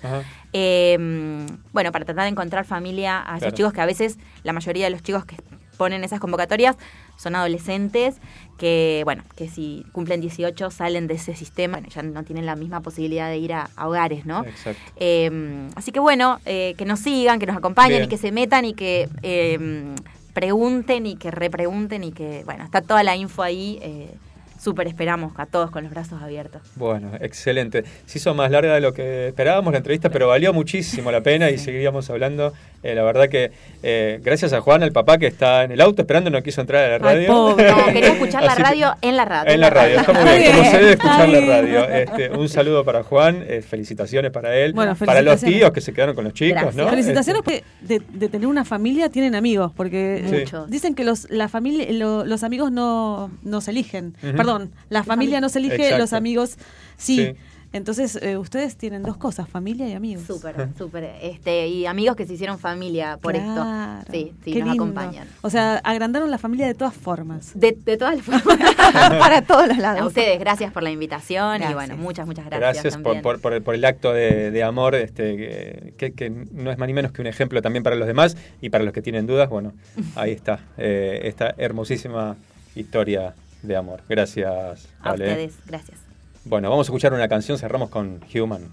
[0.53, 3.55] Eh, bueno, para tratar de encontrar familia a esos Claro.
[3.57, 5.35] chicos que a veces la mayoría de los chicos que
[5.77, 6.75] ponen esas convocatorias
[7.15, 8.15] son adolescentes
[8.57, 12.55] que, bueno, que si cumplen 18 salen de ese sistema, bueno, ya no tienen la
[12.55, 14.43] misma posibilidad de ir a, a hogares, ¿no?
[14.43, 14.81] Exacto.
[14.95, 18.03] Eh, así que bueno, eh, que nos sigan, que nos acompañen Bien.
[18.05, 19.93] y que se metan y que eh,
[20.37, 23.79] pregunten y que repregunten y que, bueno, está toda la info ahí.
[23.81, 24.19] eh,
[24.67, 26.61] súper esperamos a todos con los brazos abiertos.
[26.75, 27.85] Bueno, excelente.
[28.05, 31.49] Se hizo más larga de lo que esperábamos la entrevista, pero valió muchísimo la pena
[31.49, 32.51] y seguiríamos hablando.
[32.83, 36.01] Eh, la verdad que eh, gracias a Juan, el papá que está en el auto
[36.01, 37.27] esperando, no quiso entrar a la radio.
[37.27, 37.71] pobre.
[37.71, 39.53] No, quería escuchar la radio en la radio.
[39.53, 41.83] En la radio, está muy bien, como se debe escuchar la radio.
[41.89, 45.59] Este, un saludo para Juan, eh, felicitaciones para él, Bueno, para los felicitaciones.
[45.59, 46.89] tíos que se quedaron con los chicos, ¿no?
[46.89, 50.35] Felicitaciones porque de, de tener una familia tienen amigos, porque Sí.
[50.39, 50.69] Muchos.
[50.69, 54.13] dicen que los la familia lo- los amigos no, no se eligen.
[54.21, 54.56] Perdón,
[54.89, 55.97] la familia no se elige, Exacto.
[55.99, 56.57] los amigos
[56.97, 57.17] sí.
[57.17, 57.33] Sí.
[57.73, 60.23] Entonces, eh, ustedes tienen dos cosas, familia y amigos.
[60.25, 61.11] Súper, súper.
[61.21, 63.99] Este, y amigos que se hicieron familia por Claro.
[63.99, 64.11] esto.
[64.13, 64.83] Sí, sí, Qué nos lindo.
[64.85, 65.27] acompañan.
[65.41, 67.51] O sea, agrandaron la familia de todas formas.
[67.59, 68.73] De, de todas las formas.
[69.19, 70.01] Para todos los lados.
[70.01, 72.73] A ustedes, gracias por la invitación y bueno, muchas, muchas gracias.
[72.83, 73.21] Gracias por, también.
[73.21, 76.87] por, por el, por el acto de, de amor, este, que, que no es más
[76.87, 79.49] ni menos que un ejemplo también para los demás y para los que tienen dudas.
[79.49, 79.73] Bueno,
[80.15, 82.37] ahí está, eh, esta hermosísima
[82.75, 84.01] historia de amor.
[84.07, 85.99] Gracias, A ustedes, gracias.
[86.45, 88.71] Bueno, vamos a escuchar una canción, cerramos con Human,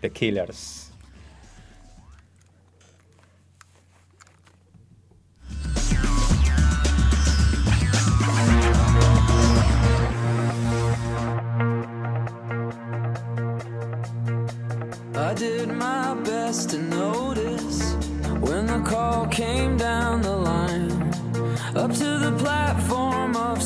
[0.00, 0.90] The Killers.
[15.14, 17.94] I did my best to notice
[18.40, 20.90] when the call came down the line.
[21.74, 23.01] Up to the platform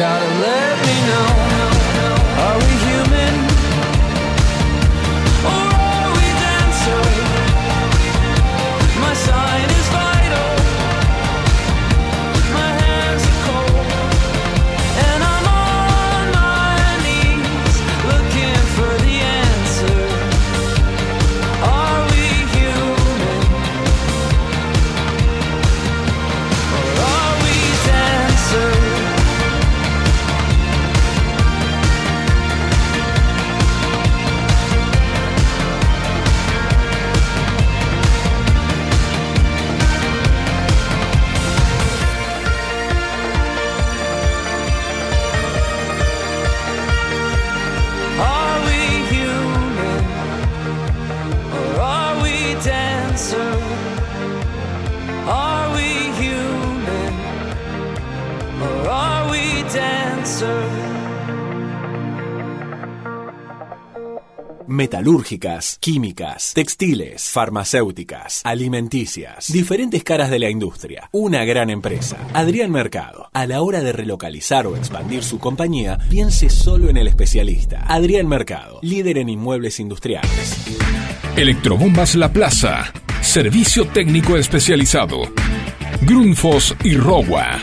[0.00, 1.28] Gotta let me know.
[2.44, 3.34] Are we human?
[5.44, 5.79] Or
[64.80, 72.16] Metalúrgicas, químicas, textiles, farmacéuticas, alimenticias, diferentes caras de la industria, una gran empresa.
[72.32, 77.08] Adrián Mercado, a la hora de relocalizar o expandir su compañía, piense solo en el
[77.08, 77.84] especialista.
[77.88, 80.56] Adrián Mercado, líder en inmuebles industriales.
[81.36, 82.90] Electrobombas La Plaza.
[83.20, 85.30] Servicio técnico especializado.
[86.00, 87.62] Grundfos y Rogua.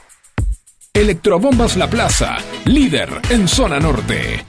[0.93, 2.35] Electrobombas La Plaza,
[2.65, 4.43] líder en zona norte.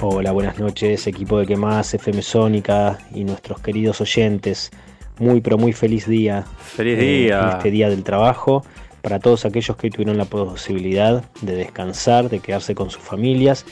[0.00, 4.72] Hola, buenas noches, equipo de Que Más, FM Sónica y nuestros queridos oyentes.
[5.20, 6.44] Muy, pero muy feliz día.
[6.58, 7.42] Feliz eh, día.
[7.42, 8.64] en este día del trabajo.
[9.02, 13.66] Para todos aquellos que hoy tuvieron la posibilidad de descansar, de quedarse con sus familias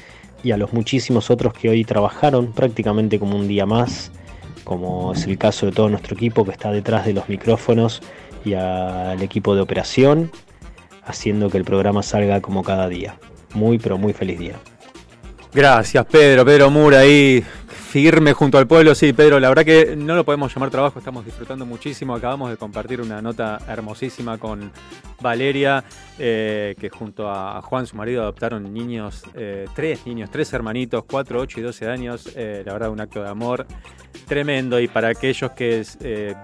[0.44, 4.12] y a los muchísimos otros que hoy trabajaron prácticamente como un día más,
[4.70, 8.00] como es el caso de todo nuestro equipo que está detrás de los micrófonos
[8.44, 10.30] y al equipo de operación,
[11.04, 13.18] haciendo que el programa salga como cada día.
[13.52, 14.60] Muy, pero muy feliz día.
[15.52, 16.44] Gracias, Pedro.
[16.44, 17.42] Pedro Mura ahí,
[17.90, 18.94] firme junto al pueblo.
[18.94, 22.14] Sí, Pedro, la verdad que no lo podemos llamar trabajo, estamos disfrutando muchísimo.
[22.14, 24.70] Acabamos de compartir una nota hermosísima con
[25.20, 25.82] Valeria,
[26.16, 31.40] eh, que junto a Juan, su marido, adoptaron niños, eh, tres niños, tres hermanitos, 4,
[31.40, 32.30] 8 y 12 años.
[32.36, 33.66] Eh, la verdad, un acto de amor
[34.26, 34.78] tremendo.
[34.78, 35.84] Y para aquellos que...
[36.00, 36.34] eh,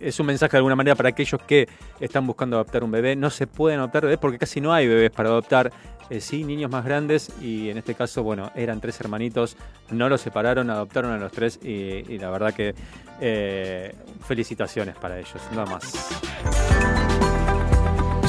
[0.00, 1.68] es un mensaje de alguna manera para aquellos que
[2.00, 3.14] están buscando adoptar un bebé.
[3.14, 5.72] No se pueden adoptar bebés porque casi no hay bebés para adoptar.
[6.12, 9.56] Eh, sí, niños más grandes y en este caso, bueno, eran tres hermanitos,
[9.88, 12.74] no los separaron, adoptaron a los tres y, la verdad que
[13.18, 13.94] eh,
[14.28, 15.90] felicitaciones para ellos, nada más.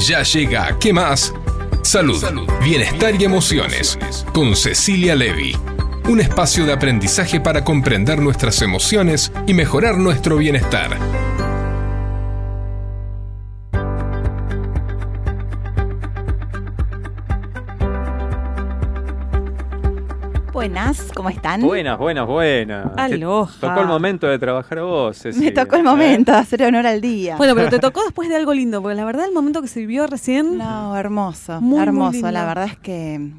[0.07, 1.33] Ya llega, ¿qué más?
[1.81, 2.23] Salud,
[2.63, 3.99] bienestar y emociones.
[4.33, 5.53] Con Cecilia Levy.
[6.07, 10.97] Un espacio de aprendizaje para comprender nuestras emociones y mejorar nuestro bienestar.
[20.53, 21.61] Buenas, ¿cómo están?
[21.61, 22.95] Buenas, buenas, buenas.
[22.95, 23.51] Te Aloha.
[23.59, 27.01] Tocó el momento de trabajar a vos, Me tocó el momento de hacer honor al
[27.01, 27.37] día.
[27.37, 29.79] Bueno, pero te tocó después de algo lindo, porque la verdad el momento que se
[29.79, 30.59] vivió recién...
[30.59, 32.29] No, hermoso, Muy, hermoso.
[32.29, 33.31] la verdad es que...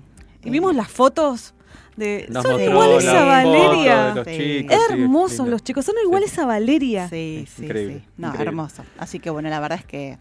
[0.43, 1.55] Y vimos las fotos
[1.97, 2.27] de...
[2.31, 4.09] Nos son mostró iguales a Valeria.
[4.09, 7.09] foto de los chicos, sí, Hermosos los chicos, son iguales a Valeria.
[7.09, 8.05] Sí, sí, Increíble, sí.
[8.17, 8.49] No, increíble.
[8.51, 8.83] hermoso.
[8.99, 10.19] Así que bueno, la verdad es que...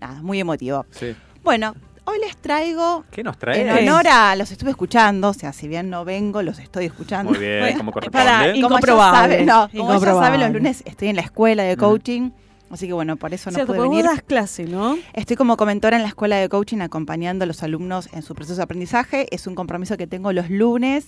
[0.00, 0.86] Nada, muy emotivo.
[0.92, 1.14] Sí.
[1.44, 3.04] Bueno, hoy les traigo...
[3.10, 3.62] ¿Qué nos trae?
[3.62, 7.30] En honor a los estuve escuchando, o sea, si bien no vengo, los estoy escuchando.
[7.32, 8.62] Muy bien, Bueno, como para- corresponde.
[8.62, 10.26] como Incomprobable, no, como ella incomprobable.
[10.26, 12.30] sabe, los lunes estoy en la escuela de coaching,
[12.70, 14.04] así que bueno, por eso no pude vos venir.
[14.04, 14.96] das clase, ¿no?
[15.12, 18.56] Estoy como comentora en la escuela de coaching acompañando a los alumnos en su proceso
[18.56, 19.26] de aprendizaje.
[19.30, 21.04] Es un compromiso que tengo los lunes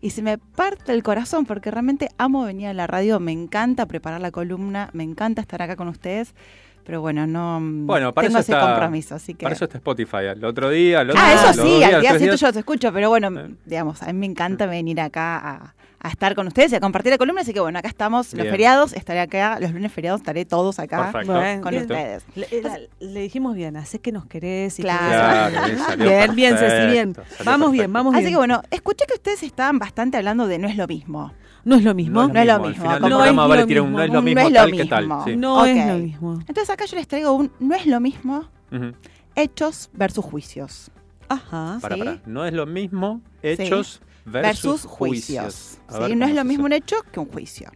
[0.00, 3.86] y se me parte el corazón porque realmente amo venir a la radio, me encanta
[3.86, 6.34] preparar la columna, me encanta estar acá con ustedes.
[6.90, 9.44] Pero bueno, no mm, Bueno, para tengo eso ese está, compromiso, así que...
[9.44, 10.24] Para eso está Spotify.
[10.32, 12.92] El otro día, el otro Ah, día, eso sí, al día siguiente yo los escucho,
[12.92, 13.30] pero bueno,
[13.64, 17.12] digamos, a mí me encanta venir acá a, a estar con ustedes y a compartir
[17.12, 18.50] la columna, así que bueno, acá estamos, los Bien.
[18.50, 21.32] feriados, estaré acá, los lunes feriados estaré todos acá Perfecto.
[21.32, 21.82] Bueno, con bien.
[21.82, 22.24] ustedes.
[22.34, 25.50] Le, le- le dijimos bien, hace que nos querés y Claro.
[25.52, 27.12] Claro, bien, salió bien, bien, Ceci, bien.
[27.14, 27.92] perfecto, Vamos bien, perfecto.
[27.92, 28.32] vamos Así bien.
[28.32, 31.32] que bueno, escuché que ustedes estaban bastante hablando de no es lo mismo.
[31.64, 32.26] No es lo mismo.
[32.28, 32.94] No es lo mismo, No
[34.04, 35.04] es lo mismo, no es tal lo que tal.
[35.06, 35.24] mismo.
[35.24, 35.36] sí.
[35.36, 36.32] No es lo mismo.
[36.40, 38.48] Entonces acá yo les traigo un no es lo mismo
[39.34, 40.90] hechos versus juicios.
[41.28, 41.78] Ajá.
[41.80, 42.00] Para, ¿sí?
[42.02, 42.20] para.
[42.26, 44.32] No es lo mismo hechos versus,
[44.82, 45.78] Versus juicios.
[45.88, 46.00] A ¿sí?
[46.00, 47.70] ver No es lo mismo un hecho que un juicio.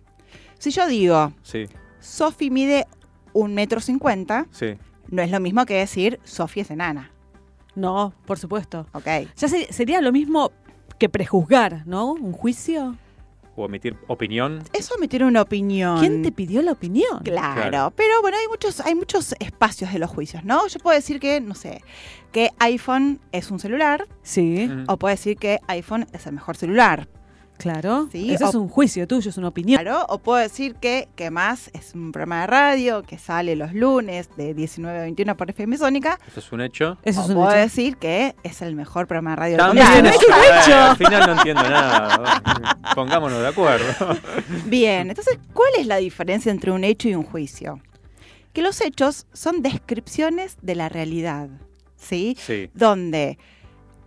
[0.59, 1.66] Si yo digo, Sí,
[2.01, 2.86] Sofi mide
[3.32, 4.74] un metro cincuenta, sí.
[5.11, 7.11] no es lo mismo que decir Sofi es enana.
[7.74, 8.86] No, por supuesto.
[8.93, 9.06] Ok.
[9.36, 10.52] Ya se- sería lo mismo
[10.98, 12.12] que prejuzgar, ¿no?
[12.12, 12.97] Un juicio.
[13.56, 14.62] O emitir opinión.
[14.72, 16.01] Eso tiene una opinión.
[16.01, 17.20] ¿Quién te pidió la opinión?
[17.22, 17.93] Claro, Claro.
[17.97, 20.66] pero bueno, hay muchos, hay muchos espacios de los juicios, ¿no?
[20.66, 21.82] Yo puedo decir que, no sé,
[22.32, 27.09] que iPhone es un celular, Sí, o puedo decir que iPhone es el mejor celular.
[27.59, 28.09] Claro.
[28.12, 29.81] Sí, Eso o- es un juicio tuyo, es una opinión.
[29.82, 33.72] Claro, o puedo decir que, que más es un programa de radio que sale los
[33.74, 36.18] lunes de 19 a 21 por FM Sónica.
[36.26, 36.98] Eso es un hecho.
[37.02, 37.59] Eso o es un puedo hecho.
[37.60, 40.09] decir que es el mejor programa de radio del También condado.
[40.10, 40.78] es un hecho.
[40.81, 42.43] Al final no entiendo nada.
[42.94, 44.16] Pongámonos de acuerdo.
[44.66, 47.81] Bien, entonces, ¿cuál es la diferencia entre un hecho y un juicio?
[48.52, 51.48] que los hechos son descripciones de la realidad,
[51.97, 52.36] ¿sí?
[52.39, 52.70] Sí.
[52.72, 53.36] Donde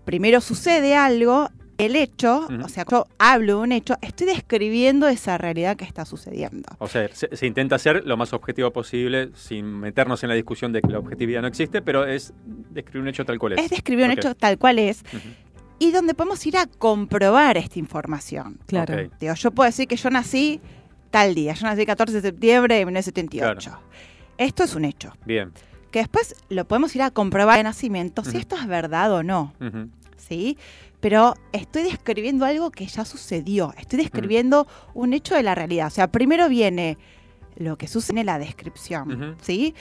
[0.06, 5.38] primero sucede algo, el hecho, o sea, yo hablo de un hecho, estoy describiendo esa
[5.38, 6.70] realidad que está sucediendo.
[6.80, 10.74] O sea, se, se intenta ser lo más objetivo posible sin meternos en la discusión
[10.74, 12.34] de que la objetividad no existe, pero es
[12.72, 13.60] describir un hecho tal cual es.
[13.60, 15.04] Es describir un hecho tal cual es
[15.80, 18.60] y donde podemos ir a comprobar esta información.
[18.66, 19.10] Claro.
[19.20, 20.60] Digo, yo puedo decir que yo nací
[21.12, 23.80] tal día, yo nací el 14 de septiembre de 1978.
[24.38, 25.14] Esto es un hecho.
[25.26, 25.52] Bien.
[25.92, 29.54] Que después lo podemos ir a comprobar de nacimiento si esto es verdad o no.
[30.18, 30.58] ¿sí?
[31.00, 35.88] Pero estoy describiendo algo que ya sucedió, estoy describiendo un hecho de la realidad.
[35.88, 36.98] O sea, primero viene
[37.56, 39.36] lo que sucede en la descripción.
[39.42, 39.76] ¿sí?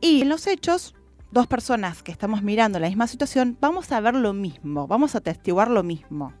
[0.00, 0.94] Y en los hechos,
[1.32, 5.18] dos personas que estamos mirando la misma situación, vamos a ver lo mismo, vamos a
[5.18, 6.32] atestiguar lo mismo,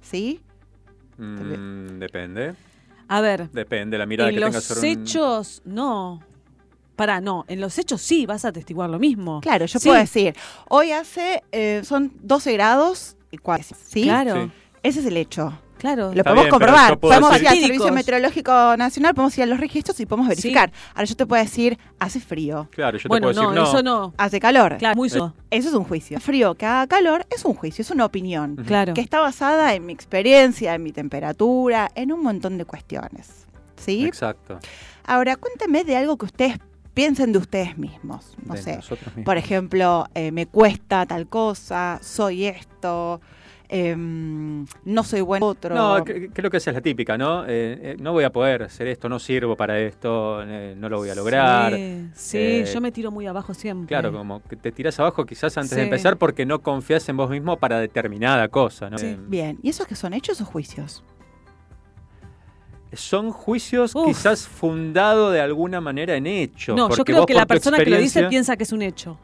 [0.00, 0.40] ¿sí?
[1.18, 2.54] Mm, depende.
[3.08, 6.20] A ver, Depende la mirada en que tengas los sobre un- hechos, no.
[6.96, 7.44] Pará, no.
[7.46, 9.40] En los hechos sí vas a atestiguar lo mismo.
[9.42, 9.88] Claro, yo Sí.
[9.88, 10.34] puedo decir,
[10.68, 13.15] hoy hace, eh, son 12 grados
[13.86, 14.02] ¿sí?
[14.04, 14.44] Claro.
[14.46, 14.50] Sí.
[14.82, 15.58] Ese es el hecho.
[15.78, 16.04] Claro.
[16.04, 16.98] Lo Está podemos bien, comprobar.
[16.98, 17.58] Podemos decir- ir al.
[17.58, 20.30] Servicio Meteorológico Nacional, podemos ir a los registros y podemos Sí.
[20.30, 20.72] verificar.
[20.94, 23.78] Ahora yo te puedo decir, hace frío, Claro, yo Bueno, te puedo no, decir no.
[23.78, 24.14] eso no.
[24.16, 24.78] hace calor.
[24.78, 25.34] Claro, muy so.
[25.50, 26.18] Eso es un juicio.
[26.18, 28.56] Frío que haga calor es un juicio, es una opinión.
[28.66, 28.94] Claro.
[28.94, 33.46] Que está basada en mi experiencia, en mi temperatura, en un montón de cuestiones.
[33.76, 34.06] ¿Sí?
[34.06, 34.58] Exacto.
[35.04, 36.58] Ahora, cuénteme de algo que ustedes
[36.96, 38.34] piensen de ustedes mismos.
[38.46, 38.80] No De sé.
[39.22, 43.20] Por ejemplo, eh, me cuesta tal cosa, soy esto,
[43.68, 45.74] em, no soy bueno otro.
[45.74, 47.44] No, creo que esa es la típica, ¿no?
[47.44, 47.48] Eh,
[47.82, 51.14] eh, no voy a poder hacer esto, no sirvo para esto, no lo voy a
[51.14, 51.74] lograr.
[51.74, 53.88] Sí, sí, yo me tiro muy abajo siempre.
[53.88, 55.82] Claro, como que te tiras abajo quizás antes de Sí.
[55.82, 58.96] empezar porque no confías en vos mismo para determinada cosa, ¿no?
[58.96, 61.04] Eh, Bien, ¿y esos que son hechos o juicios?
[62.92, 64.06] Son juicios Uf.
[64.06, 66.76] quizás fundados de alguna manera en hechos.
[66.76, 69.18] No, yo creo que la persona que lo dice piensa que es un hecho.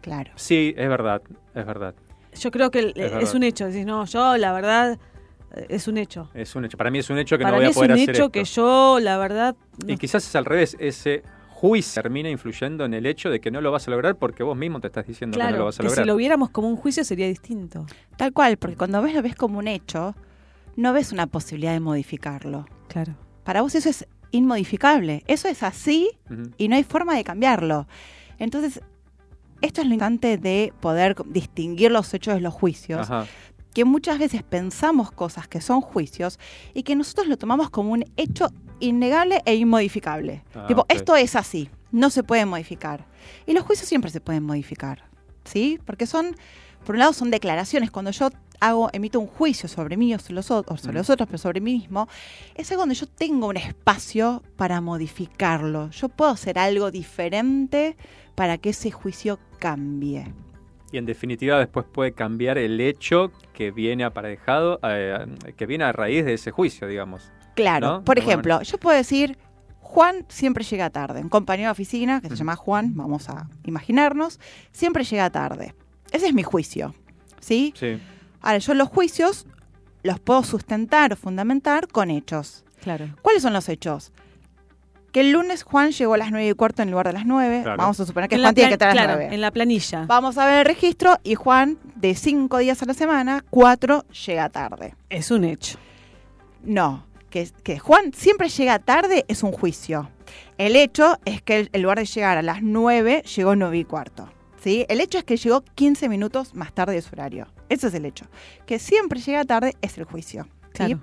[0.00, 0.30] Claro.
[0.36, 1.22] Sí, es verdad,
[1.54, 1.94] es verdad.
[2.38, 3.66] Yo creo que Es es, un hecho.
[3.66, 4.98] Decís, no, yo la verdad
[5.68, 6.30] es un hecho.
[6.34, 6.76] Es un hecho.
[6.76, 8.10] Para mí es un hecho que Para no voy mí a es poder un hacer
[8.10, 8.32] hecho esto.
[8.32, 12.94] que yo, la verdad, no- Y quizás es al revés, ese juicio termina influyendo en
[12.94, 15.36] el hecho de que no lo vas a lograr porque vos mismo te estás diciendo
[15.38, 16.04] que no lo vas a que lograr.
[16.04, 17.84] si lo viéramos como un juicio sería distinto.
[18.16, 20.14] Tal cual, porque cuando ves lo ves como un hecho,
[20.76, 22.66] no ves una posibilidad de modificarlo.
[22.88, 23.14] Claro.
[23.44, 25.22] Para vos eso es inmodificable.
[25.26, 26.10] Eso es así
[26.56, 27.86] y no hay forma de cambiarlo.
[28.38, 28.80] Entonces,
[29.60, 33.10] esto es lo importante de poder distinguir los hechos de los juicios.
[33.10, 33.26] Ajá.
[33.74, 36.38] Que muchas veces pensamos cosas que son juicios
[36.74, 38.48] y que nosotros lo tomamos como un hecho
[38.80, 40.42] innegable e inmodificable.
[40.54, 43.06] Ah, tipo, esto es así, no se puede modificar.
[43.46, 45.04] Y los juicios siempre se pueden modificar,
[45.44, 45.78] ¿sí?
[45.84, 46.34] Porque son,
[46.84, 47.90] por un lado, son declaraciones.
[47.90, 50.96] Cuando yo hago, emito un juicio sobre mí o sobre los, ot- o sobre Mm.
[50.98, 52.08] los otros, pero sobre mí mismo,
[52.54, 55.90] es algo donde yo tengo un espacio para modificarlo.
[55.90, 57.96] Yo puedo hacer algo diferente
[58.34, 60.32] para que ese juicio cambie.
[60.90, 65.26] Y en definitiva después puede cambiar el hecho que viene aparejado, eh,
[65.56, 67.30] que viene a raíz de ese juicio, digamos.
[67.54, 68.04] Claro, ¿No?
[68.04, 69.36] por ejemplo, yo puedo decir,
[69.80, 71.20] Juan siempre llega tarde.
[71.20, 74.38] Un compañero de oficina que se llama Juan, vamos a imaginarnos,
[74.72, 75.74] siempre llega tarde.
[76.12, 76.94] Ese es mi juicio,
[77.40, 77.74] ¿sí?
[77.76, 77.98] Sí.
[78.40, 79.46] Ahora, yo los juicios
[80.02, 82.64] los puedo sustentar o fundamentar con hechos.
[82.82, 83.08] Claro.
[83.22, 84.12] ¿Cuáles son los hechos?
[85.12, 87.60] Que el lunes Juan llegó a las nueve y cuarto en lugar de las nueve.
[87.62, 87.78] Claro.
[87.78, 89.34] Vamos a suponer que En Juan tiene que estar a las claro, nueve.
[89.34, 90.04] en la planilla.
[90.06, 94.48] Vamos a ver el registro y Juan, de cinco días a la semana, cuatro llega
[94.50, 94.94] tarde.
[95.08, 95.78] Es un hecho.
[96.62, 100.10] No, que, que Juan siempre llega tarde es un juicio.
[100.58, 104.28] El hecho es que en lugar de llegar a las 9, llegó 9 y cuarto.
[104.62, 104.84] ¿sí?
[104.88, 107.46] El hecho es que llegó 15 minutos más tarde de su horario.
[107.68, 108.26] Ese es el hecho.
[108.66, 110.44] Que siempre llega tarde es el juicio.
[110.44, 110.70] ¿sí?
[110.72, 111.00] Claro.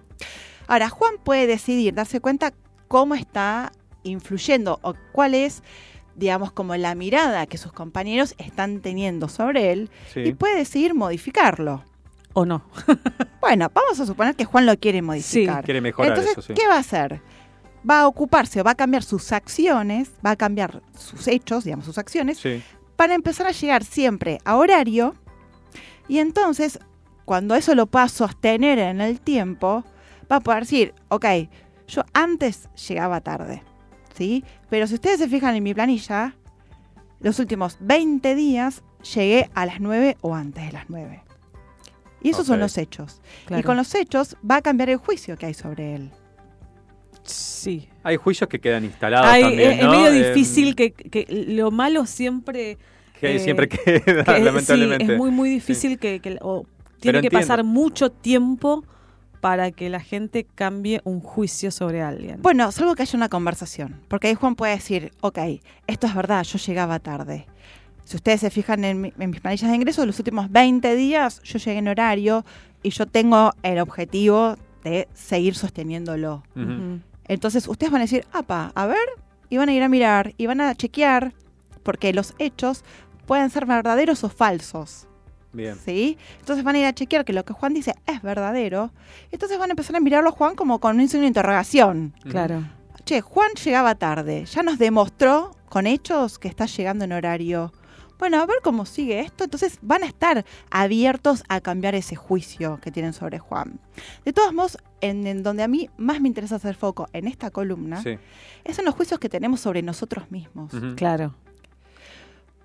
[0.68, 2.54] Ahora, Juan puede decidir, darse cuenta
[2.88, 3.72] cómo está
[4.04, 5.64] influyendo o cuál es,
[6.16, 10.22] digamos, como la mirada que sus compañeros están teniendo sobre él Sí.
[10.22, 11.84] y puede decidir modificarlo.
[12.34, 12.64] ¿O no?
[13.42, 15.64] Bueno, vamos a suponer que Juan lo quiere modificar.
[15.64, 16.54] Quiere mejorar Entonces, eso, sí.
[16.56, 17.22] ¿qué va a hacer?
[17.88, 21.86] Va a ocuparse o va a cambiar sus acciones, va a cambiar sus hechos, digamos,
[21.86, 22.64] sus acciones, Sí.
[22.96, 25.14] para empezar a llegar siempre a horario.
[26.08, 26.80] Y entonces,
[27.26, 29.84] cuando eso lo pueda sostener en el tiempo,
[30.32, 31.26] va a poder decir, ok,
[31.88, 33.64] yo antes llegaba tarde,
[34.16, 34.44] ¿sí?
[34.70, 36.36] Pero si ustedes se fijan en mi planilla,
[37.20, 38.84] los últimos 20 días
[39.14, 41.24] llegué a las 9 o antes de las 9.
[42.22, 43.22] Y esos son los hechos.
[43.56, 46.12] Y con los hechos va a cambiar el juicio que hay sobre él.
[47.24, 47.88] Sí.
[48.04, 52.06] Hay juicios que quedan instalados también, es, es medio Eh, difícil que, que lo malo
[52.06, 52.78] siempre...
[53.20, 55.06] que eh, siempre queda, que- lamentablemente.
[55.06, 56.66] Sí, es muy, muy difícil que, que- o
[57.00, 57.40] tiene Pero que entiendo.
[57.48, 58.84] pasar mucho tiempo
[59.42, 62.42] para que la gente cambie un juicio sobre alguien?
[62.42, 64.00] Bueno, salvo que haya una conversación.
[64.08, 65.38] Porque ahí Juan puede decir, ok,
[65.86, 67.46] esto es verdad, yo llegaba tarde.
[68.06, 71.42] Si ustedes se fijan en, mi- en mis planillas de ingresos, los últimos 20 días
[71.44, 72.44] yo llegué en horario
[72.82, 76.44] y yo tengo el objetivo de seguir sosteniéndolo.
[77.28, 78.98] Entonces ustedes van a decir, apa, a ver,
[79.50, 81.34] y van a ir a mirar y van a chequear,
[81.84, 82.84] porque los hechos
[83.26, 85.08] pueden ser verdaderos o falsos.
[85.54, 85.76] Bien.
[85.84, 86.18] ¿Sí?
[86.40, 88.92] Entonces van a ir a chequear que lo que Juan dice es verdadero.
[89.32, 92.14] Entonces van a empezar a mirarlo a Juan como con un signo de interrogación.
[92.30, 92.64] Claro.
[93.06, 94.46] Che, Juan llegaba tarde.
[94.46, 97.72] Ya nos demostró con hechos que está llegando en horario.
[98.20, 99.44] Bueno, a ver cómo sigue esto.
[99.46, 103.80] Entonces van a estar abiertos a cambiar ese juicio que tienen sobre Juan.
[104.26, 107.50] De todos modos, en, en donde a mí más me interesa hacer foco en esta
[107.52, 108.18] columna, Sí.
[108.66, 110.72] es en los juicios que tenemos sobre nosotros mismos.
[110.96, 111.34] Claro.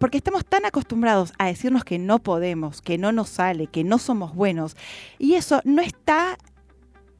[0.01, 3.98] Porque estamos tan acostumbrados a decirnos que no podemos, que no nos sale, que no
[3.98, 4.74] somos buenos.
[5.18, 6.39] Y eso no está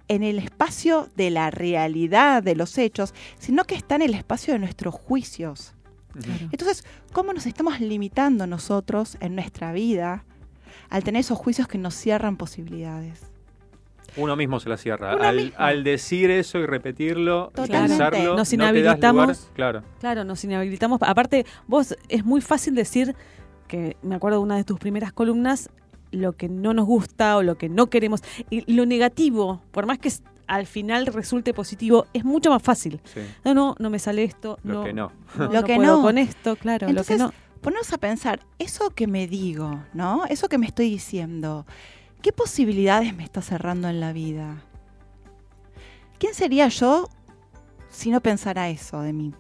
[0.09, 4.55] en el espacio de la realidad de los hechos, sino que está en el espacio
[4.55, 5.75] de nuestros juicios.
[6.51, 10.25] Entonces, ¿cómo nos estamos limitando nosotros en nuestra vida
[10.89, 13.30] al tener esos juicios que nos cierran posibilidades?
[14.17, 15.13] Uno mismo se la cierra.
[15.57, 17.89] Al, decir eso y repetirlo, y Totalmente.
[17.89, 19.23] pensarlo, Nos no te das inhabilitamos.
[19.29, 19.83] lugar- claro.
[20.01, 20.99] Claro, nos inhabilitamos.
[21.03, 23.15] Aparte, vos es muy fácil decir
[23.69, 25.71] que me acuerdo de una de tus primeras columnas
[26.13, 28.21] lo que no nos gusta o lo que no queremos
[28.51, 30.11] y lo negativo, por más que
[30.49, 33.01] al final resulte positivo, es mucho más fácil.
[33.05, 33.21] Sí.
[33.45, 35.13] No, no, no me sale esto, Lo no, que no.
[35.39, 36.03] no, Lo no que puedo no.
[36.03, 37.61] con esto, claro, Entonces, lo que no.
[37.61, 40.25] ponernos a pensar, eso que me digo, ¿no?
[40.27, 41.65] Eso que me estoy diciendo,
[42.21, 44.63] ¿qué posibilidades me está cerrando en la vida?
[46.19, 47.09] ¿Quién sería yo
[47.89, 49.35] si no pensara eso de mí?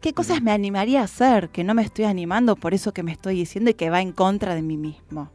[0.00, 3.12] ¿Qué cosas me animaría a hacer que no me estoy animando por eso que me
[3.12, 5.30] estoy diciendo y que va en contra de mí mismo?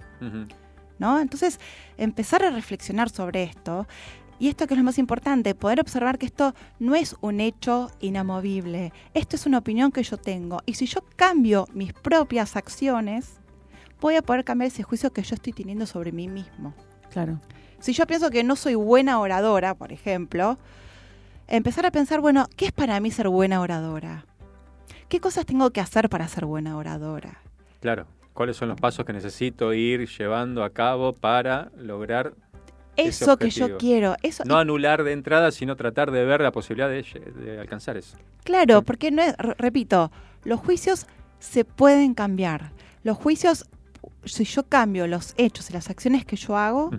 [0.99, 1.19] ¿no?
[1.19, 1.59] Entonces,
[1.97, 3.87] empezar a reflexionar sobre esto.
[4.39, 7.89] Y esto que es lo más importante, poder observar que esto no es un hecho
[8.01, 8.93] inamovible.
[9.13, 10.61] Esto es una opinión que yo tengo.
[10.65, 13.39] Y si yo cambio mis propias acciones,
[14.02, 16.74] voy a poder cambiar ese juicio que yo estoy teniendo sobre mí mismo.
[17.11, 17.40] Claro.
[17.80, 20.57] Si yo pienso que no soy buena oradora, por ejemplo,
[21.48, 24.26] empezar a pensar, bueno, ¿qué es para mí ser buena oradora?
[25.10, 27.41] ¿Qué cosas tengo que hacer para ser buena oradora?
[27.80, 28.07] Claro.
[28.34, 32.34] ¿Cuáles son los pasos que necesito ir llevando a cabo para lograr
[32.98, 36.88] Eso que yo quiero, eso No anular de entrada, sino tratar de ver la posibilidad
[36.88, 37.03] de,
[37.44, 38.15] de alcanzar eso.
[38.44, 40.11] Claro, porque no es, re- repito,
[40.44, 41.07] los juicios
[41.40, 42.72] se pueden cambiar.
[43.03, 43.65] Los juicios,
[44.27, 46.89] si yo cambio los hechos y las acciones que yo hago,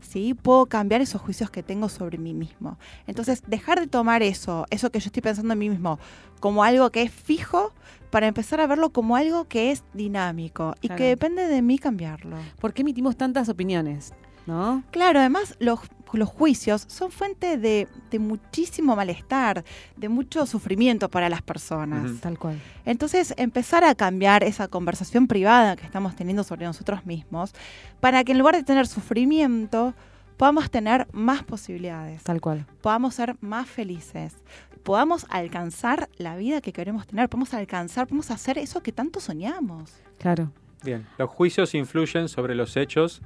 [0.00, 2.78] sí, puedo cambiar esos juicios que tengo sobre mí mismo.
[3.06, 5.98] Entonces, dejar de tomar eso, eso que yo estoy pensando en mí mismo,
[6.40, 7.72] como algo que es fijo,
[8.10, 10.98] para empezar a verlo como algo que es dinámico y Claro.
[10.98, 12.36] que depende de mí cambiarlo.
[12.60, 14.12] ¿Por qué emitimos tantas opiniones?
[14.46, 14.82] ¿No?
[14.92, 15.80] Claro, además los,
[16.12, 19.64] los juicios son fuente de, de muchísimo malestar,
[19.96, 22.20] de mucho sufrimiento para las personas.
[22.20, 22.60] Tal cual.
[22.84, 27.52] Entonces, empezar a cambiar esa conversación privada que estamos teniendo sobre nosotros mismos,
[28.00, 29.94] para que en lugar de tener sufrimiento,
[30.36, 32.66] podamos tener más posibilidades, Tal cual.
[32.82, 34.36] podamos ser más felices,
[34.82, 39.92] podamos alcanzar la vida que queremos tener, podemos alcanzar, podemos hacer eso que tanto soñamos.
[40.18, 40.52] Claro.
[40.84, 43.22] Bien, los juicios influyen sobre los hechos,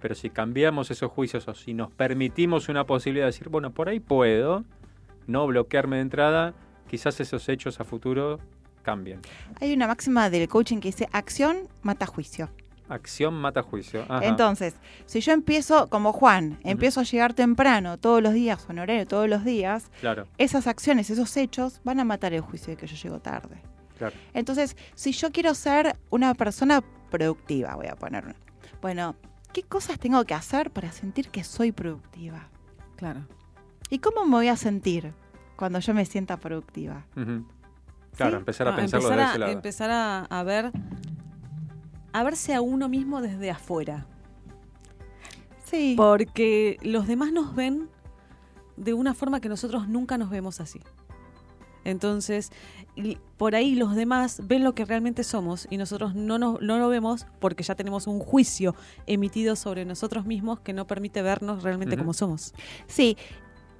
[0.00, 3.88] pero si cambiamos esos juicios o si nos permitimos una posibilidad de decir, bueno, por
[3.88, 4.64] ahí puedo,
[5.26, 6.54] no bloquearme de entrada,
[6.88, 8.40] quizás esos hechos a futuro
[8.82, 9.20] cambien.
[9.60, 12.48] Hay una máxima del coaching que dice, acción mata juicio.
[12.88, 14.04] Acción mata juicio.
[14.08, 14.26] Ajá.
[14.26, 14.74] Entonces,
[15.06, 19.06] si yo empiezo, como Juan, empiezo a llegar temprano todos los días, o en horario
[19.06, 22.88] todos los días, Claro, esas acciones, esos hechos van a matar el juicio de que
[22.88, 23.62] yo llego tarde.
[23.96, 24.16] claro.
[24.34, 28.34] Entonces, si yo quiero ser una persona productiva, voy a poner,
[28.82, 29.14] bueno,
[29.52, 32.48] ¿qué cosas tengo que hacer para sentir que soy productiva?
[32.96, 33.26] Claro.
[33.88, 35.12] ¿Y cómo me voy a sentir
[35.56, 37.04] cuando yo me sienta productiva?
[37.14, 38.36] Claro, ¿Sí?
[38.38, 39.52] empezar a Ah, pensarlo empezar de a, ese lado.
[39.52, 40.72] empezar a, a ver
[42.12, 44.06] a verse a uno mismo desde afuera
[45.64, 45.94] Sí.
[45.96, 47.88] porque los demás nos ven
[48.76, 50.80] de una forma que nosotros nunca nos vemos así
[51.84, 52.50] entonces
[52.96, 56.78] y por ahí los demás ven lo que realmente somos y nosotros no, nos, no
[56.78, 58.74] lo vemos porque ya tenemos un juicio
[59.06, 62.54] emitido sobre nosotros mismos que no permite vernos realmente como somos
[62.86, 63.16] Sí,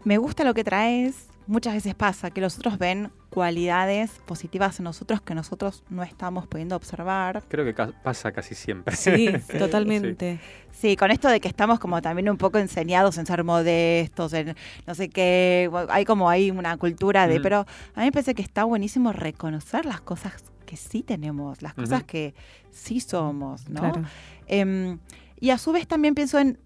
[0.05, 1.30] me gusta lo que traes.
[1.47, 6.47] Muchas veces pasa que los otros ven cualidades positivas en nosotros que nosotros no estamos
[6.47, 7.43] pudiendo observar.
[7.49, 8.95] Creo que ca- pasa casi siempre.
[8.95, 10.39] sí totalmente
[10.73, 14.55] Sí, con esto de que estamos como también un poco enseñados en ser modestos, en
[14.87, 18.43] no sé qué, hay como ahí una cultura de, pero a mí me parece que
[18.43, 20.35] está buenísimo reconocer las cosas
[20.67, 22.33] que sí tenemos, las cosas que
[22.71, 23.81] sí somos, ¿no?
[23.81, 24.03] Claro.
[24.47, 24.99] Em,
[25.41, 26.59] y a su vez también pienso en,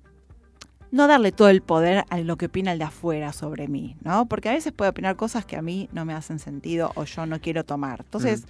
[0.94, 4.26] no darle todo el poder a lo que opina el de afuera sobre mí, ¿no?
[4.26, 7.26] Porque a veces puede opinar cosas que a mí no me hacen sentido o yo
[7.26, 8.00] no quiero tomar.
[8.04, 8.44] Entonces,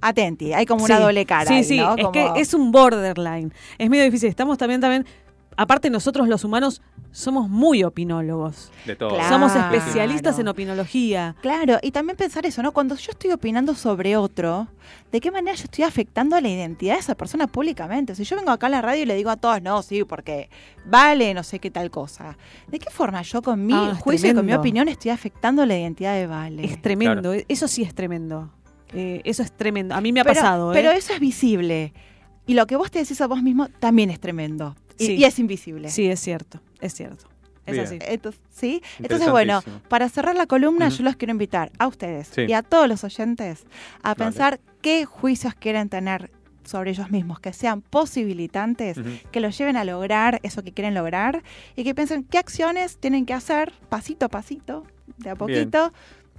[0.00, 1.46] atenti, hay como una Sí, doble cara.
[1.48, 3.52] Sí, ahí, sí, es que es un borderline.
[3.76, 4.30] Es medio difícil.
[4.30, 5.06] Estamos también, también,
[5.56, 8.70] aparte nosotros los humanos somos muy opinólogos.
[8.86, 9.10] De todo.
[9.10, 9.28] Claro.
[9.28, 11.36] Somos especialistas en opinología.
[11.42, 12.72] Claro, y también pensar eso, ¿no?
[12.72, 14.68] Cuando yo estoy opinando sobre otro,
[15.10, 18.14] ¿de qué manera yo estoy afectando a la identidad de esa persona públicamente?
[18.14, 20.48] Si yo vengo acá a la radio y le digo a todos, no, sí, porque
[20.86, 22.36] vale no sé qué tal cosa.
[22.68, 25.76] ¿De qué forma yo con mi Ah, juicio y con mi opinión estoy afectando la
[25.78, 26.64] identidad de Vale?
[26.64, 27.32] Es tremendo.
[27.48, 28.50] Eso sí es tremendo.
[28.94, 29.94] Eh, eso es tremendo.
[29.94, 30.72] A mí me ha pero, pasado.
[30.72, 30.74] ¿eh?
[30.74, 31.92] Pero eso es visible.
[32.46, 34.74] Y lo que vos te decís a vos mismo también es tremendo.
[35.02, 35.14] Y, Sí.
[35.16, 35.88] y es invisible.
[35.90, 36.60] Sí, es cierto.
[36.80, 37.26] Es cierto.
[37.66, 37.84] Es Bien.
[37.86, 37.98] así.
[38.02, 38.82] Entonces, ¿sí?
[38.98, 42.42] Entonces, bueno, para cerrar la columna, yo los quiero invitar a ustedes Sí.
[42.48, 43.64] y a todos los oyentes
[44.02, 46.30] a pensar qué juicios quieren tener
[46.64, 48.96] sobre ellos mismos, que sean posibilitantes,
[49.30, 51.42] que los lleven a lograr eso que quieren lograr
[51.76, 54.84] y que piensen qué acciones tienen que hacer pasito a pasito,
[55.18, 55.38] de a Bien.
[55.38, 55.92] poquito,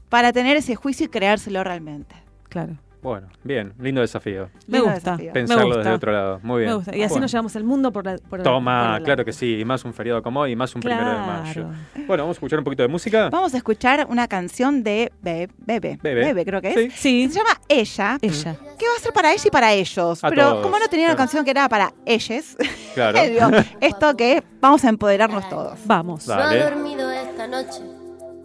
[0.10, 2.16] para tener ese juicio y creárselo realmente.
[2.50, 2.78] Claro.
[3.04, 4.50] Bueno, bien, lindo desafío.
[4.68, 5.12] Me Lindo gusta.
[5.12, 5.34] desafío.
[5.34, 5.80] Pensarlo me gusta.
[5.84, 6.40] desde otro lado.
[6.42, 6.70] Muy bien.
[6.70, 6.96] Me gusta.
[6.96, 7.22] Y así Bueno.
[7.24, 8.18] nos llevamos el mundo por la.
[8.18, 10.74] Por Toma, por la- claro que sí, y más un feriado como hoy, y más
[10.74, 11.54] un primero de mayo.
[11.54, 12.08] Claro.
[12.08, 13.30] Bueno, vamos a escuchar un poquito de música.
[13.30, 16.46] Vamos a escuchar una canción de Be- Bebe, Bebe.
[16.46, 16.94] creo que es.
[16.94, 17.28] Sí.
[17.30, 18.18] Se llama Ella.
[18.22, 18.56] Ella.
[18.80, 20.24] que va a ser para ella y para ellos.
[20.24, 21.18] A Pero todos, como no tenía una claro.
[21.28, 22.56] canción que era para ellos,
[22.96, 23.20] Claro.
[23.24, 23.48] digo,
[23.82, 25.78] esto que vamos a empoderarnos todos.
[25.86, 26.26] Vamos.
[26.28, 27.82] No ha dormido esta noche,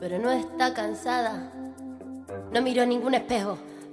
[0.01, 1.53] pero no está cansada.
[2.53, 3.59] No miró ningún espejo,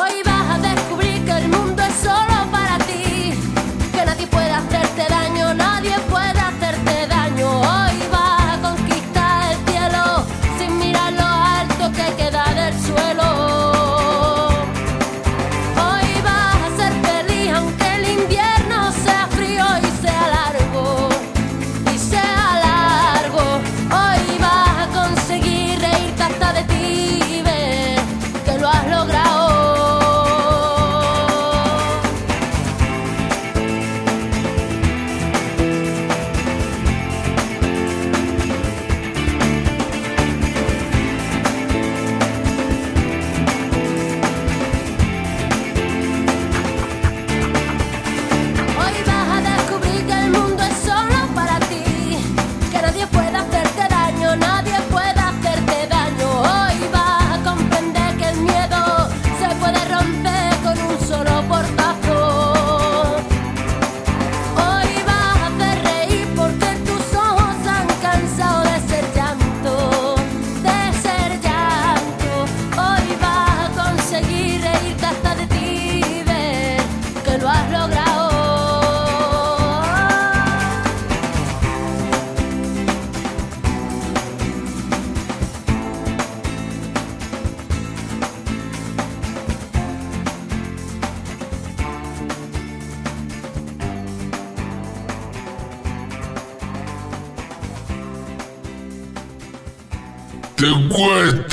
[0.00, 0.87] Hoy vas a descubrir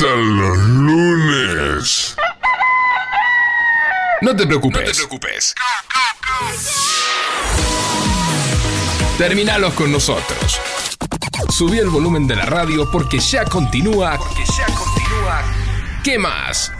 [0.05, 2.15] los lunes.
[4.21, 4.81] No te preocupes.
[4.81, 5.55] No te preocupes.
[9.17, 10.59] Terminalos con nosotros.
[11.49, 14.17] Subí el volumen de la radio porque ya continúa.
[14.17, 15.41] Porque ya continúa.
[16.03, 16.71] ¿Qué más?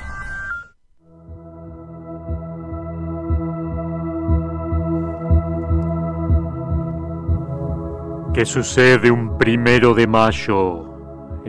[8.33, 10.94] ¿Qué sucede un primero de mayo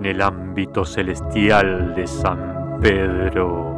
[0.06, 3.74] en el ámbito celestial de San Pedro?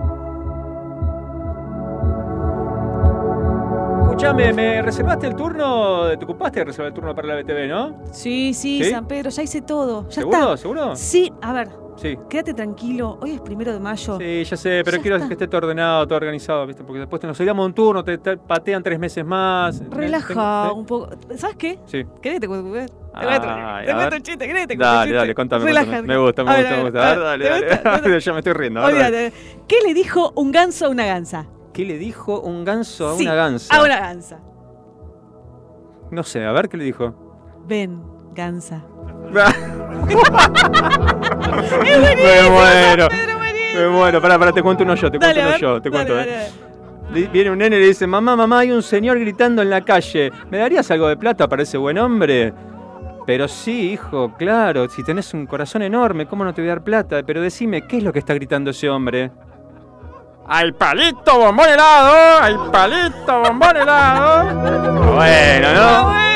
[4.03, 6.09] Escuchame, ¿me reservaste el turno?
[6.19, 8.03] ¿Te ocupaste de reservar el turno para la BTV, no?
[8.11, 8.91] Sí, sí, ¿Sí?
[8.91, 10.07] San Pedro, ya hice todo.
[10.09, 10.39] Ya ¿Seguro?
[10.39, 10.57] está.
[10.57, 10.97] ¿Seguro?
[10.97, 11.69] Sí, a ver,
[12.01, 12.16] Sí.
[12.31, 13.19] quédate tranquilo.
[13.20, 14.19] Hoy es primero de mayo.
[14.19, 15.29] Sí, ya sé, pero Ya quiero está.
[15.29, 16.85] que esté todo ordenado, todo organizado, ¿viste?
[16.85, 19.83] Porque después te nos olvidamos un turno, te, te patean tres meses más.
[19.91, 21.09] Relaja Tengo- un poco.
[21.37, 21.79] ¿Sabes qué?
[21.87, 22.05] Sí.
[22.23, 22.73] ¿Querés que te cuento?
[22.73, 25.16] Te un chiste, ¿querés que te Dale, chiste?
[25.16, 26.03] dale, contame, contame.
[26.03, 27.16] Me gusta, me gusta, me gusta.
[27.19, 28.20] dale, ¿te dale.
[28.20, 28.83] ya me estoy riendo.
[28.85, 29.33] Olvídate.
[29.66, 31.47] ¿Qué le dijo un ganso a una gansa?
[31.73, 33.77] ¿Qué le dijo un ganso a Sí, una gansa?
[33.77, 34.41] A una gansa.
[36.11, 37.15] No sé, a ver qué le dijo.
[37.66, 38.01] Ven,
[38.35, 38.85] gansa.
[42.16, 43.09] me muero.
[43.75, 44.20] Me muero.
[44.20, 46.15] Pará, pará, te cuento uno yo, te Dale, cuento uno yo, te dale, cuento.
[46.15, 47.29] dale, eh.
[47.33, 50.31] Viene un nene y le dice, mamá, mamá, hay un señor gritando en la calle.
[50.51, 52.53] ¿Me darías algo de plata para ese buen hombre?
[53.27, 56.85] Pero sí, hijo, claro, si tenés un corazón enorme, ¿cómo no te voy a dar
[56.85, 57.23] plata?
[57.27, 59.31] Pero decime, ¿qué es lo que está gritando ese hombre?
[60.47, 62.43] ¡Hay palito bombón helado!
[62.43, 65.15] ¡Hay palito bombón helado!
[65.15, 66.28] Bueno, ¿no?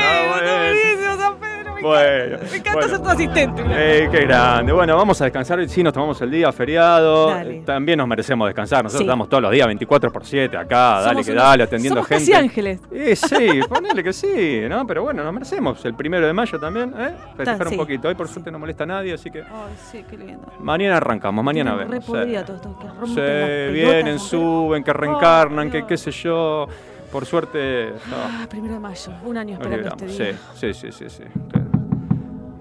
[1.82, 2.88] Bueno, Me encanta bueno.
[2.88, 3.62] ser tu asistente.
[3.68, 4.72] Eh, qué grande.
[4.72, 5.68] Bueno, vamos a descansar.
[5.68, 7.28] Sí, nos tomamos el día feriado.
[7.30, 7.58] Dale.
[7.58, 8.82] Eh, También nos merecemos descansar.
[8.84, 9.04] Nosotros Sí.
[9.04, 11.00] estamos todos los días 24 por 7 acá.
[11.02, 12.24] dale, que unos- dale, atendiendo somos gente.
[12.24, 12.80] casi ángeles.
[12.90, 14.86] Eh, sí, ponele que sí, ¿no?
[14.86, 15.84] Pero bueno, nos merecemos.
[15.84, 17.10] El primero de mayo también, ¿eh?
[17.36, 18.08] Festejar un poquito.
[18.08, 19.40] Hoy por suerte no molesta a nadie, así que.
[19.40, 20.46] Ay, sí, qué lindo.
[20.60, 22.04] Mañana arrancamos, mañana vemos.
[22.04, 22.46] podría Sí.
[22.46, 26.66] todo esto, que rompen pelotas, vienen, suben, que reencarnan, que qué sé yo.
[27.10, 27.90] Por suerte.
[28.10, 28.16] no.
[28.16, 29.12] Ah, primero de mayo.
[29.24, 30.32] Un año esperando este día.
[30.54, 31.24] Sí, sí, sí, sí, sí.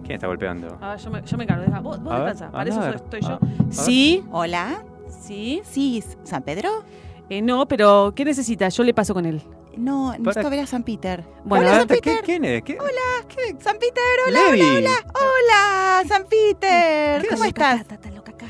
[0.03, 0.77] ¿Quién está golpeando?
[0.81, 1.63] A ver, yo me, yo me encargo.
[1.63, 2.51] Deja, Vos, vos A ver, descansá.
[2.51, 3.39] Para eso ver, estoy yo.
[3.69, 4.23] Sí.
[4.31, 4.83] Hola.
[5.21, 5.61] Sí.
[5.63, 6.83] Sí, ¿San Pedro?
[7.29, 8.67] Eh, no, pero ¿qué necesita?
[8.69, 9.41] Yo le paso con él.
[9.77, 11.23] No, necesito ver a San Peter.
[11.45, 12.21] Bueno, hola, San Peter.
[12.25, 12.61] ¿Quién es?
[12.63, 12.77] ¿Qué?
[12.77, 13.55] Hola, ¿qué?
[13.59, 14.61] San Peter, hola, Levi.
[14.61, 16.01] hola, hola.
[16.01, 17.25] Hola, San Peter.
[17.29, 17.85] ¿Cómo estás?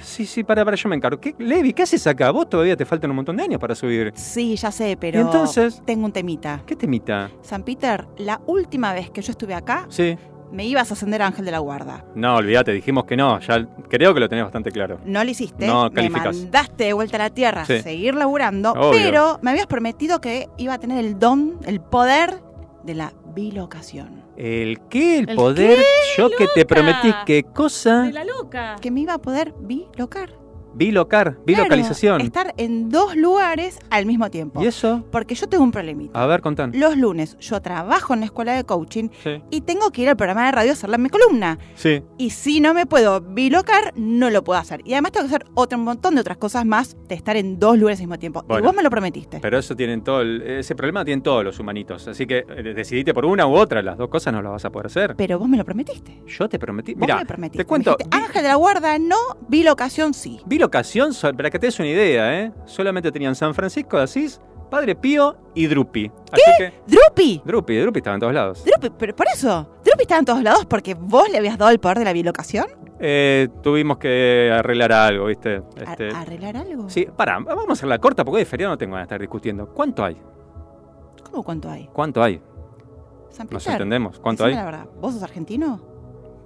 [0.02, 1.20] Sí, sí, para, para, yo me encargo.
[1.20, 2.32] ¿Qué, Levi, ¿qué haces acá?
[2.32, 4.12] Vos todavía te faltan un montón de años para subir.
[4.16, 5.82] Sí, ya sé, pero ¿Y entonces?
[5.86, 6.64] tengo un temita.
[6.66, 7.30] ¿Qué temita?
[7.42, 10.18] San Peter, la última vez que yo estuve acá, Sí.
[10.52, 12.04] Me ibas a ascender a Ángel de la Guarda.
[12.16, 13.40] No, olvídate, dijimos que no.
[13.40, 15.00] Ya creo que lo tenés bastante claro.
[15.06, 15.66] No lo hiciste.
[15.68, 17.74] No, me mandaste de vuelta a la tierra Sí.
[17.74, 18.92] a seguir laburando, Obvio.
[18.92, 22.42] pero me habías prometido que iba a tener el don, el poder
[22.84, 24.22] de la bilocación.
[24.38, 25.20] ¿El qué?
[25.20, 25.78] ¿El, ¿El poder?
[25.78, 25.84] qué,
[26.18, 28.10] Yo que te prometí qué cosa.
[28.12, 28.76] la loca.
[28.82, 30.32] Que me iba a poder bilocar.
[30.74, 32.18] Bilocar, bilocalización.
[32.18, 34.64] Claro, estar en dos lugares al mismo tiempo.
[34.64, 35.04] ¿Y eso?
[35.12, 36.22] Porque yo tengo un problemita.
[36.22, 36.72] A ver, contan.
[36.76, 39.42] Los lunes yo trabajo en la escuela de coaching Sí.
[39.50, 41.58] y tengo que ir al programa de radio a hacerle mi columna.
[41.76, 42.04] Sí.
[42.18, 44.82] Y si no me puedo bilocar, no lo puedo hacer.
[44.86, 47.78] Y además tengo que hacer otro montón de otras cosas más de estar en dos
[47.78, 48.44] lugares al mismo tiempo.
[48.48, 48.64] Bueno.
[48.64, 49.40] Y vos me lo prometiste.
[49.42, 52.08] Pero eso tienen todo el- ese problema tienen todos los humanitos.
[52.08, 53.82] Así que eh, decidite por una u otra.
[53.82, 55.16] Las dos cosas no las vas a poder hacer.
[55.16, 56.22] Pero vos me lo prometiste.
[56.28, 56.96] Yo te prometí.
[56.96, 57.96] Mira, te cuento.
[57.98, 59.16] Dijiste, Ángel de la Guarda no,
[59.50, 60.40] bilocación sí.
[60.66, 62.52] Bilocación, so- para que te des una idea, ¿eh?
[62.66, 64.40] Solamente tenían San Francisco de Asís,
[64.70, 66.12] Padre Pío y Drupi.
[66.32, 66.74] Así que.
[66.86, 67.42] ¿Drupi?
[67.44, 68.64] Drupi, Drupi estaba en todos lados.
[68.64, 69.68] Drupi, pero por eso.
[69.84, 72.66] Drupi estaba en todos lados porque vos le habías dado el poder de la bilocación.
[73.00, 75.64] Eh, tuvimos que arreglar algo, ¿viste?
[75.76, 76.88] Este, ¿A- ¿Arreglar algo?
[76.92, 79.20] sí, pará, vamos a hacerla corta porque hoy es feriado no tengo ganas de estar
[79.20, 79.66] discutiendo.
[79.74, 80.16] ¿Cuánto hay?
[81.24, 81.90] ¿Cómo cuánto hay?
[81.92, 82.40] ¿Cuánto hay?
[83.32, 84.20] San Nos Peter, entendemos.
[84.20, 84.54] ¿Cuánto hay?
[84.54, 84.86] la verdad.
[85.02, 85.82] ¿Vos sos argentino?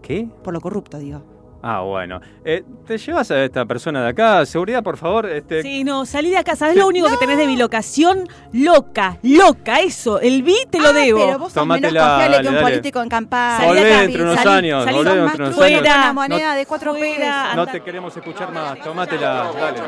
[0.01, 0.29] ¿Qué?
[0.41, 1.21] Por lo corrupto, digo.
[1.67, 2.21] Ah, bueno.
[2.43, 4.45] Eh, ¿Te llevas a esta persona de acá?
[4.45, 5.25] Seguridad, por favor.
[5.25, 6.55] Este, Sí, no, salí de acá.
[6.55, 8.27] ¿Sabés lo único que tenés de bilocación?
[8.53, 10.19] Loca, loca, eso.
[10.19, 11.23] El bi te lo debo.
[11.23, 12.67] Ah, Pero vos sos menos confiable que un dale.
[12.67, 13.65] político en campaña.
[13.65, 15.81] Volvé acá, dentro de unos salí, años, salí volvé dentro unos años.
[15.81, 17.55] Una No- moneda de cuatro pesos.
[17.55, 18.79] No te queremos escuchar más.
[18.81, 19.79] Tómatela, dale.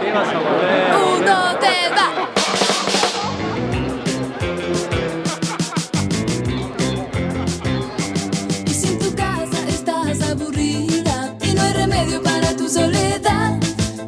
[0.00, 0.94] ¿Qué vas a volver?
[1.20, 2.87] Uno te va.
[12.68, 13.58] Tu soledad,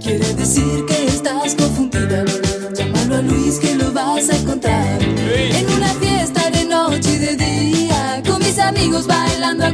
[0.03, 2.25] quiere decir que estás confundida.
[2.75, 5.03] Llámalo a Luis que lo vas a encontrar.
[5.03, 9.73] En una fiesta de noche y de día, con mis amigos bailando a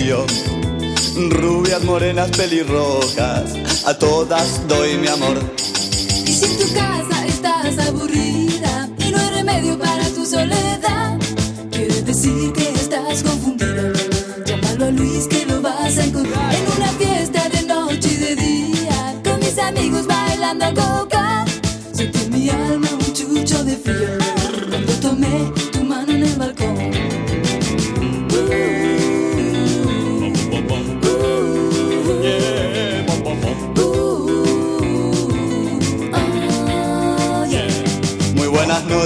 [0.00, 3.52] Rubias, morenas, pelirrojas,
[3.84, 5.36] a todas doy mi amor.
[6.24, 11.18] Y si en tu casa estás aburrida y no hay remedio para tu soledad,
[11.72, 13.92] quiere decir que estás confundida.
[14.46, 18.36] Llámalo a Luis que lo vas a encontrar en una fiesta de noche y de
[18.36, 21.47] día, con mis amigos bailando coca.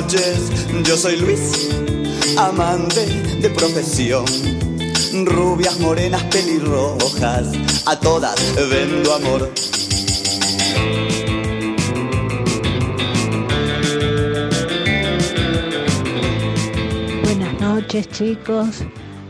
[0.02, 0.50] Noches,
[0.84, 1.70] yo soy Luis,
[2.36, 3.06] amante
[3.40, 4.24] de profesión.
[5.24, 7.52] Rubias, morenas, pelirrojas,
[7.86, 8.34] a todas
[8.70, 9.52] vendo amor.
[17.22, 18.84] Buenas noches chicos,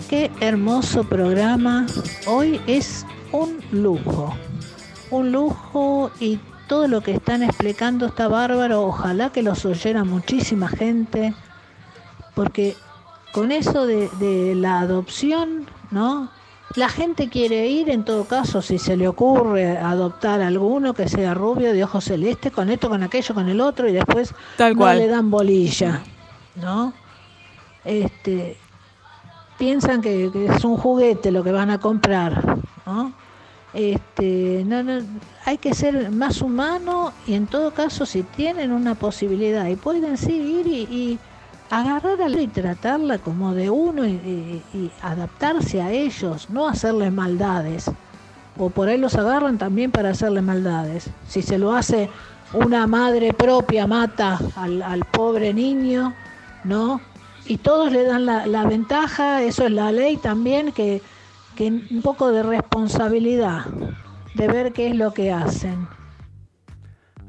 [0.08, 1.86] qué hermoso programa.
[2.26, 4.34] Hoy es un lujo,
[5.10, 8.82] un lujo y todo lo que están explicando está bárbaro.
[8.82, 11.34] Ojalá que los oyera muchísima gente,
[12.34, 12.76] porque
[13.32, 16.30] con eso de, de la adopción, ¿no?
[16.74, 21.06] La gente quiere ir, en todo caso, si se le ocurre adoptar a alguno que
[21.06, 24.74] sea rubio, de ojos celeste, con esto, con aquello, con el otro, y después Tal
[24.74, 26.02] no le dan bolilla,
[26.56, 26.94] ¿no?
[27.84, 28.56] Este,
[29.58, 33.12] piensan que, que es un juguete lo que van a comprar, ¿no?
[33.74, 35.00] Este, no, no,
[35.46, 40.18] hay que ser más humano y en todo caso si tienen una posibilidad y pueden
[40.18, 41.18] sí ir y,
[41.70, 44.62] agarrar a y tratarla como de uno y,
[45.00, 47.90] adaptarse a ellos, no hacerles maldades.
[48.58, 51.08] O por ahí los agarran también para hacerle maldades.
[51.26, 52.10] Si se lo hace
[52.52, 56.12] una madre propia, mata al, al pobre niño,
[56.64, 57.00] ¿no?
[57.46, 61.00] Y todos le dan la, la ventaja, eso es la ley también, que,
[61.56, 63.64] que un poco de responsabilidad,
[64.34, 65.86] de ver qué es lo que hacen.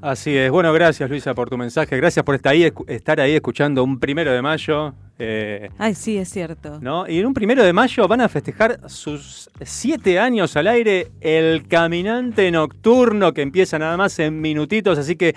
[0.02, 0.52] Así es.
[0.52, 1.96] Bueno, gracias Luisa por tu mensaje.
[1.96, 4.94] Gracias por estar ahí, estar ahí escuchando un primero de mayo.
[5.18, 6.78] eh, Ay, sí, es cierto.
[6.82, 7.08] ¿no?
[7.08, 11.66] Y en un primero de mayo van a festejar sus siete años al aire el
[11.70, 14.98] Caminante Nocturno que empieza nada más en minutitos.
[14.98, 15.36] Así que,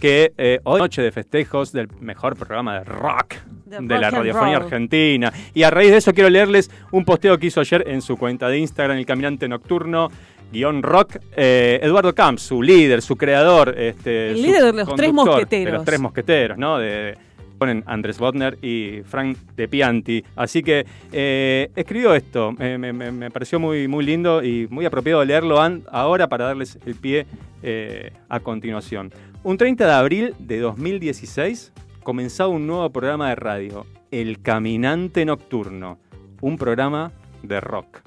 [0.00, 4.18] que eh, hoy noche de festejos del mejor programa de rock De de la rock
[4.18, 5.32] radiofonía argentina.
[5.54, 8.48] Y a raíz de eso quiero leerles un posteo que hizo ayer en su cuenta
[8.48, 10.08] de Instagram, el Caminante Nocturno.
[10.52, 13.74] Guión rock, eh, Eduardo Camps, su líder, su creador.
[13.76, 15.72] Este, El líder de los tres mosqueteros.
[15.72, 16.78] De los tres mosqueteros, ¿no?
[16.78, 17.18] De,
[17.58, 20.22] ponen Andrés Bodner y Frank De Pianti.
[20.36, 22.54] Así que eh, escribió esto.
[22.60, 25.58] Eh, me, me- me pareció muy, muy lindo y muy apropiado leerlo
[25.90, 27.26] ahora para darles el pie
[27.64, 29.10] eh, a continuación.
[29.46, 36.00] Un 30 de abril de 2016 comenzaba un nuevo programa de radio, El Caminante Nocturno,
[36.40, 37.12] un programa
[37.44, 38.00] de rock.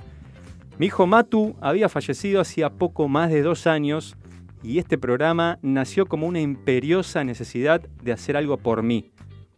[0.80, 4.18] Mi hijo Matu había fallecido hacía poco más de dos años
[4.64, 9.10] y este programa nació como una imperiosa necesidad de hacer algo por mí,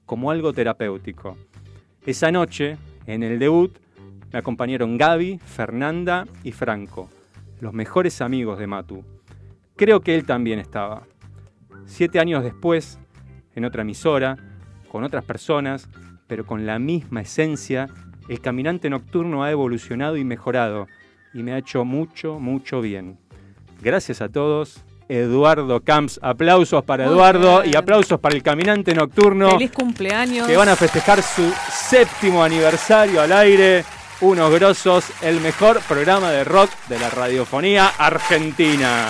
[0.05, 1.35] como algo terapéutico.
[2.05, 2.77] Esa noche,
[3.07, 3.75] en el debut,
[4.31, 7.09] me acompañaron Gaby, Fernanda y Franco,
[7.59, 9.03] los mejores amigos de Matu.
[9.75, 11.07] Creo que él también estaba.
[11.85, 12.99] Siete años después,
[13.55, 14.37] en otra emisora,
[14.89, 15.87] con otras personas,
[16.27, 17.89] pero con la misma esencia,
[18.29, 20.87] el caminante nocturno ha evolucionado y mejorado,
[21.33, 23.17] y me ha hecho mucho, mucho bien.
[23.81, 24.81] Gracias a todos.
[25.09, 27.73] Eduardo Camps, aplausos para Muy Eduardo bien.
[27.73, 30.47] y aplausos para el caminante nocturno Feliz cumpleaños.
[30.47, 33.83] que van a festejar su séptimo aniversario al aire.
[34.21, 39.07] Unos grosos, el mejor programa de rock de la radiofonía argentina.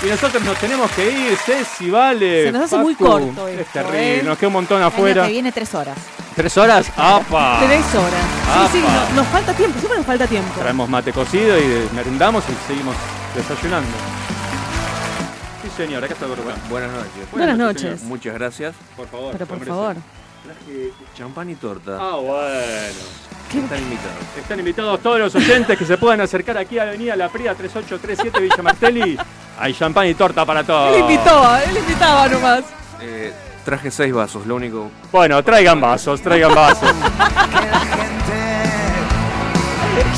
[0.00, 2.44] Y nosotros nos tenemos que ir, Ceci, vale.
[2.44, 4.22] Se nos hace muy corto Es esto, terrible, ¿eh?
[4.22, 5.26] nos queda un montón afuera.
[5.26, 5.98] que viene tres horas.
[6.36, 6.86] ¿Tres horas?
[6.96, 7.58] ¡Apa!
[7.66, 8.70] Tres horas.
[8.70, 9.08] Sí, sí, Apa.
[9.10, 10.54] no- nos falta tiempo, siempre nos falta tiempo.
[10.60, 12.94] Traemos mate cocido y merendamos y seguimos
[13.34, 13.88] desayunando.
[15.64, 16.54] Sí, señor, acá está el.
[16.70, 17.30] Buenas noches.
[17.32, 17.80] Buenas noches.
[17.82, 17.98] señor.
[18.04, 18.74] Muchas gracias.
[18.96, 19.32] Por favor.
[19.32, 19.96] Pero por favor.
[20.48, 21.98] Traje champán y torta.
[22.00, 22.38] Ah, bueno.
[23.48, 24.24] Están invitados.
[24.38, 28.40] Están invitados todos los oyentes que se puedan acercar aquí a Avenida La Pría 3837
[28.40, 29.18] Villa Martelli.
[29.58, 30.96] Hay champán y torta para todos.
[30.96, 32.64] Él invitó, él invitaba nomás.
[33.02, 33.30] Eh,
[33.62, 34.90] traje seis vasos, lo único.
[35.12, 36.92] Bueno, traigan vasos, traigan vasos.
[36.92, 38.48] Que la gente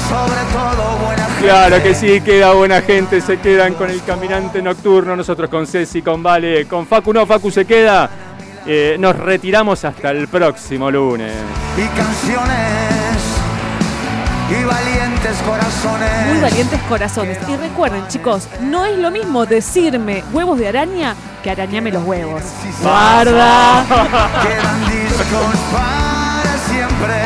[0.08, 1.42] sobre todo buena gente.
[1.42, 6.02] Claro que sí, queda buena gente, se quedan con el caminante nocturno, nosotros con Ceci,
[6.02, 8.08] con Vale, con Facu no, Facu se queda.
[8.66, 11.32] Eh, nos retiramos hasta el próximo lunes.
[11.76, 13.00] Y canciones
[14.50, 16.26] y valientes corazones.
[16.26, 17.38] Muy valientes corazones.
[17.48, 22.42] Y recuerden, chicos, no es lo mismo decirme huevos de araña que arañame los huevos.
[22.82, 23.84] Guarda.
[24.42, 27.16] Quedan discos para siempre.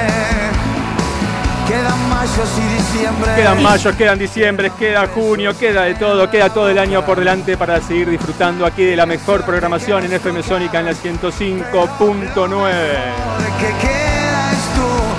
[1.66, 3.34] Quedan mayos y diciembre.
[3.36, 7.56] Quedan mayos, quedan diciembre, queda junio, queda de todo, queda todo el año por delante
[7.56, 12.48] para seguir disfrutando aquí de la mejor programación en FM Sónica en la 105.9.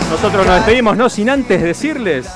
[0.10, 2.27] Nosotros nos despedimos, no sin antes decirles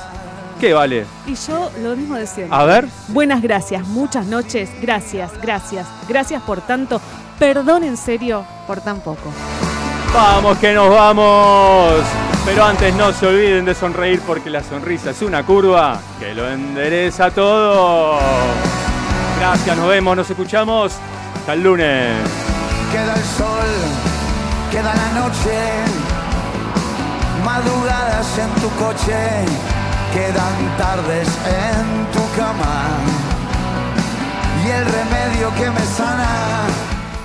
[0.60, 1.04] que vale.
[1.26, 2.56] Y yo lo mismo de siempre.
[2.56, 2.86] A ver.
[3.08, 4.70] Buenas gracias, muchas noches.
[4.80, 5.86] Gracias, gracias.
[6.08, 7.00] Gracias por tanto.
[7.38, 9.32] Perdón en serio por tan poco.
[10.14, 12.29] Vamos que nos vamos.
[12.50, 16.50] Pero antes no se olviden de sonreír porque la sonrisa es una curva que lo
[16.50, 18.18] endereza todo.
[19.38, 20.94] Gracias, nos vemos, nos escuchamos.
[21.36, 22.10] Hasta el lunes.
[22.90, 23.70] Queda el sol,
[24.72, 25.58] queda la noche,
[27.44, 29.44] madrugadas en tu coche,
[30.12, 32.88] quedan tardes en tu cama
[34.66, 36.69] y el remedio que me sana.